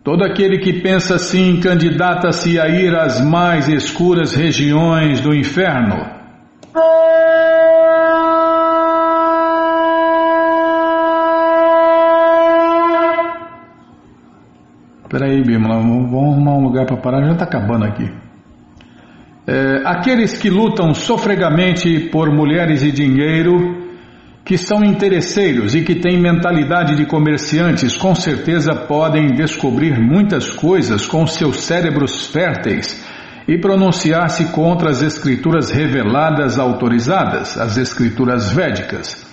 Todo 0.04 0.24
aquele 0.24 0.60
que 0.60 0.82
pensa 0.82 1.16
assim 1.16 1.60
candidata-se 1.60 2.60
a 2.60 2.68
ir 2.68 2.96
às 2.96 3.24
mais 3.24 3.68
escuras 3.70 4.34
regiões 4.36 5.22
do 5.22 5.34
inferno. 5.34 6.06
Peraí, 15.12 15.44
Bímola, 15.44 15.82
vamos 15.82 16.14
arrumar 16.14 16.54
um 16.54 16.64
lugar 16.64 16.86
para 16.86 16.96
parar, 16.96 17.26
já 17.26 17.34
está 17.34 17.44
acabando 17.44 17.84
aqui. 17.84 18.10
É, 19.46 19.82
aqueles 19.84 20.38
que 20.38 20.50
lutam 20.50 20.94
sofregamente 20.94 22.08
por 22.10 22.32
mulheres 22.32 22.82
e 22.82 22.94
dinheiro, 22.94 23.90
que 24.46 24.58
são 24.58 24.86
interesseiros 24.86 25.76
e 25.76 25.82
que 25.82 25.96
têm 25.96 26.18
mentalidade 26.18 26.96
de 26.96 27.06
comerciantes, 27.06 27.98
com 27.98 28.16
certeza 28.16 28.74
podem 28.74 29.34
descobrir 29.34 30.00
muitas 30.00 30.50
coisas 30.50 31.06
com 31.06 31.28
seus 31.28 31.58
cérebros 31.58 32.28
férteis 32.28 33.06
e 33.46 33.58
pronunciar-se 33.58 34.46
contra 34.54 34.92
as 34.92 35.02
escrituras 35.02 35.70
reveladas 35.72 36.58
autorizadas, 36.58 37.58
as 37.58 37.76
escrituras 37.76 38.54
védicas. 38.54 39.30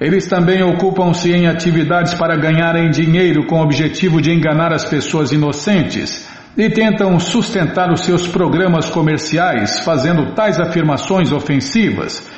Eles 0.00 0.26
também 0.26 0.62
ocupam-se 0.62 1.32
em 1.32 1.46
atividades 1.46 2.12
para 2.14 2.36
ganharem 2.36 2.90
dinheiro 2.90 3.46
com 3.46 3.60
o 3.60 3.62
objetivo 3.62 4.20
de 4.20 4.30
enganar 4.30 4.72
as 4.72 4.84
pessoas 4.84 5.32
inocentes 5.32 6.28
e 6.56 6.68
tentam 6.70 7.18
sustentar 7.18 7.90
os 7.92 8.00
seus 8.00 8.26
programas 8.26 8.88
comerciais 8.90 9.80
fazendo 9.80 10.34
tais 10.34 10.58
afirmações 10.58 11.32
ofensivas. 11.32 12.30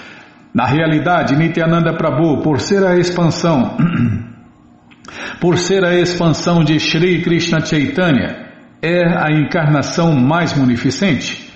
Na 0.54 0.66
realidade, 0.66 1.36
Nityananda 1.36 1.92
Prabhu, 1.94 2.42
por 2.42 2.60
ser 2.60 2.84
a 2.84 2.96
expansão, 2.96 3.76
por 5.40 5.58
ser 5.58 5.84
a 5.84 5.94
expansão 5.94 6.64
de 6.64 6.78
Sri 6.78 7.22
Krishna 7.22 7.60
Chaitanya, 7.60 8.48
é 8.80 9.04
a 9.04 9.30
encarnação 9.30 10.14
mais 10.14 10.56
munificente. 10.56 11.47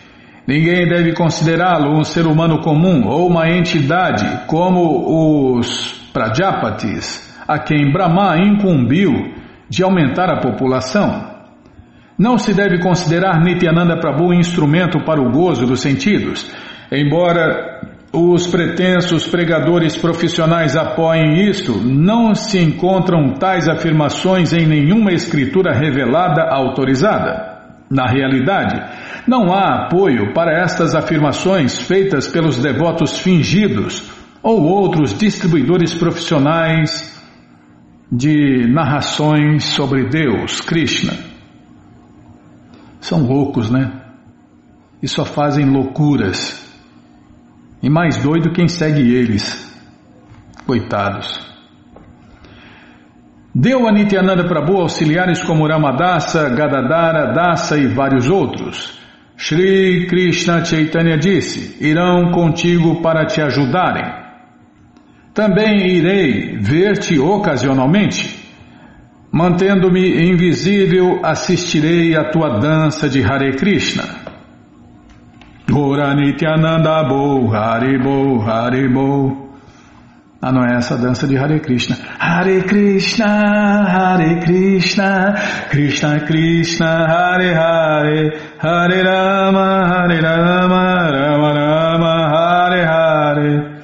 Ninguém 0.47 0.89
deve 0.89 1.15
considerá-lo 1.15 1.97
um 1.97 2.03
ser 2.03 2.27
humano 2.27 2.61
comum 2.61 3.07
ou 3.07 3.29
uma 3.29 3.49
entidade 3.49 4.47
como 4.47 5.57
os 5.57 6.01
Prajapatis, 6.13 7.33
a 7.47 7.59
quem 7.59 7.93
Brahma 7.93 8.37
incumbiu 8.39 9.35
de 9.69 9.83
aumentar 9.83 10.29
a 10.29 10.41
população. 10.41 11.31
Não 12.19 12.37
se 12.37 12.53
deve 12.53 12.81
considerar 12.81 13.41
Nityananda 13.41 13.97
Prabhu 13.99 14.35
instrumento 14.35 15.03
para 15.05 15.21
o 15.21 15.31
gozo 15.31 15.65
dos 15.65 15.81
sentidos, 15.81 16.53
embora 16.91 17.81
os 18.13 18.47
pretensos 18.47 19.27
pregadores 19.27 19.97
profissionais 19.97 20.77
apoiem 20.77 21.49
isto, 21.49 21.73
não 21.73 22.35
se 22.35 22.59
encontram 22.59 23.33
tais 23.35 23.69
afirmações 23.69 24.53
em 24.53 24.67
nenhuma 24.67 25.13
escritura 25.13 25.73
revelada 25.73 26.43
autorizada. 26.43 27.51
Na 27.91 28.07
realidade, 28.07 28.81
não 29.27 29.53
há 29.53 29.85
apoio 29.85 30.33
para 30.35 30.63
estas 30.63 30.95
afirmações 30.95 31.79
feitas 31.79 32.27
pelos 32.27 32.61
devotos 32.61 33.19
fingidos 33.19 34.11
ou 34.43 34.63
outros 34.63 35.17
distribuidores 35.17 35.95
profissionais 35.95 37.13
de 38.11 38.67
narrações 38.69 39.65
sobre 39.65 40.09
Deus, 40.09 40.61
Krishna. 40.61 41.15
São 43.01 43.27
loucos, 43.27 43.71
né? 43.71 43.91
E 45.03 45.09
só 45.09 45.25
fazem 45.25 45.65
loucuras. 45.65 46.61
E 47.83 47.89
mais 47.89 48.19
doido 48.19 48.53
quem 48.53 48.69
segue 48.69 49.15
eles. 49.15 49.71
Coitados. 50.67 51.41
Deu 53.55 53.87
a 53.87 53.93
Nityananda 53.93 54.47
Prabhu 54.47 54.81
auxiliares 54.81 55.43
como 55.43 55.67
Ramadasa, 55.67 56.49
Gadadara, 56.51 57.33
Dasa 57.33 57.77
e 57.77 57.87
vários 57.87 58.29
outros. 58.29 59.02
Shri 59.45 60.07
Krishna 60.07 60.65
Chaitanya 60.65 61.17
disse: 61.19 61.77
Irão 61.81 62.31
contigo 62.31 63.03
para 63.03 63.27
te 63.27 63.43
ajudarem. 63.43 64.05
Também 65.35 65.85
irei 65.85 66.59
ver-te 66.61 67.19
ocasionalmente. 67.19 68.39
Mantendo-me 69.33 70.31
invisível, 70.31 71.19
assistirei 71.25 72.15
à 72.15 72.31
tua 72.31 72.61
dança 72.61 73.09
de 73.09 73.21
Hare 73.21 73.57
Krishna. 73.57 74.05
Gora 75.69 76.15
Nityananda 76.15 77.03
Bo, 77.03 77.53
Haribo, 77.53 78.41
Haribo. 78.43 79.52
Ah, 80.45 80.51
não 80.51 80.65
é 80.65 80.77
essa 80.77 80.99
dança 80.99 81.25
de 81.29 81.39
Hare 81.39 81.61
Krishna. 81.61 81.97
Hare 82.19 82.63
Krishna, 82.63 83.85
Hare 83.87 84.41
Krishna, 84.41 85.35
Krishna 85.71 86.19
Krishna, 86.27 87.07
Hare 87.07 87.55
Hare, 87.55 88.41
Hare 88.59 89.03
Rama, 89.05 89.87
Hare 89.87 90.21
Rama, 90.21 91.11
Rama 91.13 91.53
Rama, 91.53 92.15
Hare 92.35 92.85
Hare. 92.85 93.83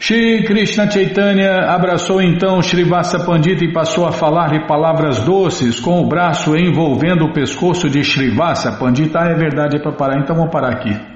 Shri 0.00 0.42
Krishna 0.42 0.90
Chaitanya 0.90 1.74
abraçou 1.76 2.20
então 2.20 2.60
Srivasa 2.60 3.24
Pandita 3.24 3.64
e 3.64 3.72
passou 3.72 4.08
a 4.08 4.10
falar-lhe 4.10 4.66
palavras 4.66 5.20
doces 5.20 5.78
com 5.78 6.00
o 6.00 6.08
braço 6.08 6.56
envolvendo 6.56 7.26
o 7.26 7.32
pescoço 7.32 7.88
de 7.88 8.02
Srivasa 8.02 8.72
Pandita. 8.72 9.20
Ah, 9.20 9.28
é 9.28 9.34
verdade, 9.36 9.76
é 9.76 9.80
para 9.80 9.92
parar, 9.92 10.18
então 10.18 10.34
vamos 10.34 10.50
parar 10.50 10.72
aqui. 10.72 11.09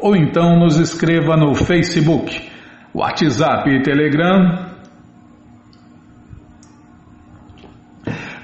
ou 0.02 0.16
então 0.16 0.60
nos 0.60 0.78
escreva 0.78 1.36
no 1.36 1.56
Facebook, 1.56 2.48
WhatsApp 2.94 3.72
e 3.72 3.82
Telegram 3.82 4.69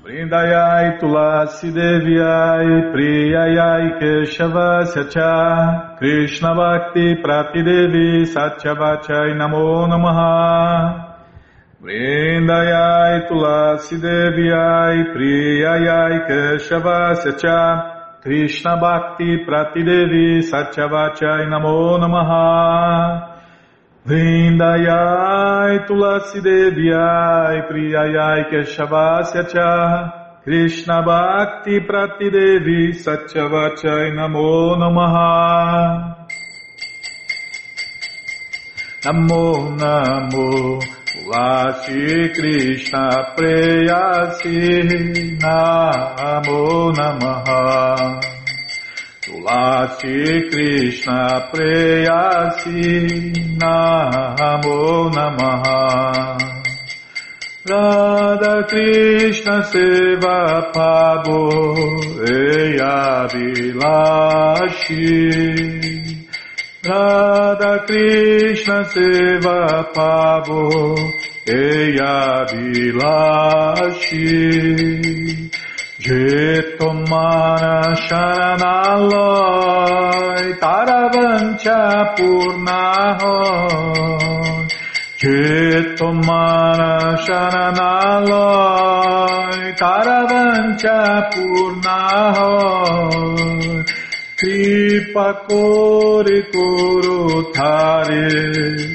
Vrindayai 0.03 0.99
Tulasi 0.99 1.73
Devyai 1.73 2.93
Priyayai 2.93 3.99
Keshavasya 3.99 5.09
Cha 5.09 5.97
Krishna 5.99 6.55
Bhakti 6.55 7.17
Pratidevi 7.21 8.27
Satyavachai 8.27 9.35
Namo 9.37 9.89
Namaha 9.89 11.06
Vrindayai 11.83 13.29
Tulasi 13.29 14.01
Devyai 14.01 15.13
Priyayai 15.13 16.27
Keshavasya 16.27 17.39
Cha 17.39 18.19
Krishna 18.23 18.81
Bhakti 18.81 19.45
Pratidevi 19.45 20.41
Satyavachai 20.41 21.45
Namo 21.47 21.99
Namaha. 22.01 23.37
Vrindayai 24.07 25.87
Tulasi 25.87 26.41
Devyai 26.41 27.69
Priyayai 27.69 28.51
Keshavasya 28.51 29.47
Cha 29.53 30.41
Krishna 30.45 31.03
Bhakti 31.03 31.81
Pratidevi 31.81 32.95
Satyavachai 32.95 34.15
Namo 34.17 34.77
Namaha. 34.79 36.17
Namo 39.05 39.77
Namo 39.77 41.06
Tulasi 41.17 42.29
Krishna 42.35 43.33
Preyasi 43.35 44.85
Namo 45.41 46.93
Namaha. 46.93 48.21
Tulasi 49.23 50.51
Krishna 50.51 51.49
Preyasi 51.51 53.33
Namo 53.57 55.11
Radha 57.65 58.63
Krishna 58.69 59.63
Seva 59.63 60.71
Pabo 60.71 61.41
Eya 62.29 63.27
Vilashi 63.33 64.77
Radha 66.89 67.85
Krishna 67.87 68.85
Seva 68.85 69.93
Pavo 69.93 70.95
Eya 71.45 72.47
Vilashi 72.51 74.31
Jetomana 75.99 77.77
Sharanaloy 78.07 79.35
Taravancha 80.63 81.81
Purnahoy 82.15 83.67
Jetomana 85.19 86.93
Sharanaloy 87.27 88.55
Taravancha 89.77 90.99
Purnahoy 91.33 92.77
Kripa 93.17 93.56
Kore 95.17 96.45
Koro 96.53 97.49
Thare 97.51 98.29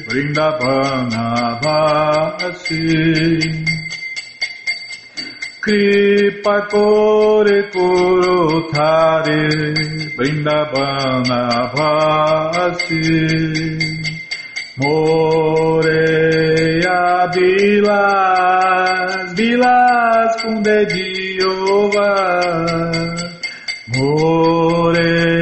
Vrindavana 0.05 1.57
Vasi 1.63 2.85
Kripa 5.59 6.67
Kore 6.69 7.71
Koro 7.71 8.69
Thare 8.69 9.49
Vrindavana 10.15 11.41
Vasi 11.73 13.01
Moreya 14.77 17.01
Bilas, 17.33 19.33
Bilas 19.33 20.41
com 20.43 20.61
dediova. 20.61 22.11
Moreia 23.97 25.40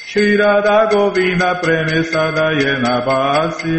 Shri 0.08 0.38
Radha 0.38 0.88
Govinda 0.90 1.60
Premesada 1.62 2.48
Yena 2.62 3.04
Bhasi 3.06 3.78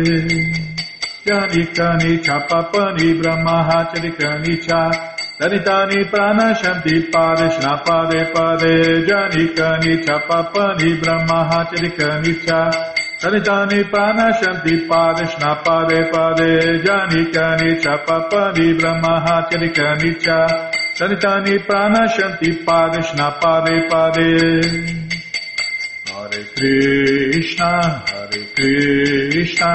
Yanikani 1.24 2.18
Chapapani 2.22 3.09
Brahmahacharikani 3.18 4.61
Cha 4.66 5.16
ललितानि 5.41 6.03
प्राणशन्ति 6.12 6.99
पारिष्णापादे 7.14 8.22
पदे 8.30 8.78
जनिकनि 9.09 9.95
च 10.07 10.16
पपनि 10.30 10.89
ब्रह्मचरिकनि 11.03 12.32
च 12.47 12.57
ललितानि 13.24 13.82
प्राणशन्ति 13.93 14.74
पारिष्णापादे 14.91 16.01
पादे 16.14 16.51
जनिकनि 16.86 17.70
च 17.84 17.95
पपनि 18.09 18.66
ब्रह्मचरिकनि 18.80 20.12
च 20.26 20.41
ललितानि 21.03 21.57
प्राणशन्ति 21.70 22.51
पारिष्णापादे 22.66 23.80
पादे 23.93 24.28
हरे 26.11 26.45
कृष्ण 26.59 27.72
हरे 28.12 28.45
कृष्ण 28.59 29.74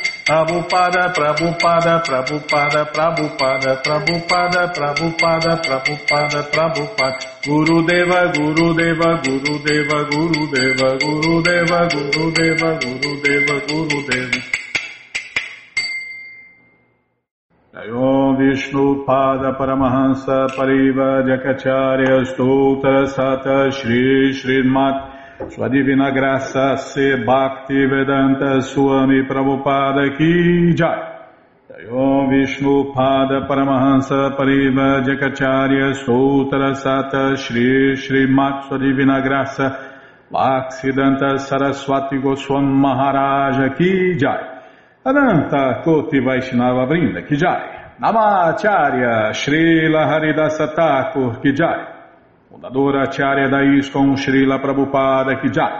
Prabhupada, 0.23 1.09
Prabhupada, 1.09 1.99
Prabhupada, 2.05 2.85
Prabhupada, 2.85 3.75
Prabhupada, 3.81 4.67
Prabhupada, 4.71 5.57
Prabhupada, 5.57 6.43
Prabhupada, 6.51 7.17
Guru 7.43 7.85
Deva, 7.85 8.31
Guru 8.31 8.73
Deva, 8.75 9.19
Guru 9.23 9.57
Deva, 9.65 10.03
Guru 10.11 10.45
Deva, 10.53 10.97
Guru 11.01 11.41
Deva, 11.41 11.87
Guru 11.89 12.31
Deva, 12.31 12.79
Guru 12.79 13.21
Deva, 13.21 13.55
Guru 13.67 14.01
Deva. 14.07 14.61
Om 17.73 18.37
Vishnu 18.37 19.05
Pada 19.05 19.57
Paramahansa 19.57 20.47
Pariva 20.55 21.23
Jakacharya 21.23 22.25
Stoutra 22.29 23.07
Sata 23.07 23.71
Shri 23.71 24.33
Srimat 24.33 25.10
Sua 25.49 25.67
Divina 25.67 26.11
Graça 26.11 26.77
Se 26.77 27.17
Bhakti 27.23 27.85
Vedanta 27.85 28.61
Swami 28.61 29.25
Prabhupada 29.25 30.15
Ki 30.15 30.73
Jai. 30.73 31.09
Om 31.89 32.29
Vishnu 32.29 32.93
Pada 32.93 33.47
Paramahansa 33.47 34.35
Pariva 34.37 35.01
Jakacharya 35.01 35.93
Stoutra 35.95 36.75
Sata 36.75 37.35
Shri 37.35 37.95
Srimat 37.97 38.67
Sua 38.67 38.77
Divina 38.77 39.19
Graça 39.21 39.77
Bhaksidanta 40.31 41.39
Saraswati 41.39 42.17
Goswam 42.17 42.65
Maharaja 42.79 43.75
Ki 43.75 44.15
Jai. 44.17 44.61
Ananta 45.03 45.81
Koti 45.83 46.19
Vaishnava 46.19 46.85
Vrinda 46.85 47.27
Ki 47.27 47.35
Jai. 47.35 47.97
Namacharya 47.99 49.31
Srila 49.33 50.05
Haridasa 50.05 50.75
Thakur 50.75 51.41
Ki 51.41 51.51
Jai 51.51 51.90
Fundadora 52.51 53.03
Acharya 53.03 53.47
da 53.47 53.61
ISKCON 53.61 54.17
Srila 54.17 54.59
Prabhupada 54.59 55.39
Ki 55.39 55.49
Jai 55.49 55.71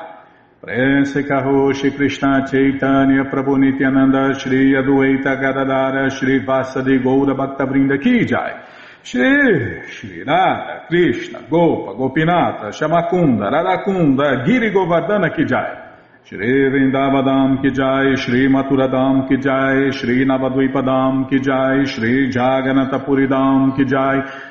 Prense 0.57 1.21
Karoshi 1.25 1.93
Krishna 1.93 2.45
Chaitanya 2.49 3.25
Prabhu 3.25 3.57
Nityananda 3.57 4.33
Shri 4.39 4.71
Adueta 4.73 5.35
Gadadara 5.35 6.09
Shri 6.09 6.39
Vasadi 6.45 6.97
Goura 7.03 7.35
Bhaktavrinda 7.35 8.01
Ki 8.01 8.23
Jai 8.23 8.63
Shri, 9.03 9.81
Shri 9.89 10.23
Radha, 10.23 10.85
Krishna, 10.87 11.41
Gopa, 11.49 11.93
Gopinata, 11.95 12.71
Shamakunda, 12.71 13.49
Radakunda, 13.49 14.45
Giri 14.45 14.71
Govardhana 14.71 15.35
Kijai. 15.35 15.89
Shri 16.23 16.69
Vrindavadam 16.69 17.63
Kijai, 17.63 18.15
Shri 18.15 18.47
Maturadam 18.47 19.27
Kijai, 19.27 19.91
Shri 19.91 20.23
Navadvipadam 20.23 21.27
Kijai, 21.27 21.87
Shri 21.87 22.31
Jaganatapuridam 22.31 23.75
Kijai, 23.75 24.50